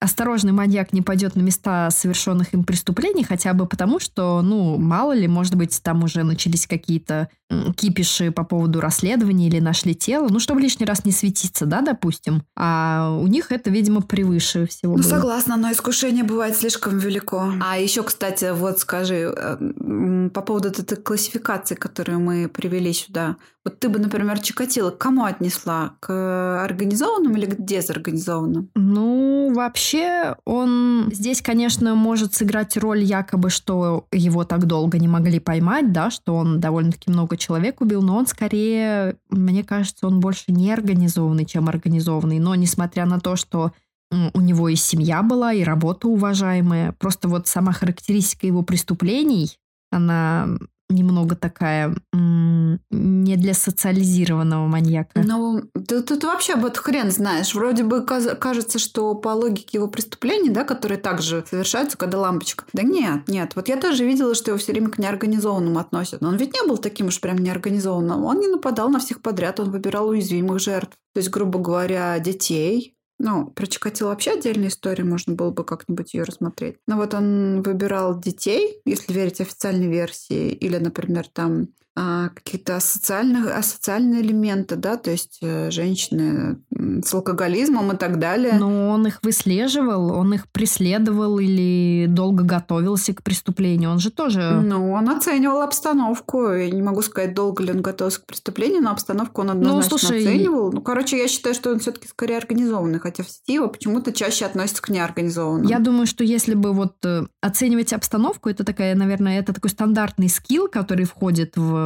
Осторожный 0.00 0.52
маньяк 0.52 0.92
не 0.92 1.02
пойдет 1.02 1.34
на 1.34 1.40
места 1.40 1.90
совершенных 1.90 2.52
им 2.54 2.62
преступлений, 2.64 3.24
хотя 3.24 3.54
бы 3.54 3.66
потому, 3.66 3.98
что, 3.98 4.42
ну, 4.42 4.76
мало 4.76 5.12
ли, 5.12 5.26
может 5.26 5.54
быть, 5.54 5.80
там 5.82 6.04
уже 6.04 6.22
начались 6.24 6.66
какие-то 6.66 7.28
кипиши 7.76 8.30
по 8.30 8.44
поводу 8.44 8.80
расследования 8.80 9.48
или 9.48 9.60
нашли 9.60 9.94
тело, 9.94 10.28
ну, 10.28 10.38
чтобы 10.40 10.60
лишний 10.60 10.86
раз 10.86 11.04
не 11.04 11.12
светиться, 11.12 11.66
да, 11.66 11.80
допустим. 11.80 12.42
А 12.56 13.16
у 13.20 13.26
них 13.26 13.50
это, 13.50 13.70
видимо, 13.70 14.02
превыше 14.02 14.66
всего 14.66 14.96
Ну, 14.96 15.02
было. 15.02 15.08
согласна, 15.08 15.56
но 15.56 15.72
искушение 15.72 16.24
бывает 16.24 16.56
слишком 16.56 16.98
велико. 16.98 17.52
А 17.62 17.78
еще, 17.78 18.02
кстати, 18.02 18.52
вот 18.52 18.78
скажи, 18.80 19.32
э, 19.36 20.28
по 20.32 20.40
поводу 20.42 20.68
этой 20.68 20.96
классификации, 20.96 21.74
которую 21.74 22.20
мы 22.20 22.48
привели 22.48 22.92
сюда. 22.92 23.36
Вот 23.64 23.78
ты 23.80 23.88
бы, 23.88 23.98
например, 23.98 24.40
Чикатило 24.40 24.90
к 24.90 24.98
кому 24.98 25.24
отнесла? 25.24 25.94
К 26.00 26.62
организованным 26.64 27.34
или 27.36 27.46
к 27.46 27.56
дезорганизованным? 27.58 28.68
Ну, 28.74 29.52
вообще, 29.64 30.36
он 30.44 31.10
здесь, 31.12 31.40
конечно, 31.42 31.94
может 31.94 32.34
сыграть 32.34 32.76
роль 32.76 33.02
якобы, 33.02 33.50
что 33.50 34.06
его 34.12 34.44
так 34.44 34.66
долго 34.66 34.98
не 34.98 35.08
могли 35.08 35.40
поймать, 35.40 35.92
да, 35.92 36.10
что 36.10 36.34
он 36.34 36.60
довольно-таки 36.60 37.10
много 37.10 37.36
человек 37.36 37.80
убил, 37.80 38.02
но 38.02 38.16
он 38.16 38.26
скорее, 38.26 39.16
мне 39.30 39.64
кажется, 39.64 40.06
он 40.06 40.20
больше 40.20 40.44
не 40.48 40.72
организованный, 40.72 41.46
чем 41.46 41.68
организованный. 41.68 42.38
Но 42.38 42.54
несмотря 42.54 43.06
на 43.06 43.20
то, 43.20 43.36
что 43.36 43.72
у 44.10 44.40
него 44.40 44.68
и 44.68 44.76
семья 44.76 45.22
была, 45.22 45.52
и 45.52 45.64
работа 45.64 46.08
уважаемая, 46.08 46.92
просто 46.92 47.28
вот 47.28 47.48
сама 47.48 47.72
характеристика 47.72 48.46
его 48.46 48.62
преступлений, 48.62 49.58
она 49.90 50.48
немного 50.94 51.36
такая 51.36 51.94
не 52.12 53.36
для 53.36 53.54
социализированного 53.54 54.66
маньяка. 54.66 55.22
Ну, 55.22 55.62
ты 55.86 56.02
тут 56.02 56.24
вообще 56.24 56.56
вот 56.56 56.76
хрен 56.78 57.10
знаешь. 57.10 57.54
Вроде 57.54 57.84
бы 57.84 58.04
кажется, 58.04 58.78
что 58.78 59.14
по 59.14 59.28
логике 59.28 59.78
его 59.78 59.88
преступлений, 59.88 60.50
да, 60.50 60.64
которые 60.64 60.98
также 60.98 61.44
совершаются, 61.48 61.98
когда 61.98 62.18
лампочка. 62.18 62.64
Да 62.72 62.82
нет, 62.82 63.28
нет. 63.28 63.52
Вот 63.54 63.68
я 63.68 63.76
тоже 63.76 64.04
видела, 64.04 64.34
что 64.34 64.50
его 64.50 64.58
все 64.58 64.72
время 64.72 64.88
к 64.90 64.98
неорганизованному 64.98 65.78
относят. 65.78 66.20
Но 66.20 66.28
он 66.28 66.36
ведь 66.36 66.54
не 66.54 66.66
был 66.66 66.78
таким 66.78 67.08
уж 67.08 67.20
прям 67.20 67.38
неорганизованным. 67.38 68.24
Он 68.24 68.40
не 68.40 68.48
нападал 68.48 68.88
на 68.88 68.98
всех 68.98 69.20
подряд, 69.20 69.60
он 69.60 69.70
выбирал 69.70 70.08
уязвимых 70.08 70.60
жертв. 70.60 70.96
То 71.14 71.18
есть, 71.18 71.30
грубо 71.30 71.58
говоря, 71.60 72.18
детей, 72.18 72.93
ну, 73.24 73.46
про 73.46 73.66
Чикатило 73.66 74.10
вообще 74.10 74.32
отдельная 74.32 74.68
история, 74.68 75.02
можно 75.02 75.34
было 75.34 75.50
бы 75.50 75.64
как-нибудь 75.64 76.12
ее 76.12 76.24
рассмотреть. 76.24 76.76
Но 76.86 76.96
вот 76.96 77.14
он 77.14 77.62
выбирал 77.62 78.20
детей, 78.20 78.82
если 78.84 79.14
верить 79.14 79.40
официальной 79.40 79.88
версии, 79.88 80.50
или, 80.50 80.76
например, 80.76 81.26
там 81.28 81.68
какие-то 81.96 82.76
асоциальные, 82.76 83.52
асоциальные 83.52 84.22
элементы, 84.22 84.74
да, 84.74 84.96
то 84.96 85.12
есть 85.12 85.38
э, 85.42 85.70
женщины 85.70 86.58
с 87.04 87.14
алкоголизмом 87.14 87.92
и 87.92 87.96
так 87.96 88.18
далее. 88.18 88.54
Но 88.58 88.90
он 88.90 89.06
их 89.06 89.20
выслеживал, 89.22 90.10
он 90.10 90.34
их 90.34 90.48
преследовал 90.50 91.38
или 91.38 92.06
долго 92.08 92.42
готовился 92.42 93.14
к 93.14 93.22
преступлению. 93.22 93.90
Он 93.90 94.00
же 94.00 94.10
тоже... 94.10 94.60
Ну, 94.60 94.92
он 94.92 95.08
оценивал 95.08 95.62
обстановку. 95.62 96.50
Я 96.50 96.68
не 96.70 96.82
могу 96.82 97.02
сказать, 97.02 97.32
долго 97.32 97.62
ли 97.62 97.70
он 97.70 97.80
готовился 97.80 98.20
к 98.20 98.26
преступлению, 98.26 98.82
но 98.82 98.90
обстановку 98.90 99.42
он 99.42 99.50
однозначно 99.50 99.90
ну, 99.92 99.98
слушай, 99.98 100.18
оценивал. 100.18 100.72
Ну, 100.72 100.80
короче, 100.80 101.16
я 101.16 101.28
считаю, 101.28 101.54
что 101.54 101.70
он 101.70 101.78
все 101.78 101.92
таки 101.92 102.08
скорее 102.08 102.38
организованный, 102.38 102.98
хотя 102.98 103.22
в 103.22 103.28
сети 103.28 103.54
его 103.54 103.68
почему-то 103.68 104.12
чаще 104.12 104.46
относятся 104.46 104.82
к 104.82 104.88
неорганизованным. 104.88 105.68
Я 105.68 105.78
думаю, 105.78 106.06
что 106.06 106.24
если 106.24 106.54
бы 106.54 106.72
вот 106.72 106.96
э, 107.04 107.26
оценивать 107.40 107.92
обстановку, 107.92 108.48
это 108.48 108.64
такая, 108.64 108.96
наверное, 108.96 109.38
это 109.38 109.52
такой 109.52 109.70
стандартный 109.70 110.28
скилл, 110.28 110.66
который 110.68 111.04
входит 111.04 111.52
в 111.56 111.83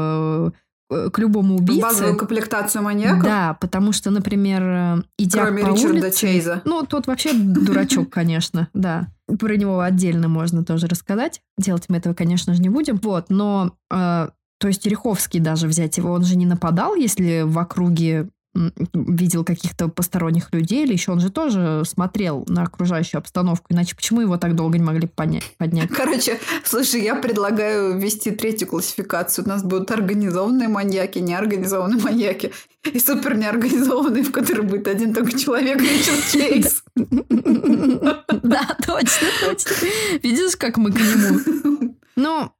к 0.91 1.19
любому 1.19 1.57
убийце. 1.57 1.83
Базовую 1.83 2.17
комплектацию 2.17 2.83
маньяков? 2.83 3.23
Да, 3.23 3.57
потому 3.61 3.93
что, 3.93 4.11
например, 4.11 4.63
э, 4.63 5.03
идя 5.19 5.43
Кроме 5.45 5.63
по 5.63 5.69
Ричарда 5.69 6.07
улице... 6.07 6.19
Чейза. 6.19 6.63
Ну, 6.65 6.87
тот 6.87 7.07
вообще 7.07 7.33
дурачок, 7.35 8.09
конечно, 8.11 8.69
да. 8.73 9.09
Про 9.39 9.57
него 9.57 9.81
отдельно 9.81 10.29
можно 10.29 10.65
тоже 10.65 10.87
рассказать. 10.87 11.43
Делать 11.59 11.85
мы 11.89 11.99
этого, 11.99 12.15
конечно 12.15 12.55
же, 12.55 12.63
не 12.63 12.71
будем. 12.71 12.97
Вот, 13.03 13.27
но... 13.29 13.75
Э, 13.91 14.29
то 14.61 14.67
есть 14.67 14.83
Тереховский 14.83 15.39
даже 15.39 15.69
взять 15.69 15.99
его, 15.99 16.11
он 16.11 16.25
же 16.25 16.37
не 16.37 16.45
нападал, 16.45 16.97
если 16.97 17.43
в 17.43 17.57
округе 17.59 18.29
видел 18.93 19.45
каких-то 19.45 19.89
посторонних 19.89 20.53
людей, 20.53 20.85
или 20.85 20.93
еще 20.93 21.13
он 21.13 21.21
же 21.21 21.31
тоже 21.31 21.83
смотрел 21.87 22.45
на 22.49 22.63
окружающую 22.63 23.19
обстановку, 23.19 23.67
иначе 23.71 23.95
почему 23.95 24.21
его 24.21 24.37
так 24.37 24.55
долго 24.55 24.79
не 24.79 24.85
могли 24.85 25.07
понять, 25.07 25.45
поднять? 25.57 25.91
Короче, 25.91 26.39
слушай, 26.65 27.03
я 27.03 27.15
предлагаю 27.15 27.99
ввести 27.99 28.31
третью 28.31 28.69
классификацию. 28.69 29.45
У 29.45 29.49
нас 29.49 29.63
будут 29.63 29.91
организованные 29.91 30.69
маньяки, 30.69 31.19
неорганизованные 31.19 32.01
маньяки 32.03 32.53
и 32.85 32.99
супер 32.99 33.37
неорганизованные, 33.37 34.25
в 34.25 34.33
которой 34.33 34.63
будет 34.63 34.89
один 34.89 35.15
только 35.15 35.39
человек, 35.39 35.81
Ричард 35.81 36.25
Чейз. 36.33 36.85
Да, 38.43 38.77
точно, 38.85 39.29
точно. 39.45 39.73
Видишь, 40.23 40.57
как 40.57 40.77
мы 40.77 40.93
к 40.93 40.97
нему? 40.97 41.97
Ну, 42.17 42.53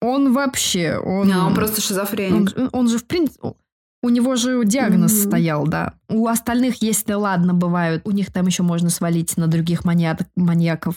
он 0.00 0.32
вообще... 0.32 0.98
Он, 0.98 1.30
он 1.32 1.54
просто 1.54 1.80
шизофреник. 1.80 2.72
Он 2.72 2.88
же, 2.88 2.98
в 2.98 3.04
принципе... 3.04 3.54
У 4.02 4.08
него 4.08 4.34
же 4.36 4.64
диагноз 4.64 5.12
mm-hmm. 5.12 5.26
стоял, 5.26 5.66
да. 5.66 5.92
У 6.08 6.26
остальных, 6.26 6.82
если 6.82 7.12
ладно, 7.12 7.52
бывают, 7.52 8.02
у 8.04 8.12
них 8.12 8.32
там 8.32 8.46
еще 8.46 8.62
можно 8.62 8.88
свалить 8.88 9.36
на 9.36 9.46
других 9.46 9.84
маньяк, 9.84 10.20
маньяков 10.36 10.94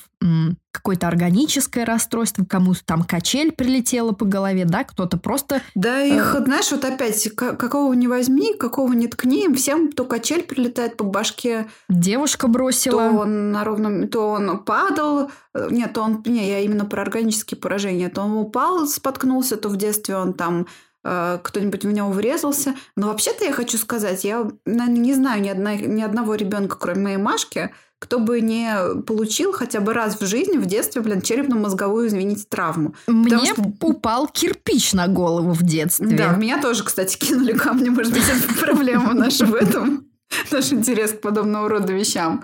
какое-то 0.72 1.08
органическое 1.08 1.86
расстройство, 1.86 2.46
кому-то 2.46 2.84
там 2.84 3.04
качель 3.04 3.52
прилетела 3.52 4.12
по 4.12 4.26
голове, 4.26 4.66
да, 4.66 4.84
кто-то 4.84 5.18
просто... 5.18 5.62
Да, 5.76 6.02
их, 6.02 6.36
э... 6.36 6.44
знаешь, 6.44 6.72
вот 6.72 6.84
опять, 6.84 7.30
какого 7.36 7.94
не 7.94 8.08
возьми, 8.08 8.54
какого 8.54 8.92
не 8.94 9.08
ткни, 9.08 9.54
всем 9.54 9.92
то 9.92 10.06
качель 10.06 10.44
прилетает 10.44 10.98
по 10.98 11.04
башке. 11.04 11.68
Девушка 11.90 12.48
бросила. 12.48 13.10
То 13.10 13.18
он 13.20 13.52
на 13.52 13.64
ровном... 13.64 14.08
То 14.08 14.32
он 14.32 14.64
падал, 14.64 15.30
э, 15.54 15.68
нет, 15.70 15.94
то 15.94 16.02
он... 16.02 16.24
Не, 16.26 16.50
я 16.50 16.62
именно 16.62 16.86
про 16.86 17.04
органические 17.04 17.58
поражения. 17.58 18.10
То 18.10 18.22
он 18.22 18.34
упал, 18.34 18.88
споткнулся, 18.88 19.58
то 19.58 19.70
в 19.70 19.78
детстве 19.78 20.16
он 20.16 20.34
там 20.34 20.66
кто-нибудь 21.04 21.84
в 21.86 21.92
него 21.92 22.10
врезался. 22.10 22.76
Но 22.96 23.08
вообще-то 23.08 23.44
я 23.46 23.52
хочу 23.52 23.78
сказать, 23.78 24.24
я 24.24 24.50
наверное, 24.66 24.98
не 24.98 25.14
знаю 25.14 25.42
ни, 25.42 25.50
одна, 25.50 25.76
ни 25.76 26.02
одного 26.02 26.36
ребенка, 26.36 26.78
кроме 26.80 27.02
моей 27.02 27.18
Машки, 27.18 27.72
кто 28.00 28.20
бы 28.20 28.42
не 28.42 29.02
получил 29.06 29.54
хотя 29.54 29.80
бы 29.80 29.94
раз 29.94 30.20
в 30.20 30.26
жизни, 30.26 30.58
в 30.58 30.66
детстве, 30.66 31.02
блин, 31.02 31.22
черепно-мозговую, 31.22 32.08
извините, 32.08 32.46
травму. 32.50 32.96
Мне 33.08 33.54
что... 33.54 33.64
упал 33.82 34.28
кирпич 34.28 34.94
на 34.94 35.08
голову 35.08 35.52
в 35.52 35.64
детстве. 35.64 36.18
Да, 36.18 36.36
меня 36.36 36.62
тоже, 36.62 36.84
кстати, 36.84 37.18
кинули 37.18 37.54
камни. 37.54 37.90
Может 37.90 38.14
быть, 38.14 38.24
это 38.24 38.60
проблема 38.60 39.14
наша 39.14 39.46
в 39.46 39.54
этом. 39.54 40.08
Наш 40.52 40.74
интерес 40.74 41.12
к 41.12 41.22
подобного 41.22 41.70
рода 41.70 41.94
вещам. 41.94 42.44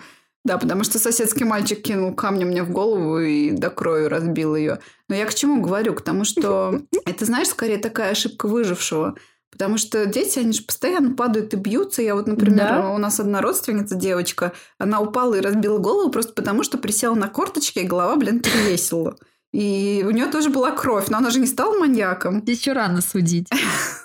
Да, 0.50 0.58
потому 0.58 0.84
что 0.84 0.98
соседский 0.98 1.46
мальчик 1.46 1.80
кинул 1.80 2.12
камни 2.16 2.44
мне 2.44 2.64
в 2.64 2.72
голову 2.72 3.20
и 3.20 3.52
до 3.52 3.70
крови 3.70 4.06
разбил 4.06 4.56
ее. 4.56 4.80
Но 5.08 5.14
я 5.14 5.28
к 5.28 5.36
чему 5.36 5.62
говорю? 5.62 5.94
К 5.94 6.02
тому, 6.02 6.26
что 6.26 6.82
это, 7.06 7.26
знаешь, 7.26 7.50
скорее 7.50 7.78
такая 7.78 8.14
ошибка 8.14 8.48
выжившего. 8.48 9.16
Потому 9.52 9.78
что 9.78 10.08
дети, 10.08 10.40
они 10.40 10.54
же 10.54 10.64
постоянно 10.64 11.14
падают 11.14 11.54
и 11.54 11.58
бьются. 11.58 12.02
Я 12.02 12.16
вот, 12.16 12.26
например, 12.26 12.68
да? 12.68 12.90
у 12.90 12.98
нас 12.98 13.20
одна 13.20 13.42
родственница, 13.42 13.94
девочка, 13.94 14.54
она 14.80 15.02
упала 15.02 15.36
и 15.36 15.42
разбила 15.42 15.78
голову 15.78 16.10
просто 16.10 16.34
потому, 16.34 16.64
что 16.64 16.80
присела 16.80 17.14
на 17.14 17.28
корточки, 17.28 17.78
и 17.78 17.88
голова, 17.88 18.16
блин, 18.16 18.40
перевесила. 18.40 19.18
И 19.54 20.04
у 20.04 20.10
нее 20.10 20.26
тоже 20.26 20.50
была 20.50 20.72
кровь, 20.72 21.10
но 21.10 21.20
она 21.20 21.30
же 21.30 21.40
не 21.40 21.46
стала 21.46 21.78
маньяком. 21.78 22.44
Еще 22.48 22.74
рано 22.74 23.02
судить. 23.02 23.48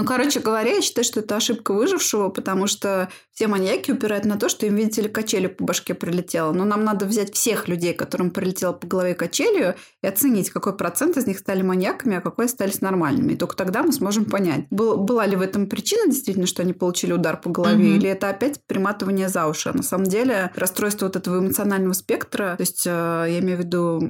Ну, 0.00 0.06
короче 0.06 0.40
говоря, 0.40 0.72
я 0.72 0.80
считаю, 0.80 1.04
что 1.04 1.20
это 1.20 1.36
ошибка 1.36 1.74
выжившего, 1.74 2.30
потому 2.30 2.66
что 2.66 3.10
все 3.34 3.48
маньяки 3.48 3.90
упирают 3.90 4.24
на 4.24 4.38
то, 4.38 4.48
что 4.48 4.64
им, 4.64 4.74
видите 4.74 5.02
ли, 5.02 5.10
качелью 5.10 5.54
по 5.54 5.62
башке 5.64 5.92
прилетело. 5.92 6.52
Но 6.52 6.64
нам 6.64 6.84
надо 6.84 7.04
взять 7.04 7.34
всех 7.34 7.68
людей, 7.68 7.92
которым 7.92 8.30
прилетело 8.30 8.72
по 8.72 8.86
голове 8.86 9.14
качелью, 9.14 9.74
и 10.02 10.06
оценить, 10.06 10.48
какой 10.48 10.74
процент 10.74 11.18
из 11.18 11.26
них 11.26 11.38
стали 11.38 11.60
маньяками, 11.60 12.16
а 12.16 12.22
какой 12.22 12.46
остались 12.46 12.80
нормальными. 12.80 13.34
И 13.34 13.36
только 13.36 13.54
тогда 13.56 13.82
мы 13.82 13.92
сможем 13.92 14.24
понять, 14.24 14.64
был, 14.70 14.96
была 14.96 15.26
ли 15.26 15.36
в 15.36 15.42
этом 15.42 15.66
причина 15.66 16.10
действительно, 16.10 16.46
что 16.46 16.62
они 16.62 16.72
получили 16.72 17.12
удар 17.12 17.38
по 17.38 17.50
голове, 17.50 17.84
mm-hmm. 17.84 17.96
или 17.96 18.08
это 18.08 18.30
опять 18.30 18.58
приматывание 18.66 19.28
за 19.28 19.48
уши. 19.48 19.70
На 19.70 19.82
самом 19.82 20.06
деле, 20.06 20.50
расстройство 20.54 21.06
вот 21.06 21.16
этого 21.16 21.40
эмоционального 21.40 21.92
спектра, 21.92 22.54
то 22.56 22.62
есть 22.62 22.86
э, 22.86 22.90
я 22.90 23.38
имею 23.40 23.58
в 23.58 23.60
виду 23.60 24.00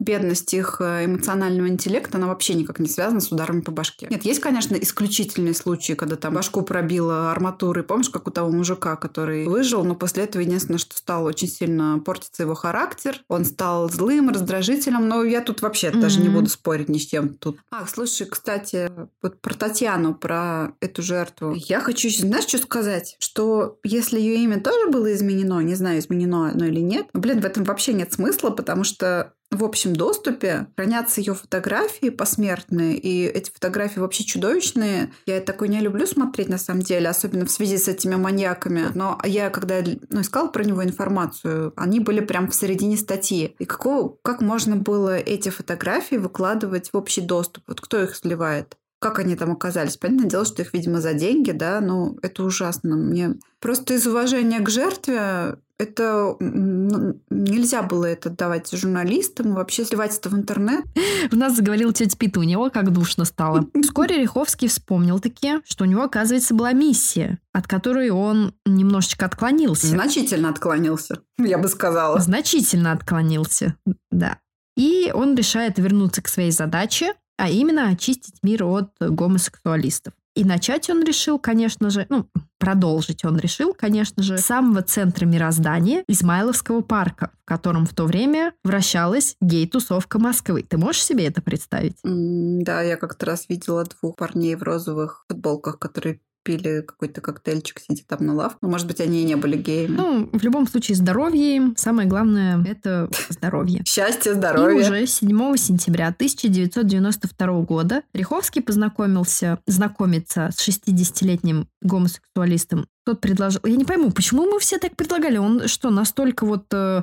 бедность 0.00 0.52
их 0.54 0.76
э, 0.80 1.04
эмоционального 1.04 1.68
интеллекта, 1.68 2.18
она 2.18 2.26
вообще 2.26 2.54
никак 2.54 2.78
не 2.78 2.88
связана 2.88 3.20
с 3.20 3.30
ударами 3.30 3.60
по 3.60 3.70
башке. 3.70 4.06
Нет, 4.10 4.24
есть, 4.24 4.40
конечно, 4.40 4.74
исключительные 4.76 5.54
случаи, 5.54 5.94
когда 5.94 6.16
там 6.16 6.34
башку 6.34 6.62
пробило 6.62 7.30
арматурой. 7.30 7.84
Помнишь, 7.84 8.10
как 8.10 8.26
у 8.26 8.30
того 8.30 8.50
мужика, 8.50 8.96
который 8.96 9.46
выжил, 9.46 9.84
но 9.84 9.94
после 9.94 10.24
этого 10.24 10.42
единственное, 10.42 10.78
что 10.78 10.96
стало 10.96 11.28
очень 11.28 11.48
сильно 11.48 12.00
портиться 12.04 12.42
его 12.42 12.54
характер. 12.54 13.20
Он 13.28 13.44
стал 13.44 13.90
злым, 13.90 14.30
раздражителем, 14.30 15.08
но 15.08 15.22
я 15.22 15.40
тут 15.40 15.62
вообще 15.62 15.88
mm-hmm. 15.88 16.00
даже 16.00 16.20
не 16.20 16.28
буду 16.28 16.48
спорить 16.48 16.88
ни 16.88 16.98
с 16.98 17.06
чем 17.06 17.34
тут. 17.34 17.58
Ах, 17.70 17.88
слушай, 17.88 18.26
кстати, 18.26 18.90
вот 19.22 19.40
про 19.40 19.54
Татьяну, 19.54 20.14
про 20.14 20.72
эту 20.80 21.02
жертву. 21.02 21.54
Я 21.54 21.80
хочу, 21.80 22.08
знаешь, 22.10 22.44
что 22.44 22.58
сказать? 22.58 23.16
Что 23.18 23.78
если 23.84 24.18
ее 24.18 24.36
имя 24.44 24.60
тоже 24.60 24.90
было 24.90 25.12
изменено, 25.14 25.60
не 25.60 25.74
знаю, 25.74 26.00
изменено 26.00 26.50
оно 26.50 26.66
или 26.66 26.80
нет, 26.80 27.06
блин, 27.12 27.40
в 27.40 27.44
этом 27.44 27.64
вообще 27.64 27.92
нет 27.92 28.12
смысла, 28.12 28.50
потому 28.50 28.84
что 28.84 29.33
в 29.50 29.64
общем 29.64 29.94
доступе 29.94 30.66
хранятся 30.76 31.20
ее 31.20 31.34
фотографии 31.34 32.08
посмертные, 32.08 32.96
и 32.96 33.24
эти 33.24 33.50
фотографии 33.50 34.00
вообще 34.00 34.24
чудовищные. 34.24 35.12
Я 35.26 35.40
такой 35.40 35.68
не 35.68 35.80
люблю 35.80 36.06
смотреть, 36.06 36.48
на 36.48 36.58
самом 36.58 36.82
деле, 36.82 37.08
особенно 37.08 37.46
в 37.46 37.50
связи 37.50 37.78
с 37.78 37.88
этими 37.88 38.16
маньяками. 38.16 38.88
Но 38.94 39.18
я, 39.24 39.50
когда 39.50 39.82
ну, 40.10 40.20
искала 40.20 40.48
про 40.48 40.64
него 40.64 40.82
информацию, 40.82 41.72
они 41.76 42.00
были 42.00 42.20
прям 42.20 42.50
в 42.50 42.54
середине 42.54 42.96
статьи. 42.96 43.54
И 43.58 43.64
какого, 43.64 44.16
как 44.22 44.40
можно 44.40 44.76
было 44.76 45.16
эти 45.16 45.50
фотографии 45.50 46.16
выкладывать 46.16 46.92
в 46.92 46.96
общий 46.96 47.20
доступ? 47.20 47.64
Вот 47.68 47.80
кто 47.80 48.02
их 48.02 48.16
сливает? 48.16 48.76
Как 49.04 49.18
они 49.18 49.36
там 49.36 49.52
оказались. 49.52 49.98
Понятное 49.98 50.30
дело, 50.30 50.46
что 50.46 50.62
их, 50.62 50.72
видимо, 50.72 50.98
за 50.98 51.12
деньги, 51.12 51.50
да, 51.50 51.82
но 51.82 52.16
это 52.22 52.42
ужасно. 52.42 52.96
Мне 52.96 53.34
просто 53.60 53.92
из 53.92 54.06
уважения 54.06 54.60
к 54.60 54.70
жертве 54.70 55.56
это 55.78 56.36
нельзя 56.40 57.82
было 57.82 58.06
это 58.06 58.30
давать 58.30 58.72
журналистам, 58.72 59.52
вообще 59.52 59.84
сливать 59.84 60.16
это 60.16 60.30
в 60.30 60.34
интернет. 60.34 60.86
У 61.32 61.36
нас 61.36 61.54
заговорил 61.54 61.92
тетя 61.92 62.16
Пита, 62.16 62.40
у 62.40 62.44
него 62.44 62.70
как 62.70 62.94
душно 62.94 63.26
стало. 63.26 63.68
Вскоре 63.82 64.16
Риховский 64.22 64.68
вспомнил 64.68 65.20
таки, 65.20 65.56
что 65.66 65.84
у 65.84 65.86
него, 65.86 66.04
оказывается, 66.04 66.54
была 66.54 66.72
миссия, 66.72 67.38
от 67.52 67.68
которой 67.68 68.08
он 68.08 68.54
немножечко 68.64 69.26
отклонился. 69.26 69.86
Значительно 69.86 70.48
отклонился, 70.48 71.18
я 71.36 71.58
бы 71.58 71.68
сказала. 71.68 72.20
Значительно 72.20 72.92
отклонился, 72.92 73.76
да. 74.10 74.38
И 74.78 75.12
он 75.14 75.34
решает 75.34 75.78
вернуться 75.78 76.22
к 76.22 76.28
своей 76.28 76.50
задаче, 76.50 77.12
а 77.36 77.48
именно 77.48 77.88
очистить 77.88 78.42
мир 78.42 78.64
от 78.64 78.90
гомосексуалистов. 79.00 80.14
И 80.34 80.44
начать 80.44 80.90
он 80.90 81.04
решил, 81.04 81.38
конечно 81.38 81.90
же, 81.90 82.06
ну, 82.08 82.28
продолжить 82.58 83.24
он 83.24 83.38
решил, 83.38 83.72
конечно 83.72 84.22
же, 84.22 84.36
с 84.36 84.46
самого 84.46 84.82
центра 84.82 85.26
мироздания 85.26 86.02
Измайловского 86.08 86.80
парка, 86.80 87.30
в 87.42 87.44
котором 87.44 87.86
в 87.86 87.94
то 87.94 88.04
время 88.04 88.52
вращалась 88.64 89.36
гей-тусовка 89.40 90.18
Москвы. 90.18 90.64
Ты 90.68 90.76
можешь 90.76 91.04
себе 91.04 91.26
это 91.26 91.40
представить? 91.40 91.96
Да, 92.02 92.82
я 92.82 92.96
как-то 92.96 93.26
раз 93.26 93.48
видела 93.48 93.84
двух 93.84 94.16
парней 94.16 94.56
в 94.56 94.62
розовых 94.64 95.24
футболках, 95.28 95.78
которые 95.78 96.20
пили 96.44 96.82
какой-то 96.82 97.20
коктейльчик, 97.20 97.80
сидя 97.80 98.02
там 98.06 98.24
на 98.26 98.34
лавке. 98.34 98.58
Ну, 98.62 98.68
может 98.68 98.86
быть, 98.86 99.00
они 99.00 99.22
и 99.22 99.24
не 99.24 99.36
были 99.36 99.56
геями. 99.56 99.96
Ну, 99.96 100.30
в 100.32 100.42
любом 100.44 100.68
случае, 100.68 100.96
здоровье 100.96 101.56
им. 101.56 101.74
Самое 101.76 102.08
главное– 102.08 102.64
это 102.68 103.10
здоровье. 103.30 103.82
Счастье, 103.86 104.34
здоровье. 104.34 104.78
И 104.78 104.82
уже 104.82 105.06
7 105.06 105.56
сентября 105.56 106.08
1992 106.08 107.60
года 107.62 108.02
Риховский 108.12 108.62
познакомился, 108.62 109.58
знакомиться 109.66 110.50
с 110.54 110.68
60-летним 110.68 111.68
гомосексуалистом 111.82 112.86
тот 113.04 113.20
предложил. 113.20 113.60
Я 113.64 113.76
не 113.76 113.84
пойму, 113.84 114.10
почему 114.10 114.46
мы 114.46 114.58
все 114.58 114.78
так 114.78 114.96
предлагали? 114.96 115.36
Он 115.36 115.68
что, 115.68 115.90
настолько 115.90 116.46
вот 116.46 116.64
э, 116.72 117.02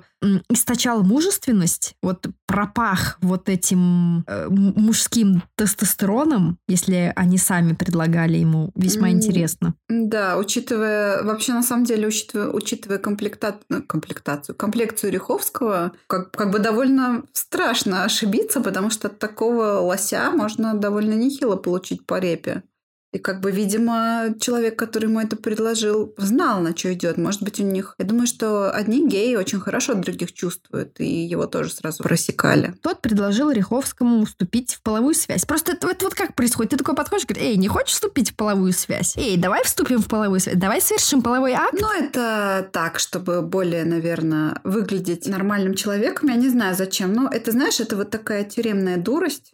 источал 0.49 1.03
мужественность, 1.03 1.95
вот 2.01 2.27
пропах 2.47 3.17
вот 3.21 3.49
этим 3.49 4.23
э, 4.27 4.47
мужским 4.49 5.43
тестостероном, 5.55 6.57
если 6.67 7.13
они 7.15 7.37
сами 7.37 7.73
предлагали 7.73 8.37
ему? 8.37 8.71
Весьма 8.75 9.09
mm, 9.09 9.13
интересно. 9.13 9.75
Да, 9.89 10.37
учитывая, 10.37 11.23
вообще 11.23 11.53
на 11.53 11.63
самом 11.63 11.85
деле, 11.85 12.07
учитывая, 12.07 12.49
учитывая 12.49 12.97
комплекта... 12.97 13.59
Ну, 13.69 13.83
комплектацию, 13.83 14.55
комплекцию 14.55 15.11
Риховского, 15.11 15.93
как, 16.07 16.31
как 16.31 16.51
бы 16.51 16.59
довольно 16.59 17.23
страшно 17.33 18.03
ошибиться, 18.03 18.61
потому 18.61 18.89
что 18.89 19.07
от 19.07 19.19
такого 19.19 19.79
лося 19.79 20.31
можно 20.31 20.73
довольно 20.73 21.13
нехило 21.13 21.55
получить 21.55 22.05
по 22.05 22.19
репе. 22.19 22.63
И 23.11 23.19
как 23.19 23.41
бы, 23.41 23.51
видимо, 23.51 24.33
человек, 24.39 24.79
который 24.79 25.05
ему 25.05 25.19
это 25.19 25.35
предложил, 25.35 26.13
знал, 26.17 26.61
на 26.61 26.75
что 26.75 26.93
идет. 26.93 27.17
Может 27.17 27.43
быть, 27.43 27.59
у 27.59 27.63
них... 27.63 27.95
Я 27.97 28.05
думаю, 28.05 28.25
что 28.25 28.71
одни 28.71 29.07
геи 29.07 29.35
очень 29.35 29.59
хорошо 29.59 29.95
других 29.95 30.33
чувствуют, 30.33 30.99
и 30.99 31.25
его 31.25 31.45
тоже 31.45 31.71
сразу 31.71 32.03
просекали. 32.03 32.73
Тот 32.81 33.01
предложил 33.01 33.51
Риховскому 33.51 34.25
вступить 34.25 34.75
в 34.75 34.81
половую 34.81 35.13
связь. 35.13 35.45
Просто 35.45 35.73
это, 35.73 35.89
это 35.89 36.05
вот 36.05 36.15
как 36.15 36.35
происходит? 36.35 36.71
Ты 36.71 36.77
такой 36.77 36.95
подходишь, 36.95 37.25
говоришь, 37.25 37.45
эй, 37.45 37.57
не 37.57 37.67
хочешь 37.67 37.93
вступить 37.93 38.31
в 38.31 38.35
половую 38.35 38.71
связь? 38.71 39.17
Эй, 39.17 39.35
давай 39.35 39.63
вступим 39.63 40.01
в 40.01 40.07
половую 40.07 40.39
связь, 40.39 40.55
давай 40.55 40.81
совершим 40.81 41.21
половой 41.21 41.51
акт. 41.51 41.77
Ну, 41.81 41.91
это 41.91 42.69
так, 42.71 42.97
чтобы 42.97 43.41
более, 43.41 43.83
наверное, 43.83 44.61
выглядеть 44.63 45.27
нормальным 45.27 45.73
человеком. 45.73 46.29
Я 46.29 46.35
не 46.35 46.49
знаю, 46.49 46.75
зачем. 46.75 47.13
Но 47.13 47.27
это, 47.27 47.51
знаешь, 47.51 47.81
это 47.81 47.97
вот 47.97 48.09
такая 48.09 48.45
тюремная 48.45 48.97
дурость 48.97 49.53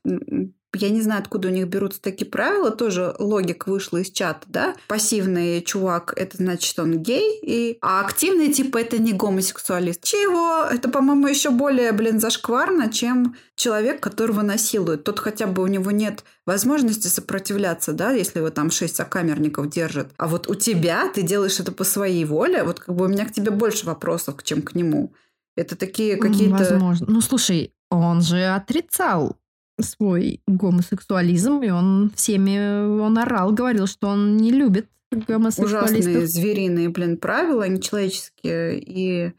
я 0.76 0.90
не 0.90 1.02
знаю, 1.02 1.22
откуда 1.22 1.48
у 1.48 1.52
них 1.52 1.68
берутся 1.68 2.02
такие 2.02 2.30
правила, 2.30 2.72
тоже 2.72 3.16
логик 3.20 3.68
вышла 3.68 3.98
из 3.98 4.12
чата, 4.12 4.46
да. 4.48 4.76
Пассивный 4.88 5.62
чувак, 5.62 6.14
это 6.16 6.38
значит, 6.38 6.78
он 6.80 7.00
гей, 7.00 7.40
и... 7.42 7.78
а 7.82 8.02
активный 8.02 8.52
типа 8.52 8.78
это 8.78 8.98
не 8.98 9.14
гомосексуалист. 9.14 10.04
Чего? 10.04 10.66
Это, 10.70 10.90
по-моему, 10.90 11.28
еще 11.28 11.50
более, 11.50 11.92
блин, 11.92 12.20
зашкварно, 12.20 12.92
чем 12.92 13.36
человек, 13.56 14.02
которого 14.02 14.42
насилуют. 14.42 15.04
Тот 15.04 15.20
хотя 15.20 15.48
бы 15.48 15.64
у 15.64 15.68
него 15.68 15.92
нет 15.92 16.24
возможности 16.46 17.08
сопротивляться, 17.08 17.94
да, 17.94 18.12
если 18.12 18.40
его 18.40 18.50
там 18.50 18.70
шесть 18.70 18.96
сокамерников 18.96 19.70
держат. 19.70 20.10
А 20.18 20.28
вот 20.28 20.50
у 20.50 20.56
тебя 20.56 21.10
ты 21.14 21.22
делаешь 21.22 21.60
это 21.60 21.72
по 21.72 21.84
своей 21.84 22.26
воле, 22.26 22.64
вот 22.64 22.80
как 22.80 22.96
бы 22.96 23.06
у 23.06 23.08
меня 23.08 23.26
к 23.26 23.32
тебе 23.32 23.52
больше 23.52 23.86
вопросов, 23.86 24.44
чем 24.44 24.62
к 24.62 24.76
нему. 24.76 25.14
Это 25.56 25.76
такие 25.76 26.18
какие-то... 26.18 26.58
Возможно. 26.58 27.06
Ну, 27.10 27.22
слушай, 27.22 27.74
он 27.90 28.22
же 28.22 28.46
отрицал 28.46 29.38
свой 29.80 30.42
гомосексуализм, 30.48 31.62
и 31.62 31.70
он 31.70 32.12
всеми, 32.16 33.00
он 33.00 33.18
орал, 33.18 33.52
говорил, 33.52 33.88
что 33.88 34.08
он 34.08 34.38
не 34.38 34.52
любит 34.52 34.88
гомосексуалистов. 35.12 36.00
Ужасные 36.00 36.28
звериные, 36.28 36.90
блин, 36.90 37.18
правила, 37.18 37.68
нечеловеческие. 37.68 38.80
И 38.80 39.34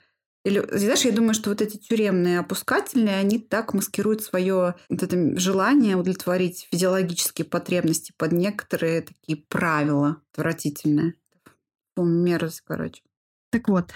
или, 0.45 0.65
знаешь, 0.71 1.05
я 1.05 1.13
думаю, 1.13 1.35
что 1.35 1.51
вот 1.51 1.61
эти 1.61 1.77
тюремные 1.77 2.39
опускательные, 2.39 3.17
они 3.17 3.39
так 3.39 3.75
маскируют 3.75 4.23
свое 4.23 4.77
вот 4.89 5.03
это 5.03 5.39
желание 5.39 5.97
удовлетворить 5.97 6.69
физиологические 6.71 7.45
потребности 7.45 8.15
под 8.17 8.33
некоторые 8.33 9.03
такие 9.03 9.37
правила 9.37 10.23
отвратительные. 10.33 11.15
Мерзость, 11.99 12.63
короче. 12.65 13.03
Так 13.51 13.69
вот, 13.69 13.91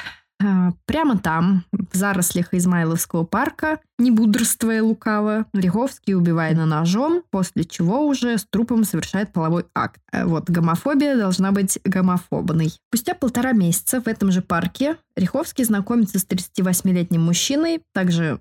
прямо 0.86 1.18
там, 1.18 1.64
в 1.72 1.96
зарослях 1.96 2.54
Измайловского 2.54 3.24
парка, 3.24 3.80
не 3.98 4.10
бодрствуя 4.10 4.82
лукаво, 4.82 5.46
Лиховский 5.52 6.14
убивает 6.14 6.56
на 6.56 6.66
ножом, 6.66 7.22
после 7.30 7.64
чего 7.64 8.06
уже 8.06 8.38
с 8.38 8.46
трупом 8.48 8.84
совершает 8.84 9.32
половой 9.32 9.66
акт. 9.74 10.00
А 10.12 10.26
вот 10.26 10.50
гомофобия 10.50 11.16
должна 11.16 11.52
быть 11.52 11.78
гомофобной. 11.84 12.72
Спустя 12.88 13.14
полтора 13.14 13.52
месяца 13.52 14.00
в 14.00 14.06
этом 14.06 14.30
же 14.30 14.42
парке 14.42 14.96
Риховский 15.16 15.64
знакомится 15.64 16.18
с 16.18 16.26
38-летним 16.26 17.22
мужчиной, 17.22 17.82
также 17.92 18.40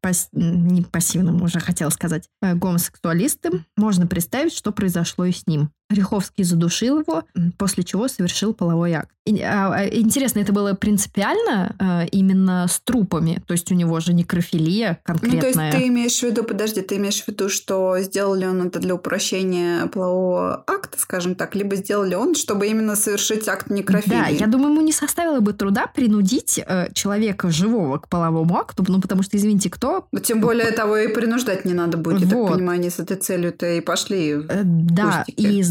пас... 0.00 0.28
не 0.32 0.82
пассивным, 0.82 1.42
уже 1.42 1.60
хотел 1.60 1.90
сказать, 1.90 2.28
э, 2.42 2.54
гомосексуалистом, 2.54 3.64
можно 3.76 4.06
представить, 4.06 4.54
что 4.54 4.72
произошло 4.72 5.24
и 5.24 5.32
с 5.32 5.46
ним. 5.46 5.70
Риховский 5.90 6.44
задушил 6.44 7.00
его, 7.00 7.24
после 7.56 7.82
чего 7.82 8.08
совершил 8.08 8.52
половой 8.52 8.92
акт. 8.92 9.10
А, 9.42 9.74
а, 9.74 9.86
интересно, 9.86 10.40
это 10.40 10.52
было 10.52 10.74
принципиально 10.74 11.74
э, 11.78 12.08
именно 12.12 12.66
с 12.68 12.80
трупами? 12.80 13.42
То 13.46 13.52
есть 13.52 13.70
у 13.72 13.74
него 13.74 14.00
же 14.00 14.12
некрофилия 14.12 15.00
конкретная. 15.02 15.36
Ну, 15.36 15.52
то 15.52 15.60
есть 15.60 15.76
ты 15.76 15.88
имеешь 15.88 16.18
в 16.18 16.22
виду, 16.22 16.44
подожди, 16.44 16.80
ты 16.80 16.96
имеешь 16.96 17.22
в 17.22 17.28
виду, 17.28 17.48
что 17.48 17.98
сделал 18.00 18.34
ли 18.34 18.46
он 18.46 18.66
это 18.66 18.78
для 18.78 18.94
упрощения 18.94 19.86
полового 19.86 20.64
акта, 20.66 20.98
скажем 20.98 21.34
так, 21.34 21.54
либо 21.54 21.76
сделал 21.76 22.04
ли 22.04 22.16
он, 22.16 22.34
чтобы 22.34 22.68
именно 22.68 22.96
совершить 22.96 23.48
акт 23.48 23.70
некрофилии? 23.70 24.16
Да, 24.16 24.28
я 24.28 24.46
думаю, 24.46 24.72
ему 24.72 24.82
не 24.82 24.92
составило 24.92 25.40
бы 25.40 25.52
труда 25.52 25.86
принудить 25.86 26.60
э, 26.64 26.92
человека 26.92 27.50
живого 27.50 27.98
к 27.98 28.08
половому 28.08 28.56
акту, 28.56 28.84
ну, 28.88 29.00
потому 29.00 29.22
что, 29.22 29.36
извините, 29.36 29.70
кто... 29.70 30.06
Ну, 30.12 30.20
тем 30.20 30.40
более 30.40 30.70
того 30.70 30.96
и 30.96 31.08
принуждать 31.08 31.64
не 31.64 31.74
надо 31.74 31.98
будет, 31.98 32.22
вот. 32.22 32.30
я 32.30 32.46
так 32.46 32.56
понимаю, 32.56 32.78
они 32.78 32.90
с 32.90 32.98
этой 32.98 33.16
целью-то 33.16 33.66
и 33.66 33.80
пошли. 33.80 34.36
Э, 34.48 34.62
да, 34.64 35.24
и 35.26 35.62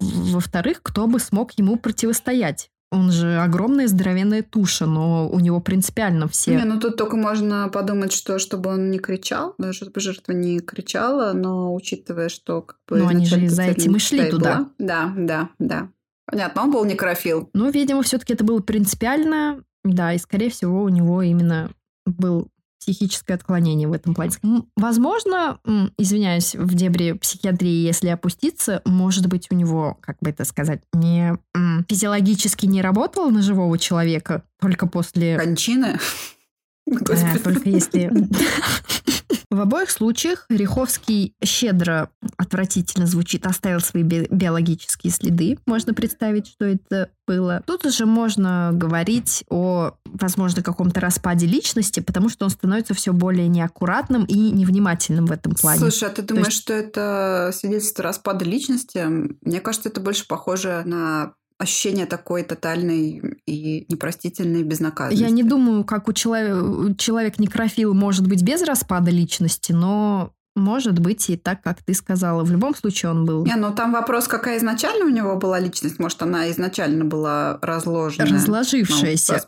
во-вторых, 0.00 0.80
кто 0.82 1.06
бы 1.06 1.18
смог 1.18 1.52
ему 1.52 1.76
противостоять? 1.76 2.70
Он 2.90 3.10
же 3.10 3.38
огромная 3.38 3.88
здоровенная 3.88 4.42
туша, 4.42 4.84
но 4.84 5.26
у 5.26 5.40
него 5.40 5.60
принципиально 5.60 6.28
все... 6.28 6.56
Не, 6.56 6.64
ну 6.64 6.78
тут 6.78 6.98
только 6.98 7.16
можно 7.16 7.70
подумать, 7.70 8.12
что 8.12 8.38
чтобы 8.38 8.68
он 8.68 8.90
не 8.90 8.98
кричал, 8.98 9.54
чтобы 9.70 9.98
жертва 10.00 10.32
не 10.32 10.60
кричала, 10.60 11.32
но 11.32 11.74
учитывая, 11.74 12.28
что 12.28 12.60
как 12.60 12.76
бы... 12.86 12.98
Ну 12.98 13.08
они 13.08 13.24
же 13.24 13.48
за 13.48 13.62
этим 13.62 13.96
и 13.96 13.98
шли 13.98 14.28
туда. 14.28 14.56
Была. 14.56 14.70
Да, 14.78 15.14
да, 15.16 15.48
да. 15.58 15.88
Понятно, 16.26 16.64
он 16.64 16.70
был 16.70 16.84
некрофил. 16.84 17.48
Ну, 17.54 17.70
видимо, 17.70 18.02
все-таки 18.02 18.34
это 18.34 18.44
было 18.44 18.60
принципиально, 18.60 19.64
да, 19.84 20.12
и, 20.12 20.18
скорее 20.18 20.50
всего, 20.50 20.82
у 20.82 20.88
него 20.90 21.22
именно 21.22 21.70
был 22.04 22.48
психическое 22.82 23.34
отклонение 23.34 23.86
в 23.86 23.92
этом 23.92 24.12
плане. 24.12 24.32
Возможно, 24.76 25.58
извиняюсь, 25.96 26.56
в 26.56 26.74
дебри 26.74 27.12
психиатрии, 27.12 27.86
если 27.86 28.08
опуститься, 28.08 28.82
может 28.84 29.26
быть, 29.26 29.46
у 29.50 29.54
него, 29.54 29.98
как 30.00 30.16
бы 30.20 30.30
это 30.30 30.44
сказать, 30.44 30.82
не 30.92 31.38
физиологически 31.88 32.66
не 32.66 32.82
работало 32.82 33.30
на 33.30 33.40
живого 33.40 33.78
человека 33.78 34.42
только 34.60 34.88
после... 34.88 35.38
Кончины? 35.38 35.98
Э, 36.88 37.38
только 37.44 37.68
если... 37.68 38.10
В 39.50 39.60
обоих 39.60 39.90
случаях 39.90 40.46
Риховский 40.48 41.34
щедро, 41.44 42.10
отвратительно 42.36 43.06
звучит, 43.06 43.46
оставил 43.46 43.80
свои 43.80 44.02
би- 44.02 44.26
биологические 44.30 45.12
следы. 45.12 45.58
Можно 45.66 45.94
представить, 45.94 46.46
что 46.48 46.64
это 46.64 47.10
было. 47.26 47.62
Тут 47.66 47.86
уже 47.86 48.04
можно 48.06 48.70
говорить 48.72 49.44
о, 49.48 49.92
возможно, 50.04 50.62
каком-то 50.62 51.00
распаде 51.00 51.46
личности, 51.46 52.00
потому 52.00 52.28
что 52.28 52.44
он 52.44 52.50
становится 52.50 52.94
все 52.94 53.12
более 53.12 53.48
неаккуратным 53.48 54.24
и 54.24 54.34
невнимательным 54.50 55.26
в 55.26 55.32
этом 55.32 55.54
плане. 55.54 55.78
Слушай, 55.80 56.08
а 56.08 56.12
ты 56.12 56.22
думаешь, 56.22 56.46
есть- 56.46 56.58
что 56.62 56.72
это 56.74 57.50
свидетельство 57.54 58.04
распада 58.04 58.44
личности? 58.44 59.04
Мне 59.06 59.60
кажется, 59.60 59.88
это 59.88 60.00
больше 60.00 60.26
похоже 60.26 60.82
на 60.84 61.34
ощущение 61.58 62.06
такой 62.06 62.42
тотальной 62.42 63.38
и 63.46 63.86
непростительной 63.88 64.62
безнаказанности. 64.62 65.22
Я 65.22 65.30
не 65.30 65.42
думаю, 65.42 65.84
как 65.84 66.08
у 66.08 66.12
человека 66.12 66.94
человек 66.98 67.38
некрофил 67.38 67.94
может 67.94 68.26
быть 68.26 68.42
без 68.42 68.62
распада 68.62 69.10
личности, 69.10 69.72
но 69.72 70.32
может 70.54 70.98
быть 70.98 71.30
и 71.30 71.36
так, 71.36 71.62
как 71.62 71.82
ты 71.82 71.94
сказала. 71.94 72.44
В 72.44 72.50
любом 72.50 72.74
случае 72.74 73.10
он 73.12 73.24
был 73.24 73.46
Не, 73.46 73.56
ну 73.56 73.72
там 73.74 73.92
вопрос, 73.92 74.28
какая 74.28 74.58
изначально 74.58 75.06
у 75.06 75.08
него 75.08 75.36
была 75.36 75.58
личность. 75.58 75.98
Может, 75.98 76.20
она 76.22 76.50
изначально 76.50 77.04
была 77.06 77.58
разложена. 77.62 78.26
разложившаяся. 78.26 79.46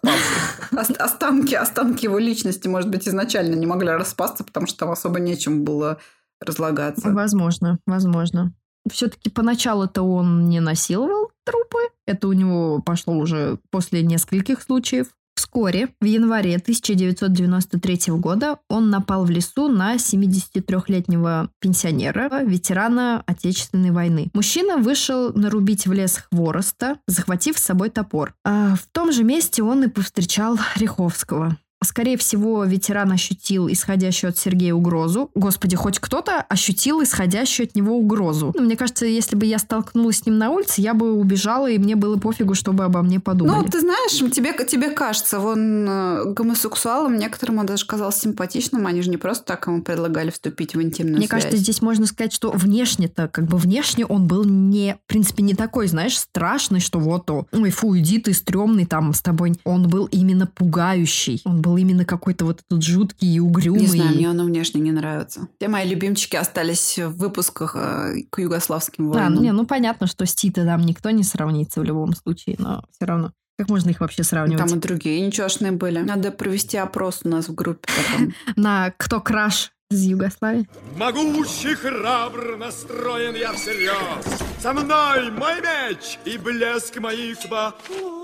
Ост- 0.72 0.96
Останки, 0.98 1.54
останки 1.54 2.04
его 2.04 2.18
личности, 2.18 2.68
может 2.68 2.88
быть, 2.90 3.06
изначально 3.06 3.54
не 3.54 3.66
могли 3.66 3.88
распасться, 3.90 4.44
потому 4.44 4.66
что 4.66 4.78
там 4.78 4.90
особо 4.90 5.20
нечем 5.20 5.62
было 5.64 5.98
разлагаться. 6.40 7.10
Возможно, 7.10 7.78
возможно. 7.86 8.54
Все-таки 8.90 9.30
поначалу-то 9.30 10.02
он 10.02 10.48
не 10.48 10.60
насиловал 10.60 11.30
трупы. 11.44 11.78
Это 12.06 12.28
у 12.28 12.32
него 12.32 12.80
пошло 12.80 13.14
уже 13.14 13.58
после 13.70 14.02
нескольких 14.02 14.62
случаев. 14.62 15.08
Вскоре, 15.34 15.88
в 16.00 16.04
январе 16.04 16.56
1993 16.56 18.12
года, 18.14 18.58
он 18.68 18.90
напал 18.90 19.24
в 19.24 19.30
лесу 19.30 19.68
на 19.68 19.96
73-летнего 19.96 21.50
пенсионера, 21.60 22.42
ветерана 22.44 23.22
Отечественной 23.26 23.90
войны. 23.90 24.30
Мужчина 24.32 24.76
вышел 24.76 25.32
нарубить 25.32 25.86
в 25.86 25.92
лес 25.92 26.24
хвороста, 26.30 26.98
захватив 27.08 27.58
с 27.58 27.64
собой 27.64 27.90
топор. 27.90 28.34
А 28.44 28.76
в 28.76 28.86
том 28.92 29.10
же 29.10 29.24
месте 29.24 29.62
он 29.62 29.82
и 29.84 29.88
повстречал 29.88 30.56
Риховского. 30.76 31.58
Скорее 31.84 32.16
всего, 32.16 32.64
ветеран 32.64 33.12
ощутил 33.12 33.68
исходящую 33.68 34.30
от 34.30 34.38
Сергея 34.38 34.74
угрозу. 34.74 35.30
Господи, 35.34 35.76
хоть 35.76 35.98
кто-то 35.98 36.40
ощутил 36.48 37.02
исходящую 37.02 37.66
от 37.66 37.74
него 37.74 37.96
угрозу. 37.96 38.52
Ну, 38.56 38.64
мне 38.64 38.76
кажется, 38.76 39.06
если 39.06 39.36
бы 39.36 39.46
я 39.46 39.58
столкнулась 39.58 40.18
с 40.18 40.26
ним 40.26 40.38
на 40.38 40.50
улице, 40.50 40.80
я 40.80 40.94
бы 40.94 41.12
убежала, 41.12 41.70
и 41.70 41.78
мне 41.78 41.96
было 41.96 42.16
пофигу, 42.16 42.54
чтобы 42.54 42.84
обо 42.84 43.02
мне 43.02 43.20
подумали. 43.20 43.64
Ну, 43.64 43.68
ты 43.68 43.80
знаешь, 43.80 44.12
тебе, 44.32 44.52
тебе 44.64 44.90
кажется, 44.90 45.38
вон 45.38 45.88
э, 45.88 46.24
гомосексуалам 46.32 47.16
некоторым 47.16 47.58
он 47.58 47.66
даже 47.66 47.86
казался 47.86 48.20
симпатичным, 48.20 48.86
они 48.86 49.02
же 49.02 49.10
не 49.10 49.16
просто 49.16 49.44
так 49.44 49.66
ему 49.66 49.82
предлагали 49.82 50.30
вступить 50.30 50.74
в 50.74 50.82
интимную 50.82 51.18
Мне 51.18 51.28
связь. 51.28 51.42
кажется, 51.42 51.56
здесь 51.56 51.82
можно 51.82 52.06
сказать, 52.06 52.32
что 52.32 52.50
внешне-то, 52.50 53.28
как 53.28 53.46
бы 53.46 53.58
внешне 53.58 54.06
он 54.06 54.26
был 54.26 54.44
не, 54.44 54.96
в 55.04 55.08
принципе, 55.08 55.42
не 55.42 55.54
такой, 55.54 55.86
знаешь, 55.88 56.18
страшный, 56.18 56.80
что 56.80 56.98
вот, 56.98 57.30
ой, 57.30 57.70
фу, 57.70 57.96
иди 57.98 58.18
ты 58.18 58.32
стрёмный 58.32 58.86
там 58.86 59.12
с 59.12 59.20
тобой. 59.20 59.54
Он 59.64 59.88
был 59.88 60.06
именно 60.06 60.46
пугающий. 60.46 61.40
Он 61.44 61.60
был 61.60 61.73
именно 61.76 62.04
какой-то 62.04 62.44
вот 62.44 62.62
этот 62.66 62.82
жуткий 62.82 63.34
и 63.34 63.40
угрюмый. 63.40 63.80
Не 63.82 63.86
знаю, 63.86 64.14
мне 64.14 64.30
он 64.30 64.42
внешне 64.44 64.80
не 64.80 64.92
нравится. 64.92 65.48
Все 65.58 65.68
мои 65.68 65.88
любимчики 65.88 66.36
остались 66.36 66.98
в 66.98 67.16
выпусках 67.16 67.76
э, 67.76 68.22
к 68.30 68.38
югославским 68.38 69.10
Да, 69.10 69.18
войнам. 69.18 69.34
ну, 69.34 69.40
не, 69.42 69.52
ну 69.52 69.66
понятно, 69.66 70.06
что 70.06 70.26
с 70.26 70.34
Тита 70.34 70.64
там 70.64 70.80
никто 70.82 71.10
не 71.10 71.22
сравнится 71.24 71.80
в 71.80 71.84
любом 71.84 72.14
случае, 72.14 72.56
но 72.58 72.84
все 72.92 73.06
равно. 73.06 73.32
Как 73.56 73.68
можно 73.68 73.90
их 73.90 74.00
вообще 74.00 74.24
сравнивать? 74.24 74.66
Там 74.66 74.76
и 74.76 74.80
другие 74.80 75.20
ничегошные 75.20 75.70
были. 75.72 76.00
Надо 76.00 76.32
провести 76.32 76.76
опрос 76.76 77.20
у 77.24 77.28
нас 77.28 77.48
в 77.48 77.54
группе 77.54 77.88
потом. 78.12 78.34
На 78.56 78.92
кто 78.96 79.20
краш 79.20 79.70
из 79.90 80.02
Югославии? 80.02 80.68
Могущий, 80.96 81.74
храбр, 81.76 82.56
настроен 82.56 83.36
я 83.36 83.52
всерьез. 83.52 84.24
Со 84.60 84.72
мной 84.72 85.30
мой 85.30 85.60
меч 85.60 86.18
и 86.24 86.36
блеск 86.36 86.98
моих 86.98 87.38
волос. 87.48 88.23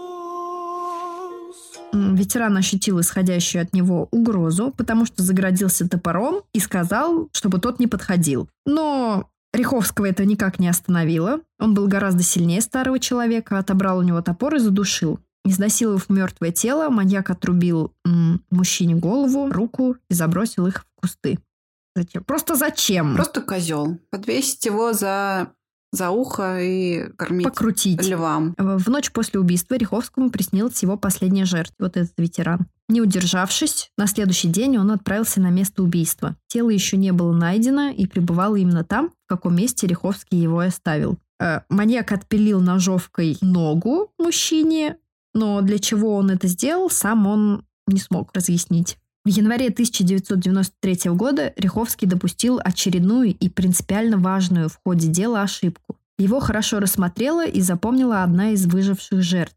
Ветеран 1.92 2.56
ощутил 2.56 3.00
исходящую 3.00 3.62
от 3.62 3.72
него 3.72 4.08
угрозу, 4.10 4.72
потому 4.76 5.06
что 5.06 5.22
заградился 5.22 5.88
топором 5.88 6.42
и 6.52 6.60
сказал, 6.60 7.28
чтобы 7.32 7.58
тот 7.58 7.80
не 7.80 7.86
подходил. 7.86 8.48
Но 8.66 9.28
Риховского 9.52 10.06
это 10.06 10.24
никак 10.24 10.58
не 10.58 10.68
остановило. 10.68 11.40
Он 11.58 11.74
был 11.74 11.88
гораздо 11.88 12.22
сильнее 12.22 12.60
старого 12.60 12.98
человека, 12.98 13.58
отобрал 13.58 13.98
у 13.98 14.02
него 14.02 14.22
топор 14.22 14.54
и 14.54 14.58
задушил. 14.58 15.18
Изнасиловав 15.44 16.08
мертвое 16.10 16.52
тело, 16.52 16.90
маньяк 16.90 17.30
отрубил 17.30 17.92
м, 18.06 18.42
мужчине 18.50 18.94
голову, 18.94 19.50
руку 19.50 19.96
и 20.08 20.14
забросил 20.14 20.66
их 20.66 20.84
в 20.84 21.00
кусты. 21.00 21.38
Зачем? 21.96 22.22
Просто 22.24 22.54
зачем? 22.54 23.16
Просто 23.16 23.40
козел. 23.40 23.98
Подвесить 24.10 24.64
его 24.64 24.92
за, 24.92 25.52
за 25.92 26.10
ухо 26.10 26.60
и 26.60 27.10
кормить 27.16 27.46
покрутить. 27.46 28.06
львам. 28.06 28.54
В 28.56 28.88
ночь 28.88 29.10
после 29.10 29.40
убийства 29.40 29.74
Риховскому 29.74 30.30
приснилась 30.30 30.82
его 30.82 30.96
последняя 30.96 31.44
жертва, 31.44 31.74
вот 31.80 31.96
этот 31.96 32.12
ветеран. 32.18 32.66
Не 32.88 33.00
удержавшись, 33.00 33.90
на 33.96 34.06
следующий 34.06 34.48
день 34.48 34.78
он 34.78 34.90
отправился 34.90 35.40
на 35.40 35.50
место 35.50 35.82
убийства. 35.82 36.36
Тело 36.48 36.70
еще 36.70 36.96
не 36.96 37.12
было 37.12 37.32
найдено 37.32 37.90
и 37.90 38.06
пребывало 38.06 38.56
именно 38.56 38.84
там, 38.84 39.10
в 39.10 39.28
каком 39.28 39.56
месте 39.56 39.86
Риховский 39.86 40.40
его 40.40 40.62
и 40.62 40.66
оставил. 40.66 41.18
Э, 41.40 41.60
Маньяк 41.68 42.12
отпилил 42.12 42.60
ножовкой 42.60 43.38
ногу 43.40 44.12
мужчине, 44.18 44.96
но 45.34 45.60
для 45.60 45.78
чего 45.78 46.16
он 46.16 46.30
это 46.30 46.46
сделал, 46.46 46.90
сам 46.90 47.26
он 47.26 47.64
не 47.86 47.98
смог 47.98 48.30
разъяснить. 48.34 48.98
В 49.22 49.28
январе 49.28 49.68
1993 49.68 51.10
года 51.10 51.52
Риховский 51.56 52.08
допустил 52.08 52.58
очередную 52.62 53.34
и 53.34 53.48
принципиально 53.50 54.16
важную 54.16 54.70
в 54.70 54.78
ходе 54.82 55.08
дела 55.08 55.42
ошибку. 55.42 55.96
Его 56.18 56.40
хорошо 56.40 56.80
рассмотрела 56.80 57.46
и 57.46 57.60
запомнила 57.60 58.22
одна 58.22 58.50
из 58.52 58.64
выживших 58.66 59.22
жертв. 59.22 59.56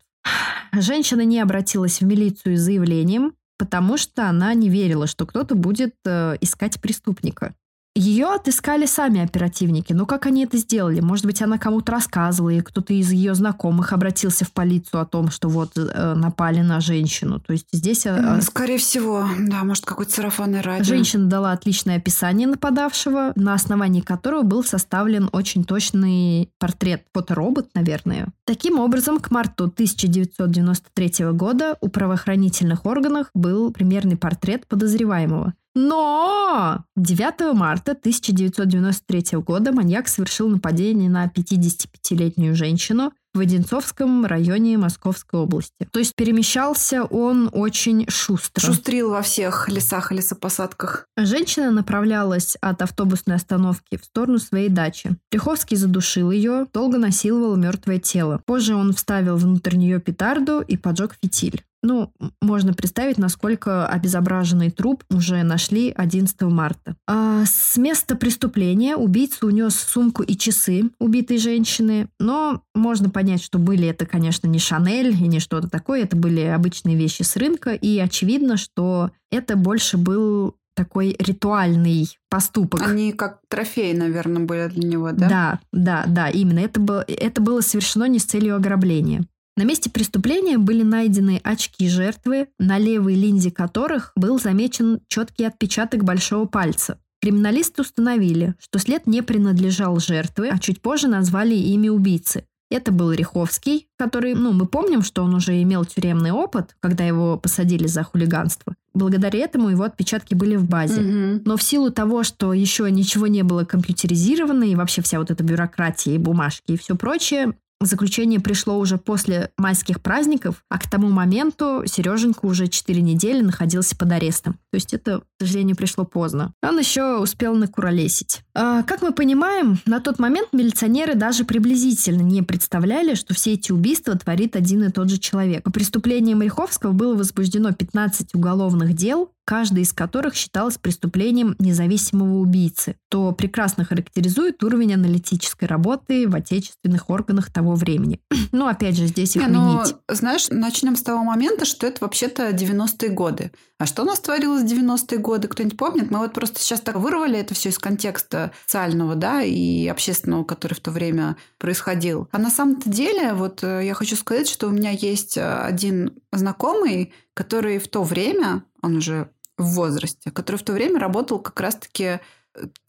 Женщина 0.73 1.21
не 1.21 1.39
обратилась 1.39 2.01
в 2.01 2.05
милицию 2.05 2.57
с 2.57 2.61
заявлением, 2.61 3.35
потому 3.57 3.97
что 3.97 4.27
она 4.27 4.53
не 4.53 4.69
верила, 4.69 5.07
что 5.07 5.25
кто-то 5.25 5.55
будет 5.55 5.95
э, 6.05 6.35
искать 6.41 6.81
преступника. 6.81 7.55
Ее 7.95 8.25
отыскали 8.33 8.87
сами 8.87 9.21
оперативники. 9.21 9.93
Но 9.93 10.07
как 10.07 10.25
они 10.25 10.45
это 10.45 10.57
сделали? 10.57 10.99
Может 10.99 11.27
быть, 11.27 11.43
она 11.43 11.59
кому-то 11.59 11.91
рассказывала, 11.91 12.49
и 12.49 12.61
кто-то 12.61 12.91
из 12.91 13.11
ее 13.11 13.35
знакомых 13.35 13.93
обратился 13.93 14.45
в 14.45 14.51
полицию 14.51 15.01
о 15.01 15.05
том, 15.05 15.29
что 15.29 15.47
вот 15.47 15.77
э, 15.77 16.13
напали 16.15 16.61
на 16.61 16.79
женщину. 16.79 17.39
То 17.39 17.53
есть 17.53 17.67
здесь 17.71 18.07
э, 18.07 18.09
М, 18.09 18.41
Скорее 18.41 18.79
всего, 18.79 19.27
да, 19.39 19.63
может, 19.63 19.85
какой-то 19.85 20.11
сарафанное 20.11 20.63
радио. 20.63 20.83
Женщина 20.85 21.27
дала 21.27 21.51
отличное 21.51 21.97
описание 21.97 22.47
нападавшего, 22.47 23.33
на 23.35 23.53
основании 23.53 24.01
которого 24.01 24.41
был 24.41 24.63
составлен 24.63 25.29
очень 25.31 25.63
точный 25.63 26.49
портрет. 26.57 27.03
Фоторобот, 27.13 27.69
наверное. 27.75 28.29
Таким 28.45 28.79
образом, 28.79 29.19
к 29.19 29.29
марту 29.29 29.65
1993 29.65 31.25
года 31.33 31.77
у 31.79 31.89
правоохранительных 31.89 32.87
органов 32.87 33.27
был 33.35 33.71
примерный 33.71 34.17
портрет 34.17 34.67
подозреваемого. 34.67 35.53
Но 35.75 36.85
9 36.95 37.53
марта 37.55 37.93
1993 37.93 39.39
года 39.39 39.71
маньяк 39.71 40.07
совершил 40.07 40.47
нападение 40.47 41.09
на 41.09 41.25
55-летнюю 41.25 42.55
женщину 42.55 43.11
в 43.33 43.39
Одинцовском 43.39 44.25
районе 44.25 44.77
Московской 44.77 45.39
области. 45.39 45.87
То 45.91 45.97
есть 45.97 46.13
перемещался 46.15 47.03
он 47.03 47.49
очень 47.51 48.05
шустро. 48.07 48.61
Шустрил 48.63 49.09
во 49.09 49.23
всех 49.23 49.69
лесах 49.69 50.11
и 50.11 50.15
лесопосадках. 50.15 51.07
Женщина 51.17 51.71
направлялась 51.71 52.55
от 52.61 52.83
автобусной 52.83 53.37
остановки 53.37 53.97
в 53.97 54.05
сторону 54.05 54.37
своей 54.37 54.69
дачи. 54.69 55.17
Треховский 55.31 55.77
задушил 55.77 56.29
ее, 56.29 56.67
долго 56.71 56.99
насиловал 56.99 57.55
мертвое 57.55 57.97
тело. 57.97 58.39
Позже 58.45 58.75
он 58.75 58.93
вставил 58.93 59.37
внутрь 59.37 59.77
нее 59.77 59.99
петарду 59.99 60.61
и 60.61 60.77
поджег 60.77 61.15
фитиль. 61.19 61.63
Ну, 61.83 62.13
можно 62.41 62.73
представить, 62.73 63.17
насколько 63.17 63.85
обезображенный 63.85 64.71
труп 64.71 65.03
уже 65.09 65.43
нашли 65.43 65.91
11 65.95 66.41
марта. 66.43 66.95
А 67.07 67.43
с 67.45 67.77
места 67.77 68.15
преступления 68.15 68.95
убийца 68.95 69.45
унес 69.45 69.75
сумку 69.75 70.23
и 70.23 70.35
часы 70.35 70.89
убитой 70.99 71.37
женщины, 71.37 72.07
но 72.19 72.63
можно 72.73 73.09
понять, 73.09 73.43
что 73.43 73.59
были 73.59 73.87
это, 73.87 74.05
конечно, 74.05 74.47
не 74.47 74.59
Шанель 74.59 75.13
и 75.13 75.27
не 75.27 75.39
что-то 75.39 75.69
такое, 75.69 76.03
это 76.03 76.15
были 76.15 76.41
обычные 76.41 76.95
вещи 76.95 77.23
с 77.23 77.35
рынка, 77.35 77.73
и 77.73 77.99
очевидно, 77.99 78.55
что 78.55 79.11
это 79.29 79.57
больше 79.57 79.97
был 79.97 80.55
такой 80.75 81.15
ритуальный 81.19 82.17
поступок. 82.29 82.81
Они 82.81 83.11
как 83.11 83.41
трофеи, 83.47 83.93
наверное, 83.93 84.43
были 84.43 84.67
для 84.67 84.87
него, 84.87 85.11
да? 85.11 85.29
Да, 85.29 85.59
да, 85.71 86.03
да, 86.07 86.29
именно. 86.29 86.59
Это 86.59 86.79
было, 86.79 87.05
это 87.07 87.41
было 87.41 87.61
совершено 87.61 88.05
не 88.05 88.19
с 88.19 88.25
целью 88.25 88.55
ограбления. 88.55 89.25
На 89.55 89.63
месте 89.63 89.89
преступления 89.89 90.57
были 90.57 90.81
найдены 90.81 91.39
очки 91.43 91.87
жертвы, 91.87 92.47
на 92.57 92.79
левой 92.79 93.13
линзе 93.13 93.51
которых 93.51 94.11
был 94.15 94.39
замечен 94.39 94.99
четкий 95.07 95.45
отпечаток 95.45 96.03
большого 96.03 96.45
пальца. 96.45 96.99
Криминалисты 97.21 97.83
установили, 97.83 98.55
что 98.59 98.79
след 98.79 99.07
не 99.07 99.21
принадлежал 99.21 99.99
жертве, 99.99 100.49
а 100.51 100.59
чуть 100.59 100.81
позже 100.81 101.07
назвали 101.07 101.55
имя 101.55 101.91
убийцы. 101.91 102.45
Это 102.73 102.91
был 102.91 103.11
Риховский, 103.11 103.87
который, 103.99 104.33
ну, 104.33 104.51
мы 104.51 104.65
помним, 104.65 105.03
что 105.03 105.23
он 105.23 105.35
уже 105.35 105.61
имел 105.61 105.85
тюремный 105.85 106.31
опыт, 106.31 106.75
когда 106.79 107.03
его 107.03 107.37
посадили 107.37 107.85
за 107.85 108.03
хулиганство. 108.03 108.73
Благодаря 108.95 109.39
этому 109.39 109.69
его 109.69 109.83
отпечатки 109.83 110.33
были 110.33 110.55
в 110.55 110.67
базе. 110.67 111.01
Мгм. 111.01 111.43
Но 111.45 111.55
в 111.55 111.61
силу 111.61 111.91
того, 111.91 112.23
что 112.23 112.51
еще 112.51 112.89
ничего 112.89 113.27
не 113.27 113.43
было 113.43 113.63
компьютеризировано, 113.63 114.63
и 114.63 114.75
вообще 114.75 115.03
вся 115.03 115.19
вот 115.19 115.29
эта 115.29 115.43
бюрократия 115.43 116.15
и 116.15 116.17
бумажки 116.17 116.71
и 116.71 116.77
все 116.77 116.95
прочее, 116.95 117.53
заключение 117.85 118.39
пришло 118.39 118.77
уже 118.77 118.97
после 118.97 119.51
майских 119.57 120.01
праздников, 120.01 120.63
а 120.69 120.79
к 120.79 120.89
тому 120.89 121.09
моменту 121.09 121.83
Сереженька 121.85 122.45
уже 122.45 122.67
4 122.67 123.01
недели 123.01 123.41
находился 123.41 123.95
под 123.95 124.11
арестом. 124.11 124.53
То 124.71 124.75
есть 124.75 124.93
это, 124.93 125.19
к 125.19 125.23
сожалению, 125.41 125.75
пришло 125.75 126.05
поздно. 126.05 126.53
Он 126.61 126.77
еще 126.79 127.17
успел 127.17 127.55
накуролесить. 127.55 128.42
А, 128.55 128.83
как 128.83 129.01
мы 129.01 129.11
понимаем, 129.11 129.79
на 129.85 129.99
тот 129.99 130.19
момент 130.19 130.49
милиционеры 130.51 131.15
даже 131.15 131.43
приблизительно 131.43 132.21
не 132.21 132.43
представляли, 132.43 133.15
что 133.15 133.33
все 133.33 133.53
эти 133.53 133.71
убийства 133.71 134.15
творит 134.15 134.55
один 134.55 134.83
и 134.83 134.91
тот 134.91 135.09
же 135.09 135.17
человек. 135.17 135.63
По 135.63 135.71
преступлениям 135.71 136.41
Риховского 136.41 136.91
было 136.91 137.15
возбуждено 137.15 137.71
15 137.71 138.35
уголовных 138.35 138.93
дел, 138.93 139.31
каждый 139.45 139.83
из 139.83 139.91
которых 139.91 140.35
считалось 140.35 140.77
преступлением 140.77 141.55
независимого 141.59 142.37
убийцы, 142.37 142.95
то 143.09 143.31
прекрасно 143.31 143.85
характеризует 143.85 144.63
уровень 144.63 144.93
аналитической 144.93 145.65
работы 145.65 146.27
в 146.29 146.35
отечественных 146.35 147.09
органах 147.09 147.51
того 147.51 147.75
времени. 147.75 148.19
Ну, 148.51 148.67
опять 148.67 148.95
же, 148.95 149.07
здесь 149.07 149.35
их 149.35 149.47
Не, 149.47 149.47
ну, 149.47 149.81
знаешь, 150.07 150.47
начнем 150.51 150.95
с 150.95 151.01
того 151.01 151.23
момента, 151.23 151.65
что 151.65 151.87
это 151.87 151.97
вообще-то 152.01 152.51
90-е 152.51 153.09
годы. 153.09 153.51
А 153.83 153.85
что 153.85 154.03
у 154.03 154.05
нас 154.05 154.21
творилось 154.21 154.63
в 154.63 154.65
90-е 154.65 155.17
годы? 155.17 155.49
Кто-нибудь 155.49 155.77
помнит? 155.77 156.09
Мы 156.09 156.19
вот 156.19 156.31
просто 156.31 156.57
сейчас 156.61 156.79
так 156.79 156.95
вырвали 156.95 157.37
это 157.37 157.53
все 157.53 157.67
из 157.67 157.77
контекста 157.77 158.53
социального, 158.65 159.15
да, 159.15 159.41
и 159.41 159.89
общественного, 159.89 160.45
который 160.45 160.73
в 160.73 160.79
то 160.79 160.89
время 160.89 161.35
происходил. 161.57 162.29
А 162.31 162.37
на 162.37 162.49
самом-то 162.49 162.89
деле, 162.89 163.33
вот 163.33 163.61
э, 163.61 163.81
я 163.83 163.93
хочу 163.93 164.15
сказать, 164.15 164.47
что 164.47 164.67
у 164.67 164.71
меня 164.71 164.91
есть 164.91 165.35
э, 165.35 165.43
один 165.43 166.13
знакомый, 166.31 167.11
который 167.33 167.77
в 167.77 167.89
то 167.89 168.03
время, 168.03 168.63
он 168.81 168.95
уже 168.95 169.29
в 169.57 169.73
возрасте, 169.73 170.31
который 170.31 170.55
в 170.55 170.63
то 170.63 170.71
время 170.71 170.97
работал 170.97 171.39
как 171.39 171.59
раз-таки 171.59 172.05
э, 172.05 172.19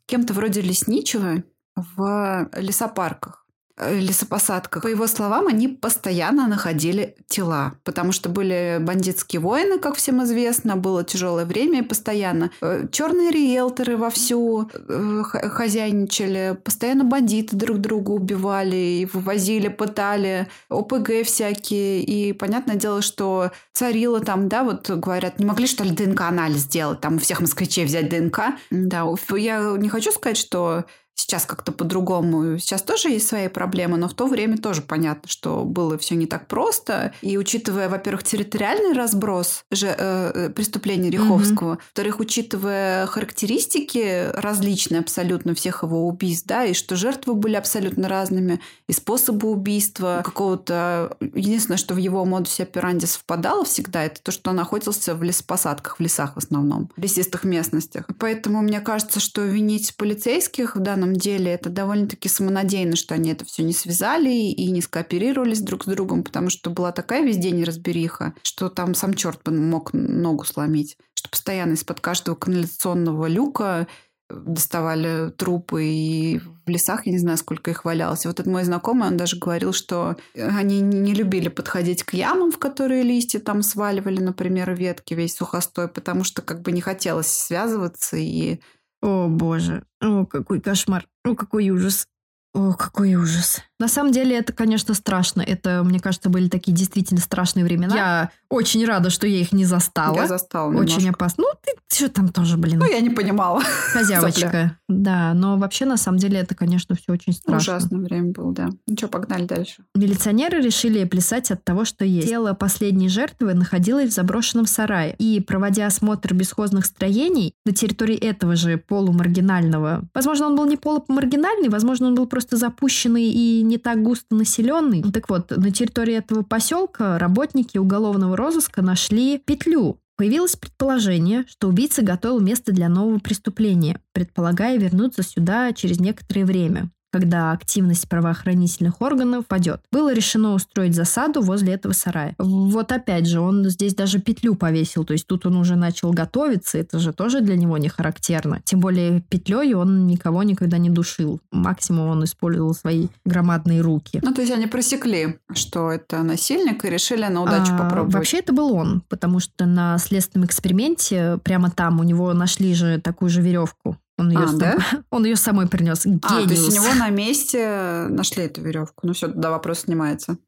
кем-то 0.06 0.32
вроде 0.32 0.60
лесничего 0.60 1.42
в 1.74 2.50
лесопарках 2.56 3.43
лесопосадках. 3.78 4.82
По 4.82 4.88
его 4.88 5.06
словам, 5.06 5.46
они 5.48 5.68
постоянно 5.68 6.46
находили 6.46 7.16
тела, 7.26 7.74
потому 7.84 8.12
что 8.12 8.28
были 8.28 8.78
бандитские 8.80 9.40
войны, 9.40 9.78
как 9.78 9.96
всем 9.96 10.22
известно, 10.24 10.76
было 10.76 11.04
тяжелое 11.04 11.44
время 11.44 11.80
и 11.80 11.82
постоянно 11.82 12.50
черные 12.92 13.30
риэлторы 13.30 13.96
вовсю 13.96 14.70
э, 14.72 15.22
хозяйничали, 15.24 16.56
постоянно 16.62 17.04
бандиты 17.04 17.56
друг 17.56 17.78
друга 17.78 18.10
убивали, 18.10 18.76
и 18.76 19.08
вывозили, 19.12 19.68
пытали, 19.68 20.48
ОПГ 20.68 21.24
всякие, 21.24 22.02
и 22.02 22.32
понятное 22.32 22.76
дело, 22.76 23.02
что 23.02 23.50
царило 23.72 24.20
там, 24.20 24.48
да, 24.48 24.62
вот 24.62 24.88
говорят, 24.88 25.38
не 25.38 25.46
могли 25.46 25.66
что 25.66 25.84
ли 25.84 25.90
ДНК-анализ 25.90 26.62
сделать, 26.62 27.00
там 27.00 27.16
у 27.16 27.18
всех 27.18 27.40
москвичей 27.40 27.84
взять 27.84 28.08
ДНК. 28.08 28.54
Да, 28.70 29.04
я 29.36 29.74
не 29.78 29.88
хочу 29.88 30.12
сказать, 30.12 30.36
что 30.36 30.84
Сейчас 31.14 31.46
как-то 31.46 31.72
по-другому. 31.72 32.58
Сейчас 32.58 32.82
тоже 32.82 33.08
есть 33.08 33.28
свои 33.28 33.48
проблемы, 33.48 33.96
но 33.96 34.08
в 34.08 34.14
то 34.14 34.26
время 34.26 34.58
тоже 34.58 34.82
понятно, 34.82 35.28
что 35.28 35.64
было 35.64 35.96
все 35.96 36.16
не 36.16 36.26
так 36.26 36.48
просто. 36.48 37.12
И 37.22 37.38
учитывая, 37.38 37.88
во-первых, 37.88 38.24
территориальный 38.24 38.94
разброс 38.94 39.64
же, 39.70 39.86
э, 39.86 40.32
э, 40.34 40.50
преступлений 40.50 41.10
Риховского, 41.10 41.70
во-вторых, 41.70 42.18
учитывая 42.18 43.06
характеристики 43.06 44.30
различные 44.34 45.00
абсолютно 45.00 45.54
всех 45.54 45.84
его 45.84 46.06
убийств, 46.08 46.46
да, 46.46 46.64
и 46.64 46.74
что 46.74 46.96
жертвы 46.96 47.34
были 47.34 47.54
абсолютно 47.54 48.08
разными, 48.08 48.60
и 48.88 48.92
способы 48.92 49.48
убийства 49.48 50.20
какого-то... 50.24 51.16
Единственное, 51.20 51.78
что 51.78 51.94
в 51.94 51.98
его 51.98 52.24
модусе 52.24 52.64
операнди 52.64 53.04
совпадало 53.04 53.64
всегда, 53.64 54.02
это 54.02 54.20
то, 54.20 54.32
что 54.32 54.50
он 54.50 54.58
охотился 54.58 55.14
в 55.14 55.22
лесопосадках, 55.22 55.98
в 55.98 56.00
лесах 56.00 56.34
в 56.34 56.38
основном, 56.38 56.90
в 56.96 57.00
лесистых 57.00 57.44
местностях. 57.44 58.06
Поэтому 58.18 58.62
мне 58.62 58.80
кажется, 58.80 59.20
что 59.20 59.42
винить 59.42 59.96
полицейских 59.96 60.76
в 60.76 60.80
данном 60.80 61.03
деле 61.12 61.52
это 61.52 61.68
довольно-таки 61.68 62.28
самонадеянно, 62.28 62.96
что 62.96 63.14
они 63.14 63.30
это 63.30 63.44
все 63.44 63.62
не 63.62 63.74
связали 63.74 64.30
и 64.30 64.70
не 64.70 64.80
скооперировались 64.80 65.60
друг 65.60 65.84
с 65.84 65.86
другом, 65.86 66.24
потому 66.24 66.48
что 66.48 66.70
была 66.70 66.92
такая 66.92 67.22
везде 67.22 67.50
неразбериха, 67.50 68.34
что 68.42 68.70
там 68.70 68.94
сам 68.94 69.12
черт 69.12 69.46
мог 69.46 69.92
ногу 69.92 70.44
сломить, 70.44 70.96
что 71.14 71.28
постоянно 71.28 71.74
из-под 71.74 72.00
каждого 72.00 72.34
канализационного 72.34 73.26
люка 73.26 73.86
доставали 74.30 75.30
трупы, 75.30 75.84
и 75.84 76.38
в 76.38 76.68
лесах, 76.68 77.06
я 77.06 77.12
не 77.12 77.18
знаю, 77.18 77.36
сколько 77.36 77.70
их 77.70 77.84
валялось. 77.84 78.24
И 78.24 78.28
вот 78.28 78.40
этот 78.40 78.50
мой 78.50 78.64
знакомый, 78.64 79.08
он 79.08 79.16
даже 79.16 79.38
говорил, 79.38 79.72
что 79.72 80.16
они 80.34 80.80
не 80.80 81.12
любили 81.12 81.48
подходить 81.48 82.02
к 82.04 82.14
ямам, 82.14 82.50
в 82.50 82.58
которые 82.58 83.02
листья 83.02 83.38
там 83.38 83.62
сваливали, 83.62 84.20
например, 84.20 84.74
ветки, 84.74 85.14
весь 85.14 85.36
сухостой, 85.36 85.88
потому 85.88 86.24
что 86.24 86.40
как 86.42 86.62
бы 86.62 86.72
не 86.72 86.80
хотелось 86.80 87.26
связываться 87.26 88.16
и 88.16 88.60
О, 89.04 89.28
боже. 89.28 89.82
О, 90.00 90.24
какой 90.24 90.62
кошмар. 90.62 91.06
О, 91.26 91.34
какой 91.34 91.68
ужас. 91.68 92.06
О, 92.54 92.72
какой 92.74 93.14
ужас. 93.16 93.60
На 93.80 93.88
самом 93.88 94.12
деле 94.12 94.36
это, 94.38 94.52
конечно, 94.52 94.94
страшно. 94.94 95.42
Это, 95.42 95.82
мне 95.84 95.98
кажется, 95.98 96.30
были 96.30 96.48
такие 96.48 96.72
действительно 96.72 97.20
страшные 97.20 97.64
времена. 97.64 97.94
Я 97.96 98.30
очень 98.48 98.86
рада, 98.86 99.10
что 99.10 99.26
я 99.26 99.40
их 99.40 99.50
не 99.52 99.64
застала. 99.64 100.14
я 100.14 100.28
застала 100.28 100.68
Очень 100.72 100.98
немножко. 100.98 101.10
опасно. 101.10 101.42
Ну, 101.44 101.48
ты 101.60 101.72
что 101.96 102.08
там 102.08 102.28
тоже, 102.28 102.56
блин, 102.56 102.78
Ну, 102.78 102.86
я 102.86 103.00
не 103.00 103.10
понимала. 103.10 103.60
хозяйка. 103.92 104.78
Да, 104.88 105.34
но 105.34 105.56
вообще, 105.58 105.84
на 105.86 105.96
самом 105.96 106.18
деле, 106.18 106.38
это, 106.38 106.54
конечно, 106.54 106.94
все 106.94 107.12
очень 107.12 107.32
страшно. 107.32 107.56
Ужасное 107.74 108.00
время 108.00 108.30
было, 108.32 108.52
да. 108.52 108.68
Ну 108.86 108.96
что, 108.96 109.08
погнали 109.08 109.44
дальше. 109.46 109.82
Милиционеры 109.94 110.60
решили 110.60 111.04
плясать 111.04 111.50
от 111.50 111.64
того, 111.64 111.84
что 111.84 112.04
есть. 112.04 112.28
Тело 112.28 112.52
последней 112.54 113.08
жертвы 113.08 113.54
находилось 113.54 114.10
в 114.10 114.14
заброшенном 114.14 114.66
сарае. 114.66 115.14
И, 115.18 115.40
проводя 115.40 115.86
осмотр 115.86 116.34
бесхозных 116.34 116.86
строений 116.86 117.54
на 117.66 117.72
территории 117.72 118.16
этого 118.16 118.54
же 118.54 118.76
полумаргинального, 118.78 120.04
возможно, 120.14 120.46
он 120.46 120.56
был 120.56 120.66
не 120.66 120.76
полумаргинальный, 120.76 121.68
возможно, 121.68 122.06
он 122.06 122.14
был 122.14 122.26
просто 122.26 122.43
запущенный 122.50 123.24
и 123.24 123.62
не 123.62 123.78
так 123.78 124.02
густо 124.02 124.34
населенный. 124.34 125.02
Так 125.12 125.28
вот, 125.28 125.50
на 125.50 125.70
территории 125.70 126.14
этого 126.14 126.42
поселка 126.42 127.18
работники 127.18 127.78
уголовного 127.78 128.36
розыска 128.36 128.82
нашли 128.82 129.38
петлю, 129.38 129.98
Появилось 130.16 130.54
предположение, 130.54 131.44
что 131.48 131.66
убийца 131.68 132.02
готовил 132.02 132.38
место 132.38 132.70
для 132.70 132.88
нового 132.88 133.18
преступления, 133.18 134.00
предполагая 134.12 134.78
вернуться 134.78 135.24
сюда 135.24 135.72
через 135.72 135.98
некоторое 135.98 136.44
время, 136.44 136.90
когда 137.14 137.52
активность 137.52 138.08
правоохранительных 138.08 139.00
органов 139.00 139.46
падет. 139.46 139.80
Было 139.92 140.12
решено 140.12 140.52
устроить 140.52 140.96
засаду 140.96 141.42
возле 141.42 141.74
этого 141.74 141.92
сарая. 141.92 142.34
Вот 142.38 142.90
опять 142.90 143.28
же, 143.28 143.38
он 143.38 143.70
здесь 143.70 143.94
даже 143.94 144.18
петлю 144.18 144.56
повесил, 144.56 145.04
то 145.04 145.12
есть 145.12 145.28
тут 145.28 145.46
он 145.46 145.54
уже 145.56 145.76
начал 145.76 146.10
готовиться, 146.10 146.76
это 146.76 146.98
же 146.98 147.12
тоже 147.12 147.40
для 147.40 147.54
него 147.54 147.78
не 147.78 147.88
характерно. 147.88 148.62
Тем 148.64 148.80
более 148.80 149.20
петлей 149.20 149.74
он 149.74 150.08
никого 150.08 150.42
никогда 150.42 150.76
не 150.76 150.90
душил. 150.90 151.40
Максимум 151.52 152.08
он 152.08 152.24
использовал 152.24 152.74
свои 152.74 153.06
громадные 153.24 153.80
руки. 153.80 154.18
Ну, 154.20 154.34
то 154.34 154.40
есть 154.40 154.52
они 154.52 154.66
просекли, 154.66 155.38
что 155.52 155.92
это 155.92 156.20
насильник, 156.24 156.84
и 156.84 156.90
решили 156.90 157.26
на 157.26 157.42
удачу 157.42 157.74
А, 157.74 157.78
попробовать. 157.78 158.14
Вообще 158.14 158.38
это 158.38 158.52
был 158.52 158.74
он, 158.74 159.04
потому 159.08 159.38
что 159.38 159.66
на 159.66 159.98
следственном 159.98 160.46
эксперименте 160.46 161.38
прямо 161.44 161.70
там 161.70 162.00
у 162.00 162.02
него 162.02 162.32
нашли 162.32 162.74
же 162.74 163.00
такую 163.00 163.30
же 163.30 163.40
веревку. 163.40 163.98
Он 164.16 164.30
ее, 164.30 164.38
А, 164.38 164.52
да? 164.52 164.78
он 165.10 165.24
ее 165.24 165.36
самой 165.36 165.66
принес. 165.66 166.04
Гениус. 166.04 166.20
А, 166.24 166.44
то 166.44 166.50
есть 166.50 166.68
у 166.68 166.72
него 166.72 166.94
на 166.94 167.10
месте 167.10 168.06
нашли 168.08 168.44
эту 168.44 168.60
веревку. 168.62 169.06
Ну 169.06 169.12
все, 169.12 169.28
да, 169.28 169.50
вопрос 169.50 169.80
снимается. 169.80 170.38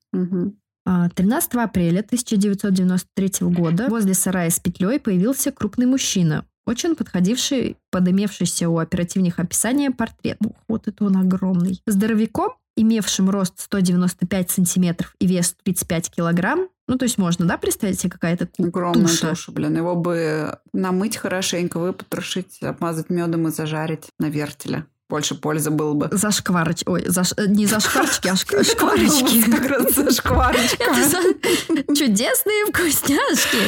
А, 0.89 1.09
13 1.11 1.55
апреля 1.57 2.01
1993 2.01 3.49
года 3.49 3.89
возле 3.89 4.15
сарая 4.15 4.51
с 4.51 4.61
петлей 4.61 5.01
появился 5.01 5.51
крупный 5.51 5.87
мужчина, 5.87 6.45
очень 6.65 6.95
подходивший 6.95 7.77
под 7.91 8.09
имевшийся 8.09 8.69
у 8.69 8.79
оперативных 8.79 9.41
описания 9.41 9.91
портрет. 9.91 10.39
Ух, 10.45 10.53
вот 10.69 10.87
это 10.87 11.05
он 11.05 11.17
огромный. 11.17 11.83
Здоровяком, 11.87 12.53
имевшим 12.77 13.31
рост 13.31 13.55
195 13.59 14.51
сантиметров 14.51 15.15
и 15.19 15.27
вес 15.27 15.55
35 15.65 16.11
килограмм. 16.11 16.69
Ну, 16.89 16.99
то 16.99 17.05
есть 17.05 17.19
можно, 17.19 17.47
да, 17.47 17.57
представить 17.57 17.99
себе 17.99 18.11
какая-то 18.11 18.47
ку- 18.47 18.65
Огромная 18.67 19.09
туша? 19.09 19.31
туша, 19.31 19.51
блин. 19.53 19.77
Его 19.77 19.97
бы 19.97 20.57
намыть 20.73 21.17
хорошенько, 21.17 21.79
выпотрошить, 21.81 22.63
обмазать 22.63 23.11
медом 23.11 23.49
и 23.49 23.51
зажарить 23.51 24.05
на 24.21 24.27
вертеле. 24.27 24.85
Больше 25.09 25.37
пользы 25.37 25.71
было 25.71 25.95
бы. 25.95 26.09
Зашкварыч... 26.11 26.83
Ой, 26.87 27.05
заш... 27.07 27.33
э, 27.37 27.47
не 27.47 27.67
зашкварочки, 27.67 28.27
а 28.29 28.35
шк- 28.35 28.65
шкварочки. 28.65 29.43
Как 29.51 29.67
раз 29.69 29.95
за- 29.95 31.95
чудесные 31.95 32.67
вкусняшки. 32.67 33.59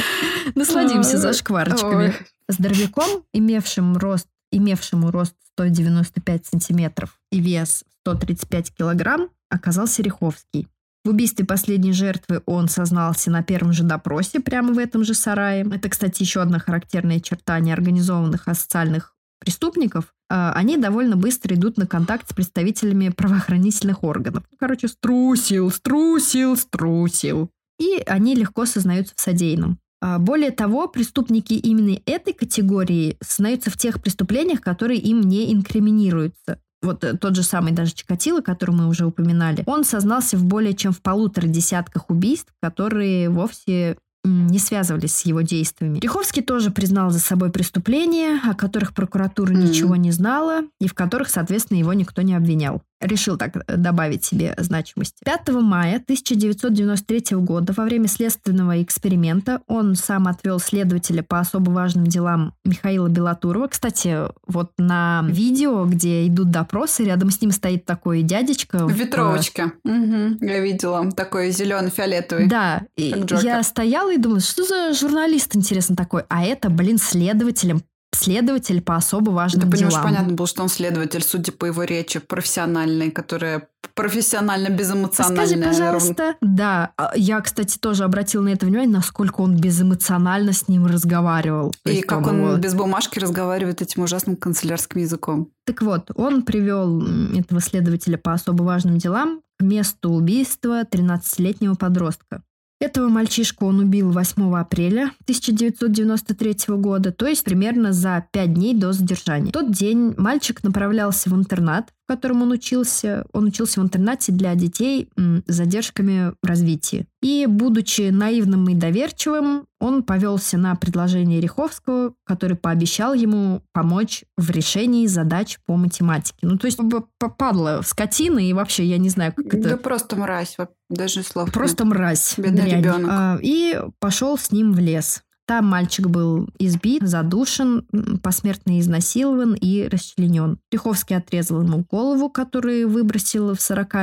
Насладимся 0.55 1.15
Ой. 1.15 1.21
зашкварочками. 1.21 2.07
Ой. 2.07 2.13
Здоровяком, 2.47 3.23
имевшим 3.33 3.97
рост, 3.97 4.27
имевшему 4.51 5.11
рост 5.11 5.35
195 5.55 6.45
сантиметров 6.45 7.19
и 7.31 7.39
вес 7.39 7.83
135 8.15 8.73
килограмм, 8.73 9.29
оказался 9.49 10.01
Риховский. 10.01 10.67
В 11.05 11.09
убийстве 11.09 11.45
последней 11.45 11.93
жертвы 11.93 12.41
он 12.45 12.67
сознался 12.67 13.31
на 13.31 13.41
первом 13.41 13.71
же 13.71 13.83
допросе 13.83 14.39
прямо 14.39 14.73
в 14.73 14.77
этом 14.77 15.03
же 15.03 15.13
сарае. 15.13 15.65
Это, 15.71 15.89
кстати, 15.89 16.23
еще 16.23 16.41
одна 16.41 16.59
характерная 16.59 17.19
черта 17.19 17.59
неорганизованных 17.59 18.47
асоциальных 18.47 19.15
преступников, 19.39 20.13
э, 20.29 20.51
они 20.53 20.77
довольно 20.77 21.15
быстро 21.15 21.55
идут 21.55 21.77
на 21.77 21.87
контакт 21.87 22.29
с 22.29 22.33
представителями 22.33 23.09
правоохранительных 23.09 24.03
органов. 24.03 24.43
Короче, 24.59 24.89
струсил, 24.89 25.71
струсил, 25.71 26.57
струсил. 26.57 27.49
И 27.79 28.01
они 28.05 28.35
легко 28.35 28.65
сознаются 28.65 29.13
в 29.15 29.21
содеянном. 29.21 29.79
А, 30.01 30.19
Более 30.19 30.51
того, 30.51 30.87
преступники 30.87 31.53
именно 31.53 31.97
этой 32.05 32.33
категории 32.33 33.17
сознаются 33.21 33.69
в 33.69 33.77
тех 33.77 34.01
преступлениях, 34.01 34.59
которые 34.59 34.99
им 34.99 35.21
не 35.21 35.53
инкриминируются. 35.53 36.59
Вот 36.81 37.03
э, 37.03 37.17
тот 37.17 37.35
же 37.35 37.43
самый 37.43 37.73
даже 37.73 37.93
Чикатило, 37.93 38.41
который 38.41 38.71
мы 38.71 38.87
уже 38.87 39.05
упоминали, 39.05 39.63
он 39.65 39.83
сознался 39.83 40.37
в 40.37 40.43
более 40.45 40.73
чем 40.73 40.91
в 40.93 41.01
полутора 41.01 41.47
десятках 41.47 42.09
убийств, 42.09 42.53
которые 42.61 43.29
вовсе 43.29 43.97
не 44.25 44.59
связывались 44.59 45.15
с 45.15 45.25
его 45.25 45.41
действиями. 45.41 45.99
Риховский 45.99 46.41
тоже 46.41 46.71
признал 46.71 47.09
за 47.09 47.19
собой 47.19 47.51
преступления, 47.51 48.39
о 48.43 48.53
которых 48.53 48.93
прокуратура 48.93 49.51
Мгм. 49.53 49.65
ничего 49.65 49.95
не 49.95 50.11
знала, 50.11 50.63
и 50.81 50.87
в 50.87 50.93
которых, 50.93 51.29
соответственно, 51.29 51.77
его 51.77 51.93
никто 51.93 52.21
не 52.21 52.33
обвинял. 52.35 52.81
Решил 53.01 53.37
так 53.37 53.55
э, 53.55 53.77
добавить 53.77 54.25
себе 54.25 54.55
значимости. 54.57 55.17
5 55.23 55.49
мая 55.61 55.97
1993 55.97 57.37
года 57.37 57.73
во 57.75 57.85
время 57.85 58.07
следственного 58.07 58.81
эксперимента 58.83 59.61
он 59.67 59.95
сам 59.95 60.27
отвел 60.27 60.59
следователя 60.59 61.23
по 61.23 61.39
особо 61.39 61.69
важным 61.71 62.05
делам 62.07 62.53
Михаила 62.65 63.07
Белатурова. 63.07 63.67
Кстати, 63.67 64.17
вот 64.47 64.71
на 64.77 65.23
видео, 65.29 65.85
где 65.85 66.27
идут 66.27 66.51
допросы, 66.51 67.03
рядом 67.05 67.31
с 67.31 67.41
ним 67.41 67.51
стоит 67.51 67.85
такой 67.85 68.21
дядечка. 68.21 68.85
В 68.85 68.91
в- 68.91 68.95
ветровочке. 68.95 69.71
Мгм. 69.83 70.37
Я 70.41 70.59
видела. 70.59 71.09
Такой 71.11 71.51
зеленый-фиолетовый. 71.51 72.47
Да, 72.47 72.81
и 72.97 73.13
я 73.41 73.63
стояла 73.63 74.13
и 74.13 74.17
думала, 74.17 74.39
что 74.41 74.63
за 74.63 74.93
журналист, 74.93 75.55
интересно, 75.55 75.95
такой. 75.95 76.23
А 76.29 76.43
это, 76.43 76.69
блин, 76.69 76.97
следователем 76.97 77.81
следователь 78.15 78.81
по 78.81 78.95
особо 78.95 79.29
важным 79.31 79.69
понимаешь, 79.69 79.93
делам. 79.93 80.03
понятно 80.03 80.33
было, 80.33 80.47
что 80.47 80.63
он 80.63 80.69
следователь, 80.69 81.23
судя 81.23 81.51
по 81.51 81.65
его 81.65 81.83
речи, 81.83 82.19
профессиональный, 82.19 83.11
которая 83.11 83.67
профессионально 83.95 84.69
безэмоциональная. 84.69 85.45
Скажи, 85.45 85.83
ровно. 85.83 85.99
пожалуйста. 85.99 86.35
Да, 86.41 86.91
а 86.97 87.13
я, 87.15 87.39
кстати, 87.41 87.77
тоже 87.77 88.03
обратила 88.03 88.41
на 88.43 88.49
это 88.49 88.65
внимание, 88.65 88.91
насколько 88.91 89.41
он 89.41 89.55
безэмоционально 89.57 90.53
с 90.53 90.67
ним 90.67 90.85
разговаривал. 90.85 91.73
И 91.85 91.89
есть 91.91 92.05
как 92.05 92.25
он 92.27 92.37
его- 92.41 92.55
без 92.57 92.73
бумажки 92.73 93.19
разговаривает 93.19 93.81
этим 93.81 94.03
ужасным 94.03 94.35
канцелярским 94.35 95.01
языком. 95.01 95.49
Так 95.65 95.81
вот, 95.81 96.11
он 96.15 96.43
привел 96.43 97.01
этого 97.37 97.61
следователя 97.61 98.17
по 98.17 98.33
особо 98.33 98.63
важным 98.63 98.97
делам 98.97 99.41
к 99.59 99.63
месту 99.63 100.09
убийства 100.11 100.83
13-летнего 100.83 101.75
подростка. 101.75 102.41
Этого 102.79 103.09
мальчишку 103.09 103.65
он 103.65 103.79
убил 103.79 104.11
8 104.11 104.55
апреля 104.55 105.11
1993 105.23 106.75
года, 106.77 107.11
то 107.11 107.27
есть 107.27 107.43
примерно 107.43 107.91
за 107.91 108.25
5 108.31 108.53
дней 108.53 108.73
до 108.73 108.93
задержания. 108.93 109.49
В 109.49 109.51
тот 109.51 109.71
день 109.71 110.13
мальчик 110.17 110.63
направлялся 110.63 111.29
в 111.29 111.35
интернат, 111.35 111.91
в 112.09 112.11
котором 112.11 112.41
он 112.41 112.51
учился. 112.51 113.23
Он 113.33 113.45
учился 113.45 113.79
в 113.79 113.83
интернате 113.83 114.31
для 114.31 114.55
детей 114.55 115.09
с 115.15 115.53
задержками 115.53 116.33
в 116.41 116.45
развитии. 116.47 117.05
И, 117.21 117.45
будучи 117.47 118.09
наивным 118.09 118.67
и 118.69 118.73
доверчивым, 118.73 119.65
он 119.79 120.01
повелся 120.01 120.57
на 120.57 120.75
предложение 120.75 121.39
Риховского, 121.39 122.15
который 122.25 122.57
пообещал 122.57 123.13
ему 123.13 123.61
помочь 123.73 124.23
в 124.37 124.49
решении 124.49 125.05
задач 125.05 125.59
по 125.67 125.75
математике. 125.75 126.37
Ну, 126.41 126.57
то 126.57 126.65
есть 126.65 126.77
п- 126.77 127.03
п- 127.19 127.29
падла, 127.29 127.81
скотина, 127.85 128.39
и 128.39 128.53
вообще, 128.53 128.85
я 128.85 128.97
не 128.97 129.09
знаю, 129.09 129.33
как 129.35 129.45
это... 129.53 129.69
Да 129.69 129.77
просто 129.77 130.15
мразь, 130.15 130.57
даже 130.89 131.21
слов 131.21 131.51
Просто 131.53 131.85
мразь. 131.85 132.33
Бедный 132.37 132.71
ребенок. 132.71 133.09
А, 133.11 133.37
И 133.39 133.79
пошел 133.99 134.35
с 134.35 134.51
ним 134.51 134.73
в 134.73 134.79
лес. 134.79 135.21
Там 135.49 135.65
мальчик 135.65 136.05
был 136.05 136.47
избит, 136.59 137.01
задушен, 137.07 137.87
посмертно 138.21 138.79
изнасилован 138.79 139.55
и 139.55 139.87
расчленен. 139.87 140.59
Лиховский 140.71 141.17
отрезал 141.17 141.63
ему 141.63 141.83
голову, 141.89 142.29
которую 142.29 142.87
выбросил 142.87 143.55
в 143.55 143.59
40 143.59 143.95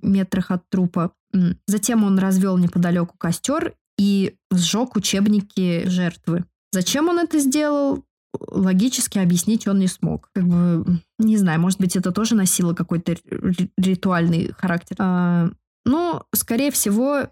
метрах 0.00 0.50
от 0.50 0.66
трупа. 0.70 1.12
Затем 1.66 2.04
он 2.04 2.18
развел 2.18 2.56
неподалеку 2.56 3.18
костер 3.18 3.74
и 3.98 4.36
сжег 4.50 4.96
учебники 4.96 5.86
жертвы. 5.88 6.46
Зачем 6.72 7.10
он 7.10 7.18
это 7.18 7.38
сделал? 7.38 8.02
Логически 8.40 9.18
объяснить 9.18 9.68
он 9.68 9.80
не 9.80 9.88
смог. 9.88 10.30
Как 10.32 10.46
бы, 10.46 11.02
не 11.18 11.36
знаю, 11.36 11.60
может 11.60 11.80
быть, 11.80 11.96
это 11.96 12.12
тоже 12.12 12.34
носило 12.34 12.72
какой-то 12.72 13.12
ри- 13.30 13.70
ритуальный 13.76 14.54
характер. 14.56 14.96
А, 15.00 15.50
ну, 15.84 16.22
скорее 16.34 16.70
всего, 16.70 17.28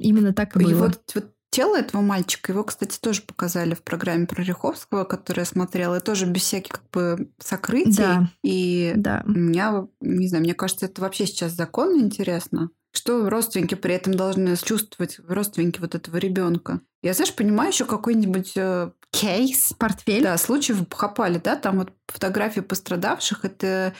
именно 0.00 0.32
так 0.32 0.56
и 0.56 0.60
И 0.60 0.64
было. 0.64 0.78
вот, 0.86 1.02
вот 1.14 1.34
тело 1.50 1.76
этого 1.76 2.00
мальчика, 2.02 2.52
его, 2.52 2.64
кстати, 2.64 2.98
тоже 2.98 3.22
показали 3.22 3.74
в 3.74 3.82
программе 3.82 4.26
про 4.26 4.42
Риховского, 4.42 5.04
которую 5.04 5.42
я 5.42 5.46
смотрела, 5.46 5.96
и 5.96 6.00
тоже 6.00 6.26
без 6.26 6.42
всяких 6.42 6.72
как 6.72 6.90
бы 6.92 7.30
сокрытий. 7.38 7.96
Да. 7.96 8.30
И 8.42 8.92
Да. 8.96 9.22
у 9.26 9.30
меня, 9.30 9.86
не 10.00 10.28
знаю, 10.28 10.44
мне 10.44 10.54
кажется, 10.54 10.86
это 10.86 11.00
вообще 11.02 11.26
сейчас 11.26 11.52
законно 11.52 12.00
интересно. 12.00 12.70
Что 12.92 13.30
родственники 13.30 13.74
при 13.76 13.94
этом 13.94 14.14
должны 14.14 14.56
чувствовать, 14.56 15.20
родственники 15.28 15.80
вот 15.80 15.94
этого 15.94 16.16
ребенка? 16.16 16.80
Я, 17.02 17.14
знаешь, 17.14 17.34
понимаю 17.34 17.70
еще 17.70 17.86
какой-нибудь 17.86 18.52
э, 18.56 18.90
кейс. 19.10 19.72
Портфель. 19.78 20.22
Да, 20.22 20.36
случай 20.38 20.72
в 20.72 20.86
Бхопале, 20.88 21.40
да, 21.42 21.56
там 21.56 21.78
вот 21.78 21.92
фотографии 22.06 22.60
пострадавших, 22.60 23.44
это 23.44 23.94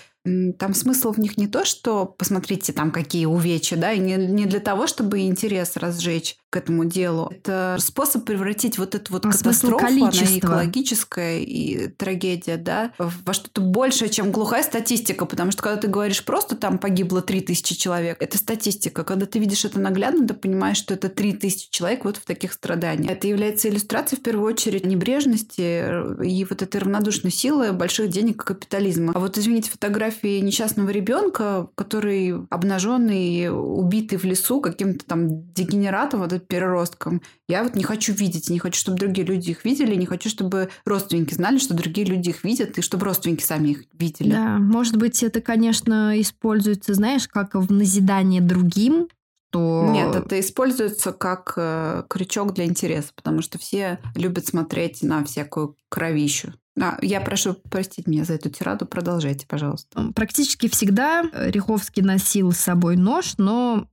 там 0.59 0.75
смысл 0.75 1.13
в 1.13 1.19
них 1.19 1.39
не 1.39 1.47
то, 1.47 1.65
что 1.65 2.05
посмотрите 2.05 2.75
там 2.75 2.91
какие 2.91 3.25
увечья, 3.25 3.77
да, 3.77 3.93
и 3.93 3.99
не, 3.99 4.17
не 4.17 4.45
для 4.45 4.61
того, 4.61 4.87
чтобы 4.87 5.21
интерес 5.21 5.79
разжечь 5.79 6.37
к 6.51 6.57
этому 6.57 6.85
делу. 6.85 7.31
Это 7.31 7.77
способ 7.81 8.27
превратить 8.27 8.77
вот 8.77 8.95
эту 8.95 9.15
вот 9.15 9.25
А 9.25 9.31
катастрофу, 9.31 9.79
она 9.87 10.11
и 10.11 10.39
экологическая, 10.39 11.41
и 11.41 11.89
трагедия, 11.89 12.59
да, 12.59 12.93
во 12.99 13.33
что-то 13.33 13.63
большее, 13.63 14.11
чем 14.11 14.31
глухая 14.31 14.63
статистика, 14.63 15.25
потому 15.25 15.53
что 15.53 15.63
когда 15.63 15.81
ты 15.81 15.89
говоришь 15.89 16.23
просто 16.23 16.55
там 16.55 16.79
погибло 16.79 17.23
3000 17.23 17.75
человек, 17.77 18.21
это 18.21 18.37
статистика. 18.37 19.05
Когда 19.05 19.25
ты 19.25 19.39
видишь 19.39 19.65
это 19.65 19.81
наглядно, 19.81 20.29
ты 20.29 20.35
понимаешь, 20.35 20.77
что 20.77 20.93
это 20.93 21.09
3000 21.09 21.71
человек 21.71 22.05
вот 22.05 22.19
в 22.19 22.27
таких 22.27 22.53
страданиях. 22.53 22.90
Это 22.97 23.29
является 23.29 23.69
иллюстрацией 23.69 24.21
в 24.21 24.23
первую 24.23 24.53
очередь 24.53 24.87
небрежности 24.87 25.61
э, 25.61 26.25
и 26.25 26.45
вот 26.45 26.63
этой 26.63 26.81
равнодушной 26.81 27.33
силы 27.33 27.73
больших 27.73 28.09
денег 28.09 28.43
и 28.43 28.47
капитализма. 28.47 29.13
А 29.15 29.19
вот 29.19 29.39
извините, 29.39 29.71
фотографии 29.71 30.41
несчастного 30.41 30.91
ребенка, 30.91 31.69
который 31.75 32.35
обнаженный, 32.51 33.49
убитый 33.51 34.19
в 34.19 34.25
лесу 34.25 34.61
каким-то 34.61 35.05
там 35.05 35.53
дегенератом, 35.53 36.21
вот 36.21 36.33
этим 36.33 36.47
переростком, 36.47 37.23
я 37.49 37.63
вот 37.63 37.75
не 37.75 37.83
хочу 37.83 38.13
видеть, 38.13 38.51
не 38.51 38.59
хочу, 38.59 38.79
чтобы 38.79 38.99
другие 38.99 39.27
люди 39.27 39.51
их 39.51 39.65
видели, 39.65 39.95
не 39.95 40.07
хочу, 40.07 40.29
чтобы 40.29 40.69
родственники 40.85 41.35
знали, 41.35 41.59
что 41.59 41.75
другие 41.75 42.07
люди 42.07 42.31
их 42.31 42.45
видят, 42.45 42.79
и 42.79 42.83
чтобы 42.83 43.07
родственники 43.07 43.43
сами 43.43 43.71
их 43.71 43.85
видели. 43.93 44.31
Да, 44.31 44.59
может 44.59 44.97
быть, 44.97 45.23
это, 45.23 45.41
конечно, 45.41 46.21
используется, 46.21 46.95
знаешь, 46.95 47.29
как 47.29 47.55
в 47.55 47.73
назидание 47.73 48.41
другим, 48.41 49.09
то... 49.51 49.87
Нет, 49.91 50.15
это 50.15 50.39
используется 50.41 51.13
как 51.13 51.55
э, 51.57 52.05
крючок 52.09 52.55
для 52.55 52.65
интереса, 52.65 53.13
потому 53.15 53.43
что 53.43 53.59
все 53.59 53.99
любят 54.15 54.47
смотреть 54.47 55.03
на 55.03 55.25
всякую 55.25 55.77
кровищу. 55.89 56.55
А, 56.81 56.99
я 57.03 57.21
прошу 57.21 57.55
простить 57.55 58.07
меня 58.07 58.25
за 58.25 58.35
эту 58.35 58.49
тираду, 58.49 58.87
продолжайте, 58.87 59.47
пожалуйста. 59.47 60.13
Практически 60.15 60.69
всегда 60.69 61.29
Риховский 61.33 62.03
носил 62.03 62.53
с 62.53 62.59
собой 62.59 62.97
нож, 62.97 63.35
но, 63.39 63.89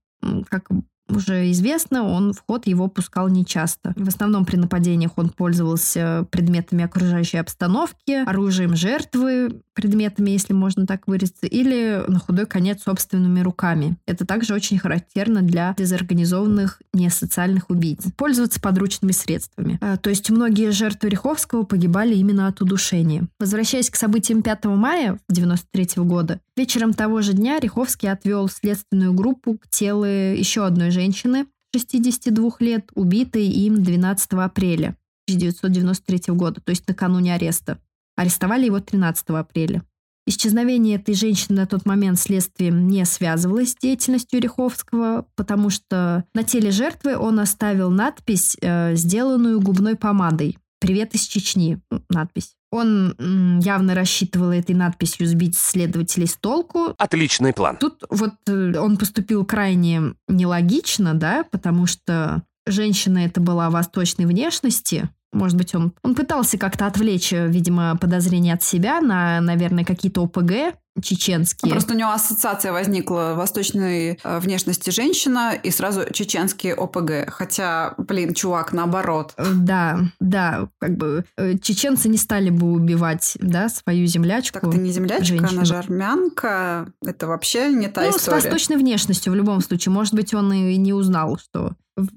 как 0.50 0.70
уже 1.10 1.52
известно, 1.52 2.04
он 2.04 2.34
в 2.34 2.44
ход 2.46 2.68
его 2.68 2.88
пускал 2.88 3.30
нечасто. 3.30 3.94
В 3.96 4.08
основном 4.08 4.46
при 4.46 4.58
нападениях 4.58 5.12
он 5.18 5.30
пользовался 5.30 6.28
предметами 6.32 6.84
окружающей 6.84 7.38
обстановки, 7.38 8.24
оружием 8.28 8.76
жертвы, 8.76 9.62
предметами, 9.74 10.32
если 10.32 10.54
можно 10.54 10.88
так 10.88 11.08
выразиться, 11.08 11.46
или 11.46 12.04
на 12.08 12.20
худой 12.20 12.46
конец 12.48 12.84
собственными 12.84 13.42
руками. 13.42 13.98
Это 14.08 14.26
также 14.26 14.54
очень 14.54 14.80
характерно 14.80 15.42
для 15.42 15.76
дезорганизованных 15.78 16.82
несоциальных 16.94 17.70
убийц. 17.70 18.04
Пользоваться 18.16 18.60
подручными 18.60 19.12
средствами. 19.12 19.78
А, 19.82 19.98
То 19.98 20.10
есть 20.10 20.30
многие 20.30 20.72
жертвы 20.72 21.10
Риховского 21.10 21.64
погибали 21.64 22.16
именно 22.16 22.48
от 22.48 22.62
удушения. 22.62 23.28
Возвращаясь 23.40 23.90
к 23.90 23.96
событиям 23.96 24.42
5 24.42 24.66
мая 24.66 25.20
1993 25.30 26.04
года, 26.04 26.40
вечером 26.58 26.94
того 26.94 27.22
же 27.22 27.34
дня 27.34 27.60
Риховский 27.60 28.12
отвел 28.12 28.50
следственную 28.50 29.14
группу 29.14 29.58
к 29.58 29.70
телу 29.70 30.06
еще 30.06 30.66
одной 30.66 30.92
женщины 30.92 31.46
62 31.76 32.52
лет, 32.60 32.90
убитой 32.96 33.46
им 33.46 33.84
12 33.84 34.34
апреля 34.34 34.98
1993 35.28 36.34
года, 36.34 36.62
то 36.62 36.72
есть 36.72 36.88
накануне 36.88 37.36
ареста. 37.36 37.80
Арестовали 38.16 38.66
его 38.66 38.80
13 38.80 39.30
апреля. 39.30 39.84
Исчезновение 40.26 40.98
этой 40.98 41.14
женщины 41.14 41.62
на 41.62 41.68
тот 41.68 41.86
момент 41.86 42.20
следствием 42.20 42.88
не 42.88 43.06
связывалось 43.06 43.72
с 43.72 43.76
деятельностью 43.76 44.42
Риховского, 44.42 45.26
потому 45.36 45.70
что 45.70 46.26
на 46.34 46.44
теле 46.44 46.72
жертвы 46.72 47.18
он 47.18 47.40
оставил 47.40 47.90
надпись, 47.92 48.58
э, 48.62 48.96
сделанную 48.96 49.62
губной 49.62 49.96
помадой. 49.96 50.58
«Привет 50.80 51.16
из 51.16 51.22
Чечни» 51.22 51.80
надпись. 52.10 52.57
Он 52.72 53.60
явно 53.62 53.96
рассчитывал 53.96 54.52
этой 54.52 54.76
надписью 54.76 55.26
сбить 55.28 55.58
следователей 55.58 56.28
с 56.28 56.36
толку. 56.36 56.94
Отличный 56.98 57.54
план. 57.54 57.78
Тут 57.78 58.04
вот 58.10 58.34
э, 58.48 58.78
он 58.78 58.98
поступил 58.98 59.46
крайне 59.46 60.16
нелогично, 60.28 61.14
да, 61.14 61.46
потому 61.50 61.86
что 61.86 62.44
женщина 62.66 63.20
это 63.20 63.40
была 63.40 63.70
восточной 63.70 64.26
внешности, 64.26 65.10
Может 65.32 65.58
быть, 65.58 65.74
он, 65.76 65.94
он 66.04 66.16
пытался 66.16 66.58
как-то 66.58 66.88
отвлечь, 66.88 67.32
видимо, 67.32 67.98
подозрения 67.98 68.54
от 68.54 68.64
себя 68.64 69.02
на, 69.02 69.40
наверное, 69.42 69.86
какие-то 69.86 70.24
ОПГ 70.24 70.76
чеченские. 71.02 71.72
Просто 71.72 71.94
у 71.94 71.98
него 71.98 72.12
ассоциация 72.12 72.72
возникла 72.72 73.34
восточной 73.36 74.20
э, 74.24 74.40
внешности 74.40 74.90
женщина 74.90 75.54
и 75.62 75.72
сразу 75.72 76.02
чеченские 76.12 76.74
ОПГ. 76.76 77.30
Хотя, 77.30 77.94
блин, 77.98 78.34
чувак, 78.34 78.74
наоборот. 78.74 79.34
Э, 79.38 79.46
Да, 79.54 80.00
да, 80.20 80.70
как 80.80 80.98
бы 80.98 81.26
э, 81.38 81.58
чеченцы 81.60 82.10
не 82.10 82.18
стали 82.18 82.50
бы 82.50 82.72
убивать, 82.72 83.38
да, 83.40 83.70
свою 83.70 84.06
землячку. 84.08 84.60
Так 84.60 84.72
ты 84.72 84.78
не 84.78 84.92
землячка, 84.92 85.26
женщину. 85.26 85.50
она 85.50 85.66
же 85.66 85.76
армянка. 85.76 86.92
Это 87.06 87.28
вообще 87.28 87.70
не 87.72 87.88
та 87.88 88.04
ну, 88.04 88.12
с 88.12 88.18
история. 88.18 88.42
восточной 88.42 88.78
внешностью 88.78 89.34
в 89.34 89.36
любом 89.36 89.62
случае. 89.62 89.92
Может 89.94 90.14
быть, 90.14 90.34
он 90.34 90.52
и 90.54 90.76
не 90.78 90.94
узнал, 90.94 91.38
что 91.38 91.74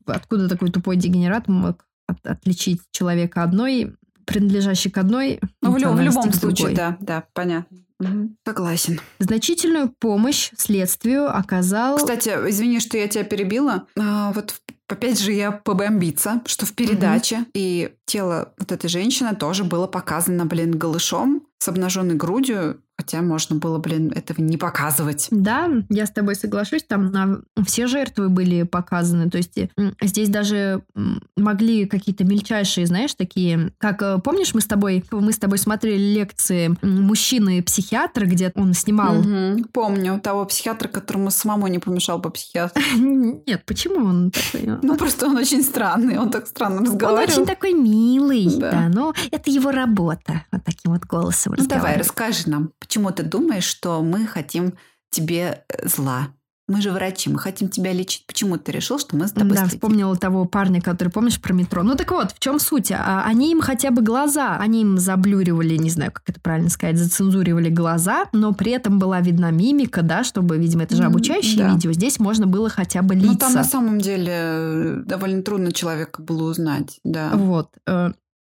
откуда 0.07 0.49
такой 0.49 0.71
тупой 0.71 0.97
дегенерат 0.97 1.49
мог 1.49 1.85
от- 2.07 2.27
отличить 2.27 2.81
человека 2.93 3.43
одной, 3.43 3.95
принадлежащей 4.27 4.91
к 4.91 4.99
одной 4.99 5.41
Ну, 5.63 5.73
в, 5.73 5.75
в 5.75 6.01
любом 6.01 6.33
случае, 6.33 6.67
другой. 6.69 6.75
да, 6.75 6.97
да, 7.01 7.25
понятно. 7.33 7.79
Согласен. 8.47 9.01
Значительную 9.19 9.93
помощь 9.99 10.51
следствию 10.57 11.35
оказал... 11.35 11.97
Кстати, 11.97 12.29
извини, 12.29 12.81
что 12.81 12.97
я 12.97 13.09
тебя 13.09 13.25
перебила. 13.25 13.87
А, 13.99 14.33
вот 14.33 14.55
опять 14.89 15.21
же 15.21 15.33
я 15.33 15.53
побомбиться, 15.53 16.43
что 16.47 16.67
в 16.67 16.73
передаче 16.73 17.47
и 17.55 17.93
тело 18.07 18.53
вот 18.59 18.73
этой 18.73 18.89
женщины 18.89 19.35
тоже 19.35 19.65
было 19.65 19.87
показано, 19.87 20.47
блин, 20.47 20.77
голышом 20.77 21.43
с 21.59 21.69
обнаженной 21.69 22.15
грудью, 22.15 22.83
хотя 23.01 23.23
можно 23.23 23.57
было, 23.57 23.79
блин, 23.79 24.13
этого 24.15 24.43
не 24.43 24.59
показывать. 24.59 25.29
Да, 25.31 25.71
я 25.89 26.05
с 26.05 26.11
тобой 26.11 26.35
соглашусь, 26.35 26.83
там 26.87 27.11
на- 27.11 27.41
все 27.65 27.87
жертвы 27.87 28.29
были 28.29 28.65
показаны, 28.65 29.31
то 29.31 29.39
есть 29.39 29.59
здесь 30.03 30.29
даже 30.29 30.83
могли 31.37 31.87
какие-то 31.87 32.25
мельчайшие, 32.25 32.87
знаешь, 32.87 33.15
такие, 33.15 33.73
как 33.79 34.03
э, 34.03 34.19
помнишь, 34.23 34.53
мы 34.55 34.61
с 34.61 34.67
тобой 34.67 35.03
мы 35.11 35.33
с 35.33 35.39
тобой 35.39 35.57
смотрели 35.57 36.13
лекции 36.15 36.77
мужчины-психиатра, 36.83 38.27
где 38.27 38.53
он 38.55 38.75
снимал. 38.75 39.15
Мгм. 39.23 39.65
Помню 39.73 40.21
того 40.21 40.45
психиатра, 40.45 40.89
которому 40.89 41.31
самому 41.31 41.67
не 41.69 41.79
помешал 41.79 42.19
бы 42.19 42.31
психиатр. 42.31 42.81
Нет, 42.97 43.65
почему 43.67 44.05
он 44.07 44.31
такой? 44.31 44.79
Ну, 44.83 44.97
просто 44.97 45.27
он 45.27 45.37
очень 45.37 45.63
странный, 45.63 46.19
он 46.19 46.31
так 46.31 46.47
странно 46.47 46.79
Он 46.79 46.85
разговаривал. 46.87 47.23
очень 47.33 47.47
такой 47.47 47.73
милый, 47.73 48.49
Да. 48.59 48.89
но 48.93 49.15
это 49.31 49.51
его 49.51 49.71
работа, 49.71 50.45
вот 50.53 50.65
таким 50.65 50.93
вот 50.93 51.05
голосом 51.07 51.55
Ну, 51.57 51.67
давай, 51.67 51.97
расскажи 51.97 52.49
нам, 52.51 52.71
почему 52.91 53.13
ты 53.13 53.23
думаешь, 53.23 53.63
что 53.63 54.03
мы 54.03 54.27
хотим 54.27 54.75
тебе 55.11 55.63
э, 55.69 55.87
зла? 55.89 56.31
Мы 56.67 56.81
же 56.83 56.91
врачи, 56.91 57.31
мы 57.31 57.39
хотим 57.39 57.69
тебя 57.69 57.93
лечить. 57.93 58.27
Почему 58.27 58.57
ты 58.57 58.73
решил, 58.73 58.99
что 58.99 59.17
мы 59.17 59.29
с 59.29 59.33
тобой 59.33 59.51
Да, 59.51 59.63
следим? 59.63 59.71
вспомнила 59.71 60.17
того 60.17 60.45
парня, 60.45 60.81
который, 60.81 61.09
помнишь, 61.09 61.41
про 61.41 61.53
метро. 61.53 61.85
Ну 61.85 61.95
так 61.95 62.11
вот, 62.11 62.33
в 62.33 62.41
чем 62.41 62.59
суть? 62.59 62.91
А, 62.91 63.23
Они 63.25 63.53
им 63.53 63.61
хотя 63.61 63.93
бы 63.93 64.03
глаза, 64.03 64.57
они 64.57 64.83
им 64.83 64.99
заблюривали, 64.99 65.77
не 65.77 65.91
знаю, 65.91 66.11
как 66.11 66.29
это 66.29 66.41
правильно 66.41 66.69
сказать, 66.69 66.97
зацензуривали 66.99 67.71
глаза, 67.71 68.27
но 68.33 68.53
при 68.53 68.73
этом 68.73 68.99
была 68.99 69.21
видна 69.21 69.53
мимика, 69.53 70.03
да, 70.03 70.25
чтобы, 70.25 70.59
видимо, 70.59 70.83
это 70.83 70.97
же 70.97 71.05
обучающее 71.05 71.59
да. 71.59 71.73
видео, 71.73 71.93
здесь 71.93 72.19
можно 72.19 72.49
было 72.49 72.69
хотя 72.69 73.03
бы 73.03 73.15
лица. 73.15 73.29
Ну, 73.31 73.37
там 73.39 73.53
на 73.53 73.65
самом 73.65 74.01
деле 74.01 74.33
э, 74.33 75.03
довольно 75.07 75.43
трудно 75.43 75.71
человека 75.71 76.23
было 76.23 76.51
узнать, 76.51 76.99
да. 77.05 77.31
Вот. 77.35 77.71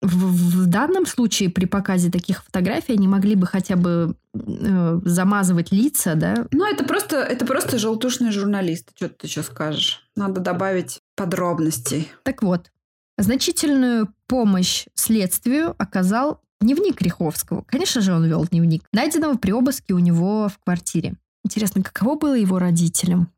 В, 0.07 0.63
в 0.63 0.67
данном 0.67 1.05
случае 1.05 1.51
при 1.51 1.65
показе 1.65 2.13
таких 2.13 2.45
фотографий 2.45 2.93
они 2.93 3.09
могли 3.09 3.35
бы 3.35 3.45
хотя 3.47 3.75
бы 3.75 4.15
э, 4.35 5.01
замазывать 5.05 5.73
лица, 5.73 6.15
да, 6.15 6.47
Ну, 6.53 6.65
это 6.65 6.85
просто, 6.85 7.17
это 7.17 7.45
просто 7.45 7.79
желтушный 7.79 8.31
журналист. 8.31 8.93
Что 8.95 9.09
ты 9.09 9.27
еще 9.27 9.43
скажешь? 9.43 10.09
Надо 10.15 10.41
добавить 10.41 11.01
подробностей. 11.17 12.13
Так 12.23 12.45
вот, 12.45 12.71
значительную 13.19 14.09
помощь 14.29 14.87
следствию 14.95 15.75
оказал 15.77 16.41
дневник 16.61 17.03
Риховского. 17.03 17.65
Конечно 17.67 18.01
же, 18.01 18.15
он 18.15 18.25
вел 18.27 18.45
дневник, 18.45 18.85
найденного 18.93 19.37
при 19.37 19.51
обыске 19.51 19.93
у 19.93 19.99
него 19.99 20.49
в 20.49 20.59
квартире. 20.63 21.15
Интересно, 21.45 21.83
каково 21.83 22.17
было 22.17 22.35
его 22.35 22.61
родителям? 22.61 23.33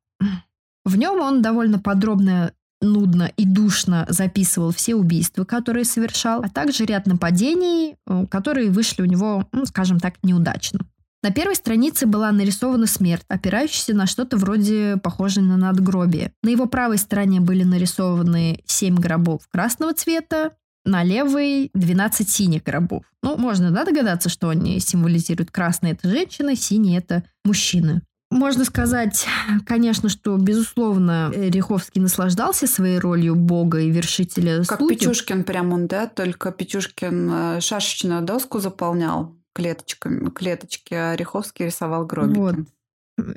В 0.84 0.96
нем 0.96 1.20
он 1.20 1.40
довольно 1.40 1.78
подробно, 1.78 2.52
нудно 2.80 3.30
и 3.36 3.44
душно 3.44 4.06
записывал 4.08 4.72
все 4.72 4.94
убийства, 4.94 5.44
которые 5.44 5.84
совершал, 5.84 6.42
а 6.42 6.48
также 6.48 6.84
ряд 6.84 7.06
нападений, 7.06 7.96
э, 8.06 8.26
которые 8.30 8.70
вышли 8.70 9.02
у 9.02 9.06
него, 9.06 9.46
ну, 9.52 9.66
скажем 9.66 9.98
так, 9.98 10.14
неудачно. 10.22 10.80
На 11.22 11.32
первой 11.32 11.56
странице 11.56 12.06
была 12.06 12.30
нарисована 12.30 12.86
смерть, 12.86 13.24
опирающаяся 13.28 13.92
на 13.92 14.06
что-то 14.06 14.36
вроде 14.36 14.98
похожее 14.98 15.44
на 15.44 15.56
надгробие. 15.56 16.32
На 16.44 16.50
его 16.50 16.66
правой 16.66 16.98
стороне 16.98 17.40
были 17.40 17.64
нарисованы 17.64 18.60
7 18.66 18.94
гробов 18.94 19.48
красного 19.50 19.94
цвета, 19.94 20.52
на 20.84 21.04
левой 21.04 21.70
12 21.74 22.28
синих 22.28 22.62
гробов. 22.64 23.04
Ну, 23.22 23.36
можно, 23.36 23.70
да, 23.70 23.84
догадаться, 23.84 24.28
что 24.28 24.48
они 24.48 24.80
символизируют. 24.80 25.50
Красный– 25.50 25.90
это 25.92 26.08
женщины, 26.08 26.56
синий– 26.56 26.96
это 26.98 27.24
мужчины. 27.44 28.02
Можно 28.30 28.64
сказать, 28.66 29.26
конечно, 29.64 30.10
что, 30.10 30.36
безусловно, 30.36 31.32
Риховский 31.34 32.02
наслаждался 32.02 32.66
своей 32.66 32.98
ролью 32.98 33.34
бога 33.34 33.80
и 33.80 33.90
вершителя 33.90 34.64
Как 34.64 34.80
судеб. 34.80 34.98
Печушкин 34.98 35.44
прям 35.44 35.72
он, 35.72 35.86
да? 35.86 36.06
Только 36.06 36.52
Печушкин 36.52 37.30
э, 37.32 37.60
шашечную 37.60 38.22
доску 38.22 38.60
заполнял 38.60 39.34
клеточками, 39.54 40.28
клеточки, 40.28 40.92
а 40.92 41.16
Риховский 41.16 41.66
рисовал 41.66 42.04
гробики. 42.04 42.38
Вот. 42.38 42.56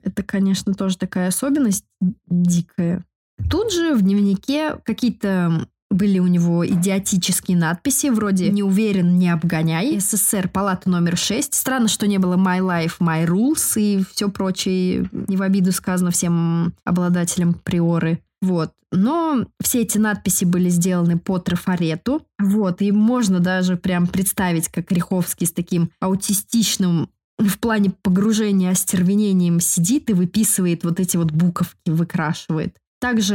Это, 0.03 0.23
конечно, 0.23 0.73
тоже 0.73 0.97
такая 0.97 1.29
особенность 1.29 1.85
дикая. 2.27 3.03
Тут 3.49 3.71
же 3.71 3.95
в 3.95 4.01
дневнике 4.01 4.77
какие-то 4.83 5.67
были 5.91 6.19
у 6.19 6.27
него 6.27 6.65
идиотические 6.65 7.57
надписи, 7.57 8.07
вроде 8.07 8.49
«Не 8.49 8.63
уверен, 8.63 9.17
не 9.17 9.29
обгоняй», 9.29 9.99
«СССР, 9.99 10.49
палата 10.49 10.89
номер 10.89 11.13
6». 11.13 11.49
Странно, 11.51 11.87
что 11.87 12.07
не 12.07 12.17
было 12.17 12.35
«My 12.35 12.59
life, 12.59 12.95
my 12.99 13.25
rules» 13.25 13.79
и 13.79 14.03
все 14.11 14.29
прочее. 14.29 15.09
Не 15.11 15.37
в 15.37 15.41
обиду 15.41 15.71
сказано 15.71 16.11
всем 16.11 16.73
обладателям 16.85 17.53
приоры. 17.53 18.19
Вот. 18.41 18.71
Но 18.91 19.45
все 19.61 19.81
эти 19.81 19.97
надписи 19.97 20.45
были 20.45 20.69
сделаны 20.69 21.17
по 21.17 21.37
трафарету. 21.37 22.25
Вот. 22.39 22.81
И 22.81 22.91
можно 22.91 23.39
даже 23.39 23.77
прям 23.77 24.07
представить, 24.07 24.67
как 24.67 24.91
Риховский 24.91 25.47
с 25.47 25.51
таким 25.51 25.91
аутистичным 25.99 27.09
в 27.37 27.57
плане 27.59 27.91
погружения 28.03 28.71
остервенением 28.71 29.59
сидит 29.59 30.09
и 30.09 30.13
выписывает 30.13 30.83
вот 30.83 30.99
эти 30.99 31.17
вот 31.17 31.31
буковки, 31.31 31.89
выкрашивает. 31.89 32.75
Также 33.01 33.33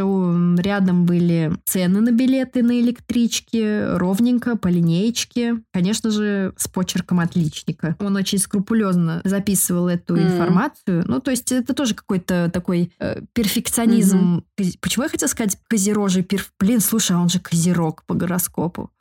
рядом 0.58 1.06
были 1.06 1.52
цены 1.64 2.00
на 2.00 2.12
билеты 2.12 2.62
на 2.62 2.78
электричке, 2.80 3.96
ровненько, 3.96 4.56
по 4.56 4.68
линеечке. 4.68 5.56
Конечно 5.72 6.10
же, 6.10 6.54
с 6.56 6.68
почерком 6.68 7.18
отличника. 7.18 7.96
Он 7.98 8.14
очень 8.14 8.38
скрупулезно 8.38 9.20
записывал 9.24 9.88
эту 9.88 10.14
Мгм. 10.14 10.22
информацию. 10.28 11.04
Ну, 11.08 11.18
то 11.20 11.32
есть 11.32 11.50
это 11.50 11.74
тоже 11.74 11.94
какой-то 11.94 12.48
такой 12.54 12.92
э, 13.00 13.20
перфекционизм. 13.32 14.44
Кози- 14.56 14.78
Почему 14.80 15.02
я 15.04 15.08
хотела 15.10 15.28
сказать 15.28 15.58
козерожий 15.68 16.22
перф... 16.22 16.52
Блин, 16.60 16.78
слушай, 16.80 17.16
а 17.16 17.20
он 17.20 17.28
же 17.28 17.40
козерог 17.40 18.04
по 18.06 18.14
гороскопу. 18.14 18.90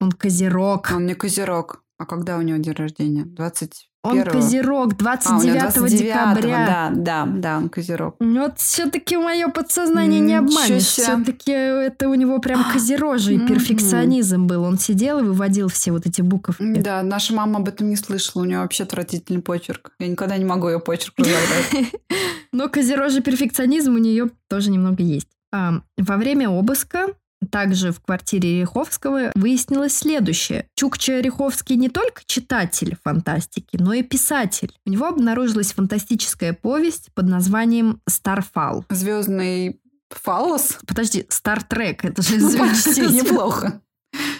Он 0.00 0.12
козерог. 0.12 0.90
Он 0.94 1.06
не 1.06 1.14
козерог. 1.14 1.82
А 1.98 2.04
когда 2.04 2.36
у 2.36 2.42
него 2.42 2.58
день 2.58 2.74
рождения? 2.74 3.24
21 3.24 3.70
Он 4.02 4.22
козерог 4.24 4.92
А, 4.92 4.96
у 4.96 4.98
29 4.98 5.44
него 5.46 5.60
29 5.70 5.98
декабря. 5.98 6.66
Да, 6.66 6.90
да, 6.94 7.26
да, 7.26 7.56
он 7.56 7.68
козерог. 7.70 8.16
Вот 8.20 8.58
все-таки 8.58 9.16
мое 9.16 9.48
подсознание 9.48 10.20
не 10.20 10.34
обманешь. 10.34 10.82
Все-таки 10.82 11.52
это 11.52 12.08
у 12.08 12.14
него 12.14 12.38
прям 12.38 12.64
козерожий 12.72 13.38
перфекционизм 13.38 14.46
был. 14.46 14.64
Он 14.64 14.78
сидел 14.78 15.20
и 15.20 15.22
выводил 15.22 15.68
все 15.68 15.90
вот 15.90 16.06
эти 16.06 16.20
буковки. 16.20 16.80
Да, 16.80 17.02
наша 17.02 17.34
мама 17.34 17.60
об 17.60 17.68
этом 17.68 17.88
не 17.88 17.96
слышала. 17.96 18.42
У 18.42 18.44
нее 18.44 18.58
вообще 18.58 18.84
отвратительный 18.84 19.40
почерк. 19.40 19.92
Я 19.98 20.08
никогда 20.08 20.36
не 20.36 20.44
могу 20.44 20.68
ее 20.68 20.80
почерк 20.80 21.14
разобрать. 21.18 21.94
Но 22.52 22.68
козерожий 22.68 23.22
перфекционизм 23.22 23.94
у 23.94 23.98
нее 23.98 24.28
тоже 24.48 24.70
немного 24.70 25.02
есть. 25.02 25.28
А, 25.52 25.80
во 25.96 26.16
время 26.16 26.50
обыска 26.50 27.06
также 27.50 27.92
в 27.92 28.00
квартире 28.00 28.60
Риховского 28.60 29.32
выяснилось 29.34 29.96
следующее. 29.96 30.66
Чукча 30.74 31.20
Риховский 31.20 31.76
не 31.76 31.88
только 31.88 32.22
читатель 32.26 32.96
фантастики, 33.02 33.76
но 33.78 33.92
и 33.92 34.02
писатель. 34.02 34.72
У 34.84 34.90
него 34.90 35.06
обнаружилась 35.06 35.72
фантастическая 35.72 36.52
повесть 36.52 37.10
под 37.14 37.28
названием 37.28 38.00
«Старфал». 38.08 38.84
Звездный 38.90 39.80
фаллос? 40.10 40.78
Подожди, 40.86 41.26
Стартрек, 41.28 42.04
это 42.04 42.22
же 42.22 42.38
почти 42.58 43.02
неплохо. 43.02 43.80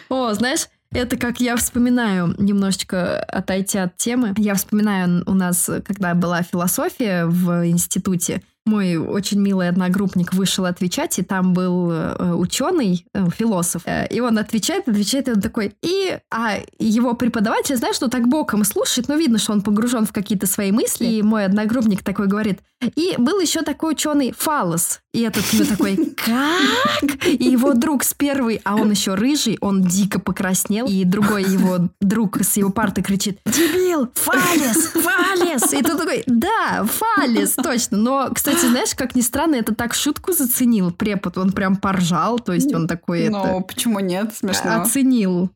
О, 0.09 0.33
знаешь, 0.35 0.69
это 0.93 1.17
как 1.17 1.41
я 1.41 1.57
вспоминаю, 1.57 2.35
немножечко 2.39 3.19
отойти 3.19 3.79
от 3.79 3.97
темы. 3.97 4.35
Я 4.37 4.55
вспоминаю 4.55 5.23
у 5.27 5.35
нас, 5.35 5.69
когда 5.85 6.15
была 6.15 6.43
философия 6.43 7.27
в 7.27 7.69
институте, 7.69 8.43
мой 8.67 8.97
очень 8.97 9.41
милый 9.41 9.69
одногруппник 9.69 10.33
вышел 10.33 10.65
отвечать, 10.65 11.19
и 11.19 11.23
там 11.23 11.53
был 11.53 11.91
э, 11.91 12.33
ученый, 12.35 13.07
э, 13.15 13.27
философ, 13.37 13.83
э, 13.87 14.07
и 14.09 14.21
он 14.21 14.39
отвечает, 14.39 14.89
отвечает, 14.89 15.29
и 15.29 15.33
он 15.33 15.41
такой, 15.41 15.75
и 15.83 16.19
а 16.31 16.59
его 16.79 17.15
преподаватель, 17.15 17.77
знаешь, 17.77 17.97
что 17.97 18.09
так 18.09 18.29
боком 18.29 18.65
слушает, 18.65 19.09
но 19.09 19.15
видно, 19.15 19.39
что 19.39 19.53
он 19.53 19.63
погружен 19.63 20.07
в 20.07 20.13
какие-то 20.13 20.47
свои 20.47 20.73
мысли, 20.73 21.07
и 21.07 21.23
мой 21.23 21.45
одногруппник 21.45 22.03
такой 22.03 22.27
говорит, 22.27 22.61
и 22.95 23.15
был 23.17 23.41
еще 23.41 23.63
такой 23.63 23.93
ученый 23.93 24.35
Фалос, 24.37 25.01
и 25.13 25.23
этот 25.23 25.45
мне 25.53 25.65
такой, 25.65 25.97
как? 26.17 27.27
И 27.27 27.45
его 27.45 27.73
друг 27.73 28.05
с 28.05 28.13
первой, 28.13 28.61
а 28.65 28.77
он 28.77 28.91
еще 28.91 29.15
рыжий, 29.15 29.57
он 29.61 29.83
дико 29.83 30.19
покраснел, 30.19 30.87
и 30.87 31.05
другой 31.05 31.45
его 31.45 31.89
друг 32.01 32.39
с 32.43 32.57
его 32.57 32.71
парты 32.71 33.03
кричит, 33.03 33.39
дебил, 33.47 34.11
Фалес, 34.15 34.93
Фалес! 34.93 35.73
И 35.73 35.83
тут 35.83 35.99
такой, 35.99 36.23
да, 36.27 36.85
Фалес, 36.85 37.53
точно. 37.55 37.97
Но, 37.97 38.31
кстати, 38.35 38.56
знаешь, 38.61 38.95
как 38.95 39.15
ни 39.15 39.21
странно, 39.21 39.57
это 39.57 39.75
так 39.75 39.95
шутку 39.95 40.33
заценил 40.33 40.91
препод, 40.91 41.39
он 41.39 41.53
прям 41.53 41.77
поржал, 41.77 42.39
то 42.39 42.53
есть 42.53 42.73
он 42.75 42.87
такой 42.87 43.29
Ну, 43.29 43.45
это... 43.45 43.61
почему 43.61 44.01
нет? 44.01 44.35
Смешно. 44.35 44.83
Оценил. 44.83 45.51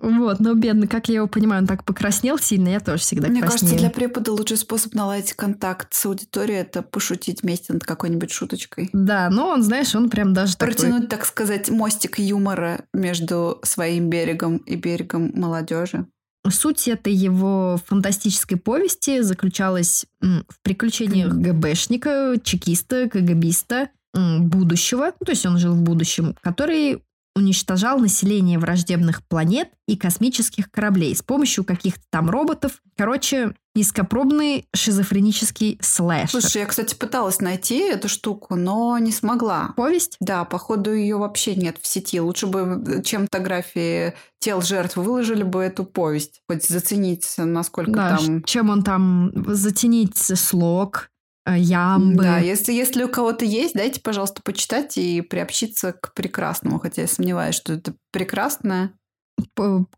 Вот, 0.00 0.38
но 0.38 0.54
бедный, 0.54 0.86
как 0.86 1.08
я 1.08 1.16
его 1.16 1.26
понимаю, 1.26 1.62
он 1.62 1.66
так 1.66 1.84
покраснел 1.84 2.38
сильно, 2.38 2.68
я 2.68 2.78
тоже 2.78 3.02
всегда 3.02 3.28
Мне 3.28 3.40
краснею. 3.40 3.60
кажется, 3.60 3.78
для 3.78 3.90
препода 3.90 4.32
лучший 4.32 4.56
способ 4.58 4.94
наладить 4.94 5.32
контакт 5.32 5.92
с 5.92 6.06
аудиторией– 6.06 6.60
это 6.60 6.82
пошутить 6.82 7.42
вместе 7.42 7.72
над 7.72 7.82
какой-нибудь 7.84 8.30
шуточкой. 8.30 8.90
Да, 8.92 9.28
но 9.28 9.48
он, 9.48 9.62
знаешь, 9.64 9.94
он 9.96 10.08
прям 10.08 10.34
даже 10.34 10.56
такой... 10.56 10.74
Протянуть, 10.74 11.08
так 11.08 11.26
сказать, 11.26 11.68
мостик 11.68 12.20
юмора 12.20 12.84
между 12.94 13.58
своим 13.64 14.08
берегом 14.08 14.58
и 14.58 14.76
берегом 14.76 15.32
молодежи. 15.34 16.06
Суть 16.50 16.88
этой 16.88 17.12
его 17.12 17.78
фантастической 17.86 18.58
повести 18.58 19.20
заключалась 19.20 20.06
в 20.20 20.60
приключениях 20.62 21.32
ГБшника, 21.32 22.36
чекиста, 22.42 23.08
КГБиста 23.08 23.90
будущего, 24.14 25.12
ну, 25.20 25.24
то 25.24 25.32
есть 25.32 25.44
он 25.46 25.58
жил 25.58 25.74
в 25.74 25.82
будущем, 25.82 26.34
который 26.40 27.02
уничтожал 27.36 27.98
население 27.98 28.58
враждебных 28.58 29.22
планет 29.22 29.68
и 29.86 29.96
космических 29.96 30.70
кораблей 30.70 31.14
с 31.14 31.22
помощью 31.22 31.64
каких-то 31.64 32.02
там 32.10 32.30
роботов. 32.30 32.82
Короче, 32.96 33.54
низкопробный 33.74 34.66
шизофренический 34.74 35.78
слэшер. 35.82 36.40
Слушай, 36.40 36.62
я, 36.62 36.66
кстати, 36.66 36.94
пыталась 36.94 37.40
найти 37.40 37.78
эту 37.78 38.08
штуку, 38.08 38.56
но 38.56 38.96
не 38.98 39.12
смогла. 39.12 39.74
Повесть? 39.76 40.16
Да, 40.18 40.44
походу 40.46 40.92
ее 40.92 41.18
вообще 41.18 41.54
нет 41.54 41.76
в 41.80 41.86
сети. 41.86 42.18
Лучше 42.20 42.46
бы, 42.46 43.02
чем 43.04 43.24
фотографии 43.24 44.14
тел 44.38 44.62
жертв, 44.62 44.96
выложили 44.96 45.42
бы 45.42 45.60
эту 45.62 45.84
повесть. 45.84 46.40
Хоть 46.48 46.66
заценить, 46.66 47.26
насколько 47.36 47.90
Да, 47.90 48.16
там... 48.16 48.42
чем 48.44 48.70
он 48.70 48.82
там 48.82 49.32
затенить 49.54 50.16
слог, 50.16 51.10
э, 51.10 51.15
ямбы. 51.54 52.22
Да, 52.22 52.38
если, 52.38 52.72
если 52.72 53.04
у 53.04 53.08
кого-то 53.08 53.44
есть, 53.44 53.74
дайте, 53.74 54.00
пожалуйста, 54.00 54.40
почитать 54.42 54.96
и 54.98 55.20
приобщиться 55.20 55.92
к 55.92 56.12
прекрасному. 56.14 56.78
Хотя 56.78 57.02
я 57.02 57.08
сомневаюсь, 57.08 57.54
что 57.54 57.74
это 57.74 57.94
прекрасное. 58.12 58.92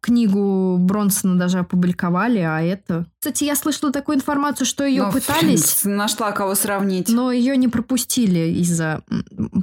Книгу 0.00 0.76
Бронсона 0.78 1.38
даже 1.38 1.58
опубликовали, 1.60 2.40
а 2.40 2.60
это... 2.60 3.06
Кстати, 3.20 3.44
я 3.44 3.54
слышала 3.54 3.92
такую 3.92 4.16
информацию, 4.16 4.66
что 4.66 4.84
ее 4.84 5.04
Но, 5.04 5.12
пытались, 5.12 5.80
Нашла 5.84 6.32
кого 6.32 6.54
сравнить. 6.54 7.08
но 7.08 7.30
ее 7.30 7.56
не 7.56 7.68
пропустили 7.68 8.52
из-за 8.60 9.02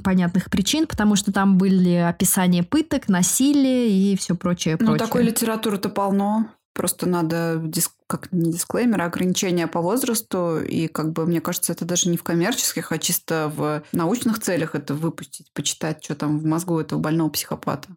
понятных 0.02 0.50
причин, 0.50 0.86
потому 0.86 1.14
что 1.16 1.32
там 1.32 1.58
были 1.58 1.94
описания 1.94 2.62
пыток, 2.62 3.08
насилия 3.08 3.90
и 3.90 4.16
все 4.16 4.34
прочее, 4.34 4.76
Ну, 4.80 4.86
прочее. 4.86 5.06
такой 5.06 5.22
литературы-то 5.24 5.88
полно. 5.90 6.50
Просто 6.76 7.08
надо, 7.08 7.54
дис- 7.56 7.90
как 8.06 8.30
не 8.32 8.52
дисклеймер, 8.52 9.00
а 9.00 9.06
ограничения 9.06 9.66
по 9.66 9.80
возрасту. 9.80 10.60
И, 10.60 10.88
как 10.88 11.12
бы, 11.12 11.24
мне 11.24 11.40
кажется, 11.40 11.72
это 11.72 11.86
даже 11.86 12.10
не 12.10 12.18
в 12.18 12.22
коммерческих, 12.22 12.92
а 12.92 12.98
чисто 12.98 13.50
в 13.56 13.82
научных 13.92 14.40
целях 14.40 14.74
это 14.74 14.92
выпустить, 14.94 15.50
почитать, 15.54 16.04
что 16.04 16.14
там 16.14 16.38
в 16.38 16.44
мозгу 16.44 16.78
этого 16.78 17.00
больного 17.00 17.30
психопата. 17.30 17.88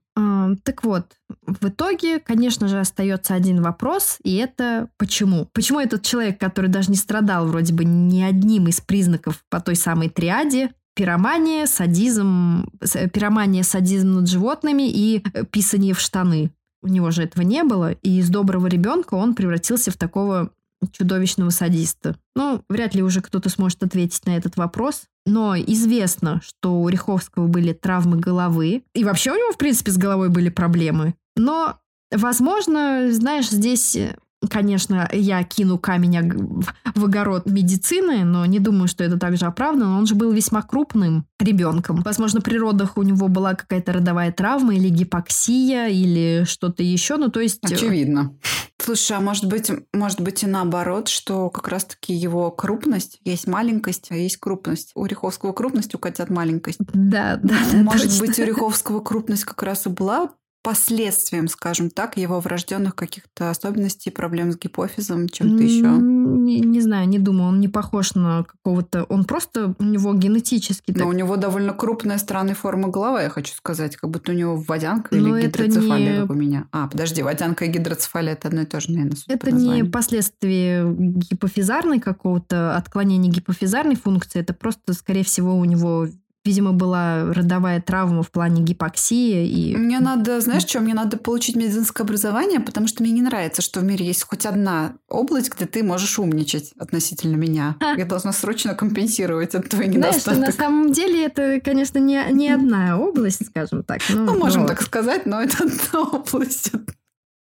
Так 0.63 0.83
вот, 0.85 1.05
в 1.45 1.67
итоге, 1.67 2.19
конечно 2.19 2.69
же, 2.69 2.79
остается 2.79 3.33
один 3.35 3.61
вопрос, 3.61 4.17
и 4.23 4.37
это 4.37 4.89
почему? 4.97 5.49
Почему 5.53 5.81
этот 5.81 6.01
человек, 6.03 6.39
который 6.39 6.69
даже 6.69 6.89
не 6.89 6.97
страдал 6.97 7.45
вроде 7.47 7.73
бы 7.73 7.83
ни 7.83 8.21
одним 8.21 8.67
из 8.69 8.79
признаков 8.79 9.43
по 9.49 9.59
той 9.59 9.75
самой 9.75 10.09
триаде, 10.09 10.71
пиромания, 10.95 11.65
садизм, 11.65 12.69
с- 12.81 13.09
пиромания, 13.09 13.63
садизм 13.63 14.13
над 14.15 14.29
животными 14.29 14.89
и 14.89 15.23
э, 15.33 15.45
писание 15.45 15.93
в 15.93 15.99
штаны. 15.99 16.51
У 16.81 16.87
него 16.87 17.11
же 17.11 17.23
этого 17.23 17.43
не 17.43 17.63
было, 17.63 17.91
и 17.91 18.19
из 18.19 18.29
доброго 18.29 18.67
ребенка 18.67 19.15
он 19.15 19.35
превратился 19.35 19.91
в 19.91 19.97
такого 19.97 20.51
чудовищного 20.91 21.49
садиста. 21.49 22.15
Ну, 22.35 22.63
вряд 22.69 22.95
ли 22.95 23.03
уже 23.03 23.21
кто-то 23.21 23.49
сможет 23.49 23.83
ответить 23.83 24.25
на 24.25 24.37
этот 24.37 24.57
вопрос. 24.57 25.03
Но 25.25 25.55
известно, 25.57 26.41
что 26.43 26.81
у 26.81 26.87
Риховского 26.87 27.47
были 27.47 27.73
травмы 27.73 28.17
головы. 28.17 28.83
И 28.93 29.03
вообще 29.03 29.31
у 29.31 29.35
него, 29.35 29.51
в 29.51 29.57
принципе, 29.57 29.91
с 29.91 29.97
головой 29.97 30.29
были 30.29 30.49
проблемы. 30.49 31.15
Но, 31.35 31.79
возможно, 32.11 33.11
знаешь, 33.11 33.49
здесь, 33.49 33.95
э, 33.95 34.15
конечно, 34.47 35.09
я 35.11 35.43
кину 35.43 35.77
камень 35.77 36.63
в 36.95 37.05
огород 37.05 37.45
медицины, 37.45 38.23
но 38.23 38.45
не 38.45 38.59
думаю, 38.59 38.87
что 38.87 39.03
это 39.03 39.17
также 39.17 39.45
оправдано. 39.45 39.97
Он 39.97 40.05
же 40.05 40.15
был 40.15 40.31
весьма 40.31 40.61
крупным 40.61 41.25
ребенком. 41.39 42.01
Возможно, 42.03 42.41
при 42.41 42.57
родах 42.57 42.97
у 42.97 43.03
него 43.03 43.27
была 43.27 43.55
какая-то 43.55 43.93
родовая 43.93 44.31
травма 44.31 44.75
или 44.75 44.89
гипоксия, 44.89 45.87
или 45.87 46.45
что-то 46.47 46.83
еще. 46.83 47.17
Ну, 47.17 47.29
то 47.29 47.39
есть... 47.39 47.59
э, 47.69 47.73
Очевидно. 47.73 48.33
Слушай, 48.81 49.17
а 49.17 49.19
может 49.19 49.45
быть, 49.45 49.69
может 49.93 50.21
быть 50.21 50.43
и 50.43 50.47
наоборот, 50.47 51.09
что 51.09 51.49
как 51.49 51.67
раз-таки 51.67 52.13
его 52.13 52.49
крупность, 52.49 53.19
есть 53.25 53.45
маленькость, 53.45 54.07
а 54.09 54.15
есть 54.15 54.37
крупность. 54.37 54.91
У 54.95 55.05
Риховского 55.05 55.51
крупность, 55.51 55.93
у 55.95 55.97
котят 55.97 56.29
маленькость. 56.29 56.79
Да, 56.93 57.37
да, 57.43 57.55
да, 57.71 57.77
Может 57.83 58.09
точно. 58.09 58.25
быть, 58.25 58.39
у 58.39 58.43
Риховского 58.43 59.01
крупность 59.01 59.43
как 59.43 59.61
раз 59.63 59.85
и 59.85 59.89
была 59.89 60.29
последствием, 60.61 61.47
скажем 61.47 61.89
так, 61.89 62.17
его 62.17 62.39
врожденных 62.39 62.95
каких-то 62.95 63.49
особенностей, 63.49 64.09
проблем 64.11 64.51
с 64.51 64.57
гипофизом, 64.57 65.29
чем-то 65.29 65.63
еще. 65.63 65.87
Не, 65.87 66.59
не 66.59 66.81
знаю, 66.81 67.07
не 67.07 67.17
думаю. 67.19 67.49
Он 67.49 67.59
не 67.59 67.67
похож 67.67 68.13
на 68.15 68.43
какого-то... 68.43 69.03
Он 69.05 69.23
просто... 69.23 69.73
У 69.79 69.83
него 69.83 70.13
генетически... 70.13 70.91
Но 70.91 70.99
так- 70.99 71.07
у 71.07 71.11
него 71.13 71.37
довольно 71.37 71.73
крупная 71.73 72.17
странной 72.17 72.55
формы 72.55 72.89
голова, 72.89 73.21
я 73.21 73.29
хочу 73.29 73.53
сказать, 73.55 73.95
как 73.95 74.09
будто 74.09 74.31
у 74.31 74.35
него 74.35 74.55
водянка 74.57 75.15
Но 75.15 75.37
или 75.37 75.47
это 75.47 75.63
гидроцефалия, 75.63 76.13
не- 76.13 76.21
как 76.21 76.29
у 76.31 76.33
меня. 76.33 76.67
А, 76.71 76.87
подожди, 76.87 77.23
водянка 77.23 77.65
и 77.65 77.69
гидроцефалия 77.69 78.33
это 78.33 78.49
одно 78.49 78.61
и 78.61 78.65
то 78.65 78.79
же, 78.79 78.91
наверное, 78.91 79.17
Это 79.27 79.47
не 79.51 79.57
названию. 79.57 79.91
последствие 79.91 80.93
гипофизарной 80.97 81.99
какого-то 81.99 82.75
отклонения 82.75 83.31
гипофизарной 83.31 83.95
функции. 83.95 84.39
Это 84.39 84.53
просто, 84.53 84.93
скорее 84.93 85.23
всего, 85.23 85.55
у 85.57 85.65
него, 85.65 86.07
видимо, 86.49 86.73
была 86.73 87.31
родовая 87.31 87.79
травма 87.79 88.23
в 88.23 88.31
плане 88.31 88.63
гипоксии. 88.63 89.47
И... 89.47 89.75
Мне 89.75 89.99
надо, 89.99 90.41
знаешь, 90.41 90.63
что? 90.63 90.79
Мне 90.79 90.95
надо 90.95 91.17
получить 91.17 91.55
медицинское 91.55 92.01
образование, 92.03 92.59
потому 92.59 92.87
что 92.87 93.03
мне 93.03 93.11
не 93.11 93.21
нравится, 93.21 93.61
что 93.61 93.81
в 93.81 93.83
мире 93.83 94.05
есть 94.07 94.23
хоть 94.23 94.47
одна 94.47 94.93
область, 95.07 95.53
где 95.55 95.65
ты 95.67 95.83
можешь 95.83 96.17
умничать 96.17 96.73
относительно 96.79 97.35
меня. 97.35 97.75
Я 97.97 98.05
должна 98.05 98.33
срочно 98.33 98.73
компенсировать 98.73 99.53
этот 99.53 99.69
твой 99.69 99.85
Знаешь, 99.91 100.15
недостаток. 100.15 100.39
на 100.47 100.51
самом 100.51 100.91
деле 100.91 101.25
это, 101.25 101.61
конечно, 101.63 101.99
не, 101.99 102.19
не 102.31 102.49
одна 102.49 102.97
область, 102.97 103.45
скажем 103.45 103.83
так. 103.83 104.01
Ну, 104.09 104.25
Ну, 104.25 104.37
можем 104.39 104.61
вот. 104.63 104.69
так 104.69 104.81
сказать, 104.81 105.25
но 105.27 105.41
это 105.41 105.57
одна 105.63 106.01
область. 106.19 106.71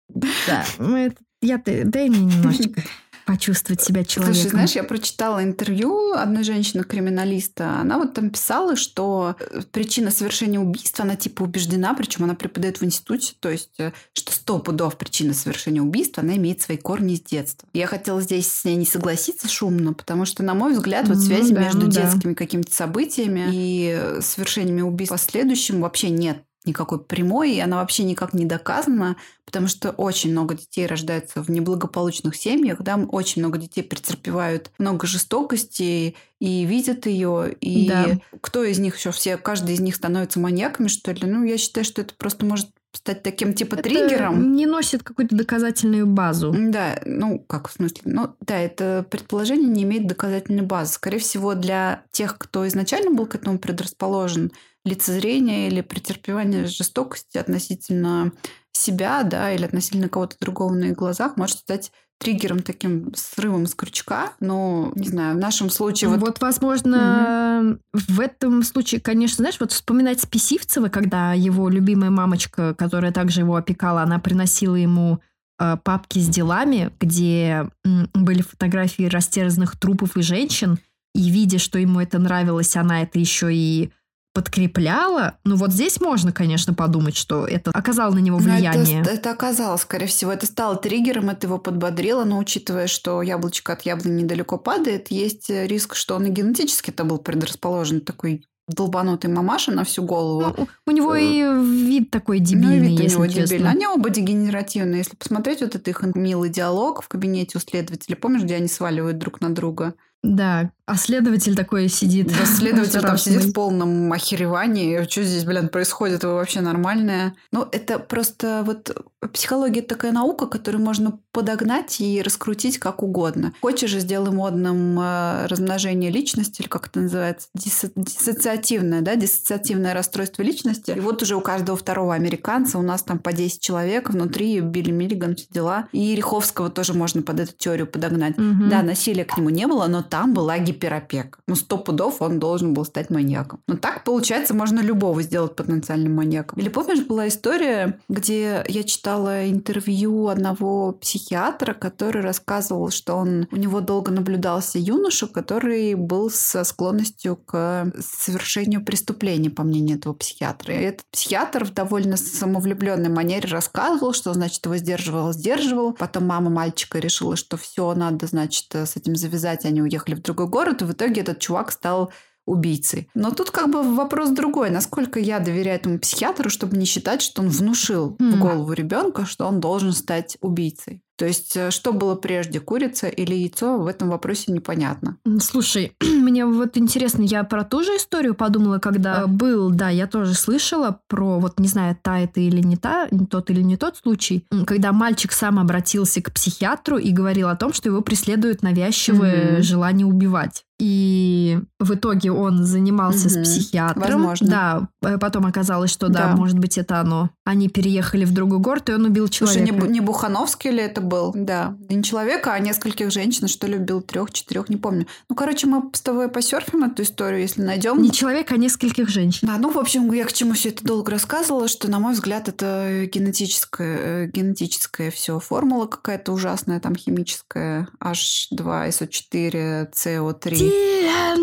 Да, 0.09 0.65
ну, 0.79 0.97
это- 0.97 1.17
я, 1.41 1.63
дай 1.65 2.09
мне 2.09 2.21
немножечко 2.27 2.83
почувствовать 3.29 3.83
себя 3.83 4.05
человеком. 4.05 4.35
Слушай, 4.35 4.51
знаешь, 4.53 4.70
я 4.72 4.83
прочитала 4.83 5.45
интервью 5.45 6.14
одной 6.14 6.45
женщины-криминалиста. 6.45 7.79
Она 7.79 7.99
вот 7.99 8.14
там 8.14 8.31
писала, 8.31 8.74
что 8.74 9.37
э, 9.39 9.61
причина 9.70 10.11
совершения 10.11 10.59
убийства, 10.59 11.05
она 11.05 11.14
типа 11.14 11.43
убеждена, 11.43 11.93
причем 11.93 12.24
она 12.24 12.35
преподает 12.35 12.81
в 12.81 12.85
институте, 12.87 13.35
то 13.39 13.51
есть, 13.51 13.74
э, 13.81 13.93
что 14.14 14.33
сто 14.33 14.59
пудов 14.61 14.97
причина 14.97 15.35
совершения 15.35 15.83
убийства, 15.83 16.22
она 16.22 16.37
имеет 16.37 16.62
свои 16.62 16.79
корни 16.79 17.16
с 17.16 17.20
детства. 17.20 17.68
Я 17.74 17.87
хотела 17.87 18.22
здесь 18.22 18.51
с 18.51 18.64
ней 18.64 18.76
не 18.76 18.87
согласиться 18.87 19.47
шумно, 19.47 19.93
потому 19.93 20.24
что, 20.24 20.43
на 20.43 20.55
мой 20.55 20.72
взгляд, 20.72 21.07
вот 21.07 21.18
Ну 21.18 21.22
связи 21.22 21.53
да, 21.53 21.64
между 21.64 21.81
ну 21.83 21.93
да. 21.93 22.01
детскими 22.01 22.33
какими-то 22.33 22.74
событиями 22.74 23.51
и 23.53 23.95
э, 23.95 24.20
совершениями 24.22 24.81
убийств 24.81 25.12
в 25.12 25.18
последующем 25.18 25.83
вообще 25.83 26.09
нет 26.09 26.39
никакой 26.69 27.01
прямой, 27.03 27.53
и 27.53 27.61
она 27.61 27.77
вообще 27.79 28.05
никак 28.05 28.33
не 28.35 28.45
доказана, 28.45 29.16
потому 29.45 29.66
что 29.66 29.91
очень 29.91 30.31
много 30.31 30.55
детей 30.55 30.87
рождаются 30.87 31.43
в 31.43 31.51
неблагополучных 31.51 32.37
семьях, 32.37 32.83
да, 32.83 32.97
очень 32.97 33.43
много 33.43 33.59
детей 33.59 33.83
претерпевают 33.83 34.71
много 34.79 35.07
жестокости 35.07 36.14
и 36.41 36.64
видят 36.64 37.07
ее, 37.07 37.53
и 37.61 37.89
Да. 37.89 38.19
кто 38.41 38.62
из 38.64 38.79
них 38.79 38.97
еще 38.99 39.11
все, 39.11 39.37
каждый 39.37 39.75
из 39.75 39.81
них 39.81 39.97
становится 39.97 40.39
маньяками, 40.39 40.89
что 40.89 41.12
ли? 41.12 41.27
Ну, 41.27 41.45
я 41.45 41.59
считаю, 41.59 41.85
что 41.85 42.03
это 42.03 42.14
просто 42.14 42.45
может 42.47 42.69
стать 42.93 43.23
таким 43.23 43.53
типа 43.53 43.75
Это 43.75 43.83
триггером. 43.85 44.55
не 44.57 44.66
носит 44.66 45.03
какую-то 45.03 45.37
доказательную 45.37 46.07
базу. 46.07 46.55
Да, 46.57 46.99
ну, 47.05 47.39
как 47.39 47.69
в 47.69 47.73
смысле? 47.73 48.01
Ну, 48.07 48.35
да, 48.41 48.59
это 48.59 49.05
предположение 49.11 49.69
не 49.69 49.83
имеет 49.85 50.07
доказательной 50.07 50.62
базы. 50.62 50.95
Скорее 50.95 51.19
всего, 51.19 51.55
для 51.55 52.03
тех, 52.12 52.39
кто 52.39 52.66
изначально 52.66 53.11
был 53.11 53.27
к 53.27 53.35
этому 53.35 53.59
предрасположен, 53.59 54.53
лицезрение 54.89 55.68
или 55.68 55.80
претерпевание 55.80 56.66
жестокости 56.66 57.39
относительно 57.39 58.32
себя, 58.72 59.22
да, 59.22 59.53
или 59.53 59.64
относительно 59.64 60.09
кого-то 60.09 60.36
другого 60.41 60.74
на 60.74 60.84
их 60.86 60.97
глазах 60.97 61.36
может 61.36 61.59
стать 61.59 61.93
триггером 62.18 62.62
таким 62.62 63.14
срывом 63.14 63.66
с 63.66 63.74
крючка, 63.74 64.32
но, 64.41 64.93
не 64.97 65.09
знаю, 65.09 65.36
в 65.36 65.39
нашем 65.39 65.70
случае... 65.70 66.11
Вот, 66.11 66.20
Вот, 66.20 66.41
возможно, 66.41 67.79
в 67.92 68.21
этом 68.21 68.64
случае, 68.64 69.00
конечно, 69.00 69.37
знаешь, 69.37 69.61
вот 69.61 69.72
вспоминать 69.72 70.21
Списивцева, 70.21 70.88
когда 70.88 71.33
его 71.33 71.68
любимая 71.68 72.11
мамочка, 72.11 72.75
которая 72.75 73.13
также 73.13 73.42
его 73.42 73.54
опекала, 73.54 74.03
она 74.03 74.18
приносила 74.18 74.75
ему 74.75 75.21
э, 75.61 75.76
папки 75.83 76.18
с 76.18 76.29
делами, 76.29 76.91
где 77.00 77.68
были 78.14 78.42
фотографии 78.42 79.04
растерзанных 79.04 79.79
трупов 79.79 80.17
и 80.17 80.22
женщин, 80.22 80.79
и 81.14 81.30
видя, 81.30 81.58
что 81.58 81.79
ему 81.79 82.00
это 82.00 82.18
нравилось, 82.18 82.76
она 82.76 83.03
это 83.03 83.18
еще 83.21 83.54
и 83.54 83.92
подкрепляла. 84.39 85.35
Ну 85.45 85.57
вот 85.57 85.73
здесь 85.73 86.01
можно, 86.01 86.31
конечно, 86.31 86.73
подумать, 86.73 87.17
что 87.17 87.45
это 87.45 87.73
оказало 87.75 88.15
на 88.15 88.21
него 88.21 88.39
влияние. 88.39 89.01
Это, 89.01 89.11
это 89.11 89.31
оказалось, 89.33 89.83
скорее 89.83 90.07
всего, 90.07 90.31
это 90.31 90.47
стало 90.47 90.77
триггером, 90.77 91.29
это 91.29 91.49
его 91.49 91.59
подбодрило, 91.59 92.23
но 92.23 92.39
учитывая, 92.39 92.87
что 92.87 93.21
яблочко 93.21 93.73
от 93.73 93.83
яблони 93.83 94.23
недалеко 94.23 94.57
падает, 94.57 95.11
есть 95.11 95.51
риск, 95.51 95.97
что 95.97 96.15
он 96.15 96.27
и 96.27 96.31
генетически-то 96.31 97.03
был 97.03 97.19
предрасположен 97.19 98.01
такой 98.01 98.47
долбанутый 98.69 99.29
мамаша 99.29 99.73
на 99.73 99.83
всю 99.83 100.05
голову. 100.05 100.55
Ну, 100.57 100.69
у 100.87 100.91
него 100.93 101.17
Э, 101.17 101.21
и 101.21 101.87
вид 101.89 102.11
такой 102.13 102.39
Ну, 102.39 102.45
дебильный, 102.45 102.91
вид 102.91 103.01
у 103.01 103.03
если 103.03 103.15
него 103.17 103.27
честно. 103.27 103.47
дебильный. 103.47 103.71
Они 103.73 103.87
оба 103.89 104.11
дегенеративные. 104.11 104.99
Если 104.99 105.17
посмотреть 105.17 105.63
вот 105.63 105.71
этот 105.75 105.89
их 105.89 106.03
милый 106.15 106.51
диалог 106.51 107.03
в 107.03 107.09
кабинете 107.09 107.59
у 107.59 107.61
следователя, 107.61 108.15
помнишь, 108.15 108.43
где 108.43 108.55
они 108.55 108.69
сваливают 108.69 109.19
друг 109.19 109.41
на 109.41 109.53
друга? 109.53 109.95
Да, 110.22 110.72
а 110.88 110.96
следователь 110.96 111.54
такой 111.54 111.88
сидит. 111.88 112.28
Да, 112.28 112.46
следователь 112.46 113.00
там 113.00 113.18
сидит 113.18 113.45
в 113.45 113.53
полном 113.53 114.11
охеревании. 114.11 115.07
Что 115.08 115.22
здесь, 115.22 115.45
блин, 115.45 115.68
происходит? 115.68 116.24
Вы 116.24 116.32
вообще 116.32 116.62
нормальная? 116.62 117.34
Ну, 117.53 117.68
это 117.70 117.99
просто 117.99 118.62
вот 118.64 118.96
психология 119.32 119.80
это 119.80 119.90
такая 119.90 120.12
наука, 120.12 120.46
которую 120.46 120.82
можно 120.82 121.18
подогнать 121.32 122.00
и 122.00 122.22
раскрутить 122.22 122.78
как 122.78 123.03
угодно. 123.03 123.53
Хочешь 123.61 123.90
же 123.90 124.00
сделай 124.00 124.30
модным 124.30 124.99
э, 124.99 125.46
размножение 125.46 126.11
личности, 126.11 126.62
или 126.62 126.68
как 126.68 126.86
это 126.86 127.00
называется, 127.00 127.49
Диссо- 127.57 127.92
диссоциативное, 127.95 129.03
да, 129.03 129.14
диссоциативное 129.14 129.92
расстройство 129.92 130.42
личности. 130.42 130.92
И 130.96 131.00
вот 131.00 131.22
уже 131.22 131.36
у 131.36 131.42
каждого 131.42 131.76
второго 131.76 132.14
американца 132.14 132.78
у 132.78 132.82
нас 132.82 133.03
там 133.03 133.18
по 133.18 133.32
10 133.34 133.61
человек 133.61 134.08
внутри 134.08 134.61
Билли 134.61 134.90
Миллиган, 134.90 135.36
все 135.36 135.46
дела. 135.50 135.88
И 135.92 136.14
Риховского 136.14 136.70
тоже 136.70 136.95
можно 136.95 137.20
под 137.20 137.40
эту 137.40 137.53
теорию 137.53 137.86
подогнать. 137.86 138.38
Мгм. 138.38 138.70
Да, 138.70 138.82
насилия 138.82 139.26
к 139.26 139.36
нему 139.36 139.50
не 139.50 139.66
было, 139.66 139.86
но 139.86 140.03
там 140.09 140.35
была 140.35 140.59
гиперопека. 140.59 141.39
Ну, 141.47 141.55
сто 141.55 141.79
пудов 141.79 142.22
он 142.22 142.39
должен 142.39 142.75
был 142.75 142.85
стать 142.85 143.11
маньяком. 143.11 143.61
Но 143.67 143.76
так, 143.76 144.05
получается, 144.05 144.55
можно 144.55 144.80
любого 144.80 145.22
сделать 145.22 145.55
потенциальным 145.55 146.14
маньяком. 146.14 146.59
Или 146.59 146.68
помнишь, 146.68 147.05
была 147.05 147.29
история, 147.29 148.01
где 148.09 148.64
я 148.67 148.83
читала 148.85 149.49
интервью 149.49 150.29
одного 150.29 150.93
психиатра, 150.93 151.75
который 151.75 152.22
рассказывал, 152.22 152.91
что 152.91 153.14
он 153.14 153.47
у 153.53 153.57
него 153.57 153.80
долго 153.80 154.11
наблюдался 154.11 154.79
юноша, 154.79 155.26
который 155.26 155.95
был 155.95 156.30
со 156.30 156.64
склонностью 156.64 157.37
к 157.37 157.93
совершению 158.01 158.85
преступлений, 158.85 159.51
по 159.51 159.63
мнению 159.63 159.99
этого 159.99 160.14
психиатра. 160.14 160.75
И 160.75 160.83
этот 160.83 161.07
психиатр 161.11 161.64
в 161.64 161.72
довольно 161.72 162.17
самовлюбленной 162.17 163.11
манере 163.11 163.49
рассказывал, 163.49 164.13
что, 164.13 164.33
значит, 164.35 164.64
его 164.64 164.76
сдерживал, 164.76 165.33
сдерживал. 165.33 165.93
Потом 165.93 166.26
мама 166.26 166.51
мальчика 166.51 166.99
решила, 166.99 167.37
что 167.37 167.57
все, 167.57 167.95
надо, 167.95 168.26
значит, 168.26 168.75
с 168.75 168.97
этим 168.97 169.17
завязать. 169.17 169.64
Они 169.64 169.83
уехали 169.83 169.97
в 170.14 170.22
другой 170.22 170.46
город, 170.49 170.83
и 170.83 170.84
в 170.84 170.92
итоге 170.92 171.22
этот 171.22 171.41
чувак 171.41 171.72
стал 171.72 172.12
убийцей. 172.46 173.08
Но 173.14 173.30
тут 173.30 173.50
как 173.50 173.70
бы 173.70 173.83
вопрос 173.83 174.30
другой. 174.30 174.70
Насколько 174.70 175.20
я 175.20 175.38
доверяю 175.38 175.76
этому 175.76 175.99
психиатру, 175.99 176.49
чтобы 176.49 176.76
не 176.76 176.87
считать, 176.87 177.20
что 177.22 177.42
он 177.42 177.49
внушил 177.49 178.16
в 178.18 178.22
Хм. 178.22 178.41
голову 178.41 178.72
ребенка, 178.72 179.26
что 179.26 179.46
он 179.46 179.61
должен 179.61 179.92
стать 179.92 180.38
убийцей. 180.41 181.03
То 181.18 181.26
есть, 181.26 181.57
э, 181.57 181.70
что 181.72 181.92
было 181.92 182.14
прежде, 182.14 182.61
курица 182.61 183.08
или 183.08 183.34
яйцо, 183.34 183.78
в 183.78 183.86
этом 183.88 184.08
вопросе 184.08 184.53
непонятно. 184.53 185.16
Слушай, 185.40 185.92
мне 186.00 186.46
вот 186.46 186.76
интересно, 186.78 187.22
я 187.22 187.42
про 187.45 187.64
ту 187.64 187.82
же 187.82 187.90
историю 187.96 188.34
подумала, 188.34 188.78
когда 188.78 189.26
был, 189.26 189.70
да, 189.70 189.88
я 189.88 190.07
тоже 190.07 190.34
слышала 190.34 191.00
про, 191.08 191.40
вот 191.40 191.58
не 191.58 191.66
знаю, 191.68 191.96
та 192.00 192.20
это 192.20 192.40
или 192.40 192.61
не 192.61 192.76
та, 192.76 193.08
не 193.11 193.26
тот 193.26 193.50
или 193.50 193.62
не 193.62 193.76
тот 193.76 193.96
случай, 193.96 194.45
когда 194.66 194.92
мальчик 194.92 195.32
сам 195.32 195.58
обратился 195.58 196.22
к 196.22 196.32
психиатру 196.32 196.99
и 196.99 197.11
говорил 197.11 197.49
о 197.49 197.57
том, 197.57 197.72
что 197.72 197.88
его 197.88 198.00
преследует 198.00 198.62
навязчивое 198.62 199.54
Мгм. 199.54 199.62
желание 199.62 200.07
убивать. 200.07 200.64
И 200.80 201.58
в 201.80 201.95
итоге 201.95 202.30
он 202.30 202.64
занимался 202.64 203.28
с 203.28 203.34
Мгм. 203.34 203.42
психиатром. 203.42 204.03
Возможно. 204.22 204.46
Да, 204.49 204.88
э, 205.11 205.18
потом 205.18 205.45
оказалось, 205.46 205.90
что 205.90 206.07
да, 206.08 206.28
Да. 206.28 206.36
может 206.36 206.57
быть, 206.61 206.78
это 206.78 207.00
оно. 207.00 207.30
Они 207.45 207.68
переехали 207.68 208.24
в 208.24 208.32
другой 208.32 208.61
город, 208.61 208.88
и 208.88 208.92
он 208.92 209.04
убил 209.04 209.26
Слушай, 209.26 209.54
человека. 209.54 209.74
не, 209.74 209.80
Бу- 209.80 209.88
не 209.90 210.00
Бухановский 210.00 210.70
ли 210.70 210.78
это 210.80 211.00
был? 211.09 211.33
Да. 211.35 211.76
Не 211.89 212.03
человека, 212.03 212.53
а 212.53 212.59
нескольких 212.59 213.11
женщин, 213.11 213.49
что 213.49 213.67
ли, 213.67 213.76
убил 213.76 214.03
трех, 214.03 214.33
четырех, 214.33 214.68
не 214.68 214.76
помню. 214.76 215.07
Ну, 215.29 215.35
короче, 215.35 215.67
мы 215.67 215.91
с 215.93 216.01
тобой 216.01 216.29
посерфим 216.29 216.85
эту 216.85 217.03
историю, 217.03 217.41
если 217.41 217.63
найдем. 217.63 218.01
Не 218.01 218.11
человека, 218.11 218.55
а 218.55 218.59
нескольких 218.59 219.09
женщин. 219.09 219.49
Да, 219.49 219.57
ну, 219.59 219.71
в 219.71 219.79
общем, 219.79 220.13
я 220.13 220.25
к 220.25 220.33
чему 220.33 220.53
все 220.53 220.68
это 220.71 220.85
долго 220.85 221.11
рассказывала, 221.11 221.68
что, 221.68 221.91
на 221.91 221.99
мой 221.99 222.13
взгляд, 222.14 222.49
это 222.49 223.07
генетическая, 223.13 223.99
э, 223.99 224.26
генетическая 224.33 225.11
все 225.11 225.39
формула 225.41 225.87
какая-то 225.87 226.33
ужасная, 226.33 226.80
там 226.80 226.95
химическая, 226.97 227.89
H2SO4, 228.01 229.93
CO3. 229.93 230.89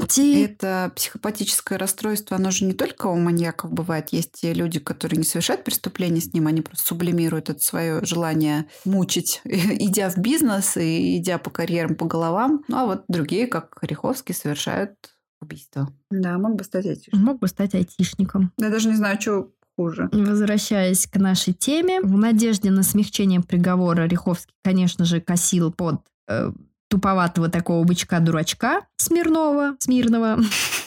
TNT. 0.06 0.46
Это 0.46 0.92
психопатическое 0.96 1.78
расстройство, 1.78 2.38
оно 2.38 2.52
же 2.52 2.66
не 2.66 2.74
только 2.74 3.08
у 3.08 3.16
маньяков 3.16 3.72
бывает. 3.72 4.10
Есть 4.12 4.34
те 4.42 4.54
люди, 4.54 4.80
которые 4.80 5.18
не 5.18 5.24
совершают 5.24 5.64
преступления 5.64 6.22
с 6.22 6.34
ним, 6.34 6.48
они 6.48 6.62
просто 6.62 6.86
сублимируют 6.86 7.50
это 7.50 7.64
свое 7.64 8.04
желание 8.04 8.66
мучить, 8.84 9.42
идя 9.80 10.10
в 10.10 10.18
бизнес 10.18 10.78
и 10.78 11.18
идя 11.18 11.38
по 11.38 11.50
карьерам, 11.50 11.96
по 11.96 12.06
головам. 12.06 12.64
Ну, 12.68 12.78
а 12.78 12.86
вот 12.86 13.04
другие, 13.08 13.48
как 13.48 13.78
Риховский, 13.82 14.36
совершают 14.36 14.94
убийство. 15.42 15.90
Да, 16.10 16.38
мог 16.38 16.56
бы 16.56 16.64
стать 16.64 16.86
айтишником. 16.86 17.20
Мог 17.22 17.40
бы 17.40 17.48
стать 17.48 17.76
айтишником. 17.76 18.52
Я 18.58 18.70
даже 18.70 18.90
не 18.90 18.96
знаю, 18.96 19.20
что 19.22 19.52
хуже. 19.78 20.10
Возвращаясь 20.12 21.08
к 21.08 21.18
нашей 21.18 21.54
теме, 21.54 22.02
в 22.02 22.18
надежде 22.18 22.72
на 22.72 22.84
смягчение 22.84 23.42
приговора 23.42 24.08
Риховский, 24.08 24.54
конечно 24.64 25.06
же, 25.06 25.22
косил 25.22 25.72
под 25.72 26.02
э, 26.28 26.52
туповатого 26.90 27.50
такого 27.50 27.84
бычка-дурачка 27.84 28.82
Смирнова, 28.98 29.76
Смирнова. 29.80 30.38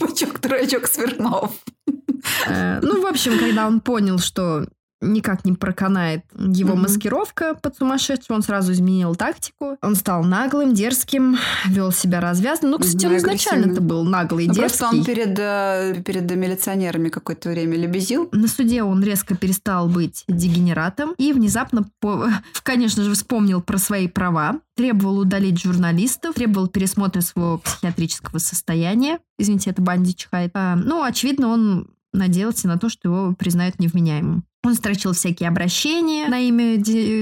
Бычок-дурачок 0.00 0.86
Смирнов. 0.86 1.54
Э, 2.48 2.80
Ну, 2.80 3.02
в 3.02 3.06
общем, 3.06 3.38
когда 3.38 3.66
он 3.66 3.80
понял, 3.80 4.18
что 4.18 4.66
никак 5.02 5.44
не 5.44 5.52
проканает 5.52 6.24
его 6.34 6.72
Мгм. 6.72 6.82
маскировка 6.82 7.54
под 7.60 7.76
сумасшедшего, 7.76 8.36
он 8.36 8.42
сразу 8.42 8.72
изменил 8.72 9.14
тактику. 9.14 9.76
Он 9.82 9.94
стал 9.96 10.22
наглым, 10.24 10.72
дерзким, 10.72 11.36
вел 11.66 11.92
себя 11.92 12.20
развязно. 12.20 12.68
Ну, 12.70 12.78
кстати, 12.78 13.06
он 13.06 13.16
изначально-то 13.16 13.68
агрессивным. 13.70 13.88
был 13.88 14.04
наглый 14.04 14.46
Ну, 14.46 14.54
просто 14.54 14.86
он 14.86 14.94
дерзкий. 15.02 15.14
перед, 15.14 15.38
э, 15.38 16.02
перед 16.04 16.30
милиционерами 16.34 17.08
какое-то 17.08 17.50
время 17.50 17.76
лебезил. 17.76 18.28
На 18.32 18.48
суде 18.48 18.82
он 18.82 19.02
резко 19.02 19.36
перестал 19.36 19.88
быть 19.88 20.24
дегенератом 20.28 21.14
и 21.18 21.32
внезапно, 21.32 21.84
по- 22.00 22.28
конечно 22.62 23.02
же, 23.02 23.14
вспомнил 23.14 23.60
про 23.60 23.78
свои 23.78 24.08
права, 24.08 24.60
требовал 24.76 25.18
удалить 25.18 25.60
журналистов, 25.60 26.34
требовал 26.34 26.68
пересмотра 26.68 27.20
своего 27.20 27.58
психиатрического 27.58 28.38
состояния. 28.38 29.18
Извините, 29.38 29.70
это 29.70 29.82
Банди 29.82 30.14
чихает. 30.14 30.50
А, 30.54 30.76
ну, 30.76 31.02
очевидно, 31.02 31.48
он 31.48 31.88
надеялся 32.12 32.68
на 32.68 32.78
то, 32.78 32.88
что 32.88 33.08
его 33.08 33.34
признают 33.34 33.78
невменяемым. 33.78 34.44
Он 34.64 34.74
строчил 34.74 35.12
всякие 35.12 35.48
обращения 35.48 36.28
на 36.28 36.38
имя, 36.38 36.78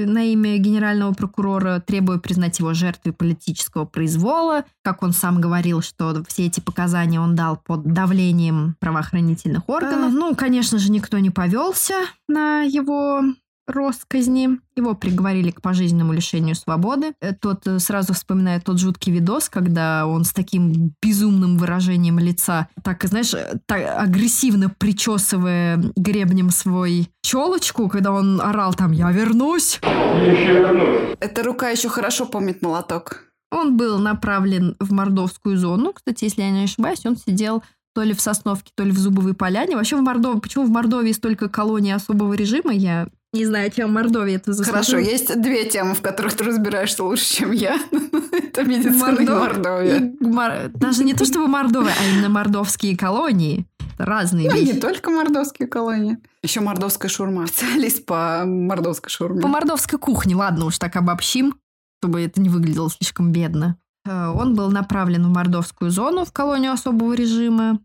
на 0.06 0.24
имя 0.24 0.58
генерального 0.58 1.14
прокурора, 1.14 1.80
требуя 1.80 2.18
признать 2.18 2.58
его 2.58 2.74
жертвой 2.74 3.14
политического 3.14 3.86
произвола. 3.86 4.64
Как 4.82 5.02
он 5.02 5.12
сам 5.12 5.40
говорил, 5.40 5.80
что 5.80 6.22
все 6.28 6.46
эти 6.46 6.60
показания 6.60 7.18
он 7.18 7.34
дал 7.34 7.56
под 7.56 7.84
давлением 7.84 8.76
правоохранительных 8.78 9.68
органов. 9.68 10.12
Ну, 10.12 10.34
конечно 10.34 10.78
же, 10.78 10.90
никто 10.90 11.18
не 11.18 11.30
повелся 11.30 11.94
на 12.28 12.62
его 12.62 13.22
росказни. 13.70 14.58
Его 14.76 14.94
приговорили 14.94 15.50
к 15.50 15.60
пожизненному 15.60 16.12
лишению 16.12 16.54
свободы. 16.54 17.12
Э, 17.20 17.32
Тот 17.34 17.66
э, 17.66 17.78
сразу 17.78 18.14
вспоминает 18.14 18.64
тот 18.64 18.78
жуткий 18.78 19.12
видос, 19.12 19.48
когда 19.48 20.06
он 20.06 20.24
с 20.24 20.32
таким 20.32 20.92
безумным 21.02 21.58
выражением 21.58 22.18
лица, 22.18 22.68
так, 22.82 23.02
знаешь, 23.04 23.34
э, 23.34 23.58
так 23.66 23.82
агрессивно 23.98 24.68
причесывая 24.68 25.82
гребнем 25.96 26.50
свой 26.50 27.08
челочку, 27.22 27.88
когда 27.88 28.12
он 28.12 28.40
орал 28.40 28.74
там 28.74 28.92
«Я 28.92 29.10
вернусь!» 29.10 29.80
Эта 29.82 31.42
рука 31.42 31.68
еще 31.70 31.88
хорошо 31.88 32.26
помнит 32.26 32.62
молоток. 32.62 33.24
Он 33.50 33.76
был 33.76 33.98
направлен 33.98 34.76
в 34.78 34.92
Мордовскую 34.92 35.56
зону. 35.56 35.92
Кстати, 35.92 36.24
если 36.24 36.42
я 36.42 36.50
не 36.50 36.64
ошибаюсь, 36.64 37.04
он 37.04 37.16
сидел 37.16 37.62
то 37.94 38.02
ли 38.02 38.14
в 38.14 38.20
Сосновке, 38.20 38.70
то 38.74 38.84
ли 38.84 38.92
в 38.92 38.98
Зубовой 38.98 39.34
Поляне. 39.34 39.76
Вообще 39.76 39.96
в 39.96 40.02
Мордовии... 40.02 40.40
Почему 40.40 40.64
в 40.64 40.70
Мордовии 40.70 41.12
столько 41.12 41.48
колоний 41.48 41.92
особого 41.92 42.34
режима, 42.34 42.72
я 42.72 43.08
не 43.32 43.46
знаю, 43.46 43.70
чем 43.70 43.92
Мордовия 43.92 44.36
это 44.36 44.52
заслужила. 44.52 44.82
Хорошо, 44.84 44.98
есть 44.98 45.40
две 45.40 45.64
темы, 45.68 45.94
в 45.94 46.02
которых 46.02 46.34
ты 46.34 46.44
разбираешься 46.44 47.04
лучше, 47.04 47.24
чем 47.24 47.52
я. 47.52 47.76
Это 48.32 48.64
медицина 48.64 49.10
и 49.20 49.24
Мордов- 49.24 49.38
Мордовия. 49.40 49.96
и 50.20 50.24
Мор- 50.24 50.68
Даже 50.74 51.04
не 51.04 51.14
то 51.14 51.24
чтобы 51.24 51.46
Мордовия, 51.46 51.92
а 52.00 52.04
именно 52.12 52.28
мордовские 52.28 52.96
колонии. 52.96 53.66
Это 53.94 54.04
разные 54.06 54.50
Ну, 54.50 54.56
и 54.56 54.60
вещи. 54.64 54.74
не 54.74 54.80
только 54.80 55.10
мордовские 55.10 55.68
колонии. 55.68 56.18
Еще 56.42 56.60
мордовская 56.60 57.08
шурма. 57.10 57.46
Специалист 57.46 58.04
по 58.04 58.42
мордовской 58.44 59.10
шурме. 59.10 59.40
По 59.42 59.48
мордовской 59.48 59.98
кухне, 59.98 60.34
ладно 60.34 60.64
уж 60.66 60.78
так 60.78 60.96
обобщим. 60.96 61.54
чтобы 62.02 62.22
это 62.22 62.40
не 62.40 62.48
выглядело 62.48 62.90
слишком 62.90 63.30
бедно. 63.30 63.76
Э, 64.06 64.28
Он 64.28 64.54
был 64.56 64.70
направлен 64.70 65.24
в 65.26 65.28
Мордовскую 65.32 65.90
зону, 65.90 66.24
в 66.24 66.32
колонию 66.32 66.72
особого 66.72 67.12
режима. 67.12 67.78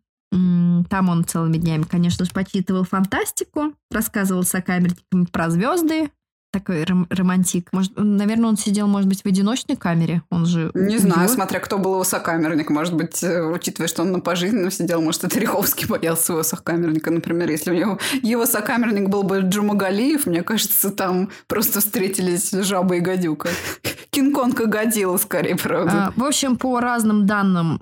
Там 0.90 1.10
он 1.10 1.24
целыми 1.26 1.58
днями, 1.58 1.84
конечно 1.84 2.26
же, 2.26 2.32
почитывал 2.32 2.84
фантастику, 2.84 3.74
рассказывал 3.92 4.44
сокамерникам 4.44 5.26
про 5.32 5.50
звезды. 5.50 6.10
Такой 6.52 6.84
ром- 6.86 7.06
романтик. 7.10 7.68
Может, 7.74 7.92
наверное, 7.98 8.48
он 8.48 8.56
сидел, 8.56 8.88
может 8.88 9.10
быть, 9.10 9.24
в 9.24 9.26
одиночной 9.26 9.76
камере. 9.76 10.22
Он 10.30 10.46
же... 10.46 10.72
Не 10.74 10.98
знаю, 11.00 11.28
смотря 11.28 11.60
кто 11.60 11.78
был 11.78 11.96
его 11.96 12.04
сокамерник. 12.06 12.70
Может 12.70 12.94
быть, 12.94 13.22
э, 13.24 13.44
учитывая, 13.44 13.90
что 13.90 14.04
он 14.04 14.14
на 14.14 14.22
пожизненно 14.22 14.72
сидел, 14.72 15.02
может, 15.02 15.26
это 15.26 15.38
Риховский 15.38 15.86
боялся 15.86 16.24
своего 16.24 16.44
сокамерника. 16.44 17.12
Например, 17.12 17.50
если 17.52 17.72
у 17.72 17.74
него 17.74 18.00
его 18.22 18.46
сокамерник 18.46 19.10
был 19.10 19.24
бы 19.24 19.40
Джумагалиев, 19.42 20.28
мне 20.28 20.44
кажется, 20.44 20.92
там 20.92 21.30
просто 21.48 21.82
встретились 21.82 22.52
жаба 22.52 22.96
и 22.96 23.00
гадюка. 23.02 23.50
Кинг-Конг 24.12 24.62
и 24.62 24.66
Годзилла, 24.66 25.18
скорее, 25.18 25.58
правда. 25.58 26.08
А, 26.08 26.14
В 26.16 26.24
общем, 26.24 26.56
по 26.56 26.80
разным 26.80 27.26
данным, 27.26 27.82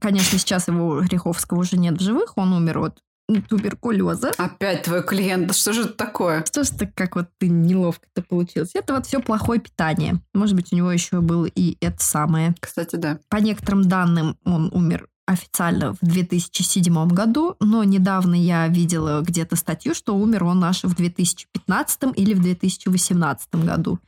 конечно, 0.00 0.38
сейчас 0.38 0.68
его 0.68 1.00
Риховского 1.00 1.60
уже 1.60 1.76
нет 1.76 1.98
в 1.98 2.02
живых, 2.02 2.32
он 2.36 2.52
умер 2.52 2.78
от 2.78 3.02
туберкулеза. 3.48 4.32
Опять 4.38 4.84
твой 4.84 5.02
клиент, 5.02 5.48
да 5.48 5.54
что 5.54 5.72
же 5.72 5.82
это 5.82 5.92
такое? 5.92 6.44
Что 6.46 6.64
ж 6.64 6.68
так, 6.68 6.94
как 6.94 7.16
вот 7.16 7.26
ты 7.38 7.48
неловко-то 7.48 8.22
получилось? 8.22 8.70
Это 8.74 8.94
вот 8.94 9.06
все 9.06 9.20
плохое 9.20 9.60
питание. 9.60 10.20
Может 10.34 10.56
быть, 10.56 10.72
у 10.72 10.76
него 10.76 10.90
еще 10.90 11.20
было 11.20 11.44
и 11.44 11.76
это 11.84 12.02
самое. 12.02 12.54
Кстати, 12.60 12.96
да. 12.96 13.18
По 13.28 13.36
некоторым 13.36 13.82
данным, 13.82 14.38
он 14.44 14.70
умер 14.72 15.08
официально 15.26 15.92
в 15.92 15.98
2007 16.00 17.08
году, 17.08 17.54
но 17.60 17.84
недавно 17.84 18.34
я 18.34 18.66
видела 18.66 19.20
где-то 19.20 19.56
статью, 19.56 19.94
что 19.94 20.16
умер 20.16 20.44
он 20.44 20.64
аж 20.64 20.84
в 20.84 20.94
2015 20.94 22.16
или 22.16 22.32
в 22.32 22.40
2018 22.40 23.54
году. 23.56 23.98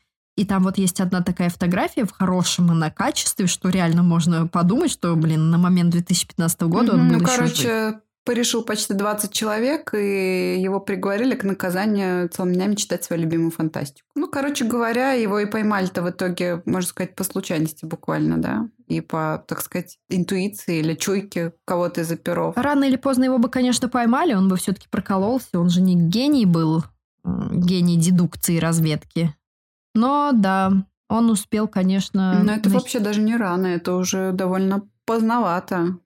И 0.41 0.47
там 0.47 0.63
вот 0.63 0.79
есть 0.79 1.01
одна 1.03 1.21
такая 1.21 1.51
фотография 1.51 2.07
в 2.07 2.13
хорошем 2.13 2.71
она 2.71 2.89
качестве, 2.89 3.47
что 3.47 3.69
реально 3.69 4.03
можно 4.03 4.47
подумать, 4.47 4.91
что, 4.91 5.15
блин, 5.15 5.51
на 5.51 5.59
момент 5.59 5.91
2015 5.91 6.63
года 6.63 6.95
он 6.95 7.01
Мгм. 7.01 7.09
был 7.11 7.17
Ну, 7.19 7.23
еще 7.25 7.47
жив. 7.47 7.57
короче, 7.57 8.01
порешил 8.25 8.63
почти 8.63 8.95
20 8.95 9.33
человек, 9.35 9.93
и 9.93 10.59
его 10.59 10.81
приговорили 10.81 11.35
к 11.35 11.45
наказанию 11.45 12.31
целыми 12.31 12.55
днями 12.55 12.75
читать 12.77 13.05
свою 13.05 13.21
любимую 13.21 13.51
фантастику. 13.51 14.09
Ну, 14.15 14.29
короче 14.29 14.65
говоря, 14.65 15.13
его 15.13 15.41
и 15.41 15.45
поймали-то 15.45 16.01
в 16.01 16.09
итоге, 16.09 16.63
можно 16.65 16.89
сказать, 16.89 17.15
по 17.15 17.23
случайности 17.25 17.85
буквально, 17.85 18.39
да? 18.39 18.67
И 18.89 19.03
по, 19.03 19.45
так 19.47 19.61
сказать, 19.61 19.99
интуиции 20.09 20.79
или 20.79 20.95
чуйке 20.95 21.53
кого-то 21.67 22.01
из 22.01 22.11
оперов. 22.11 22.55
Рано 22.57 22.85
или 22.85 22.97
поздно 22.97 23.25
его 23.25 23.37
бы, 23.37 23.51
конечно, 23.51 23.91
поймали, 23.91 24.33
он 24.33 24.49
бы 24.49 24.57
все-таки 24.57 24.87
прокололся, 24.91 25.61
он 25.61 25.69
же 25.69 25.83
не 25.83 25.97
гений 25.97 26.47
был, 26.47 26.83
гений 27.25 27.99
дедукции 27.99 28.55
и 28.57 28.59
разведки. 28.61 29.35
Но 29.95 30.31
да, 30.33 30.73
он 31.09 31.31
успел, 31.31 31.69
конечно... 31.69 32.41
Но 32.43 32.53
это 32.53 32.69
нах- 32.69 32.75
вообще 32.75 33.01
даже 33.01 33.21
не 33.21 33.37
рано, 33.37 33.67
это 33.67 33.95
уже 33.97 34.33
довольно 34.33 34.89
поздновато. 35.05 35.99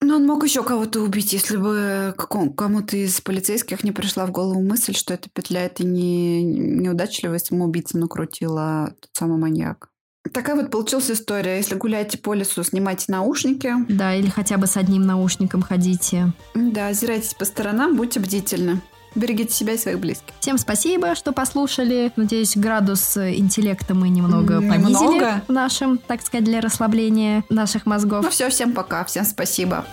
Но 0.00 0.16
он 0.16 0.26
мог 0.26 0.42
еще 0.42 0.64
кого-то 0.64 1.00
убить, 1.00 1.32
если 1.32 1.56
бы 1.56 2.14
кому-то 2.16 2.96
из 2.96 3.20
полицейских 3.20 3.84
не 3.84 3.92
пришла 3.92 4.26
в 4.26 4.32
голову 4.32 4.60
мысль, 4.60 4.94
что 4.94 5.14
эта 5.14 5.30
петля 5.30 5.64
это 5.64 5.84
не 5.84 6.42
неудачливый 6.42 7.38
самоубийца 7.38 7.98
накрутила 7.98 8.94
тот 9.00 9.10
самый 9.12 9.38
маньяк. 9.38 9.90
Такая 10.32 10.56
вот 10.56 10.70
получилась 10.70 11.10
история. 11.10 11.56
Если 11.56 11.74
гуляете 11.74 12.18
по 12.18 12.34
лесу, 12.34 12.62
снимайте 12.62 13.06
наушники. 13.08 13.74
Да, 13.88 14.14
или 14.14 14.28
хотя 14.28 14.56
бы 14.56 14.66
с 14.66 14.76
одним 14.76 15.02
наушником 15.02 15.62
ходите. 15.62 16.32
Да, 16.54 16.88
озирайтесь 16.88 17.34
по 17.34 17.44
сторонам, 17.44 17.96
будьте 17.96 18.20
бдительны. 18.20 18.80
Берегите 19.14 19.52
себя 19.52 19.74
и 19.74 19.78
своих 19.78 19.98
близких. 19.98 20.32
Всем 20.40 20.58
спасибо, 20.58 21.14
что 21.14 21.32
послушали. 21.32 22.12
Надеюсь, 22.16 22.56
градус 22.56 23.16
интеллекта 23.16 23.94
мы 23.94 24.08
немного 24.08 24.60
понизили 24.60 24.92
Немного? 24.92 25.42
в 25.46 25.52
нашем, 25.52 25.98
так 25.98 26.22
сказать, 26.22 26.44
для 26.44 26.60
расслабления 26.60 27.44
наших 27.48 27.86
мозгов. 27.86 28.22
Ну 28.24 28.30
все, 28.30 28.48
всем 28.48 28.72
пока, 28.72 29.04
всем 29.04 29.24
спасибо. 29.24 29.84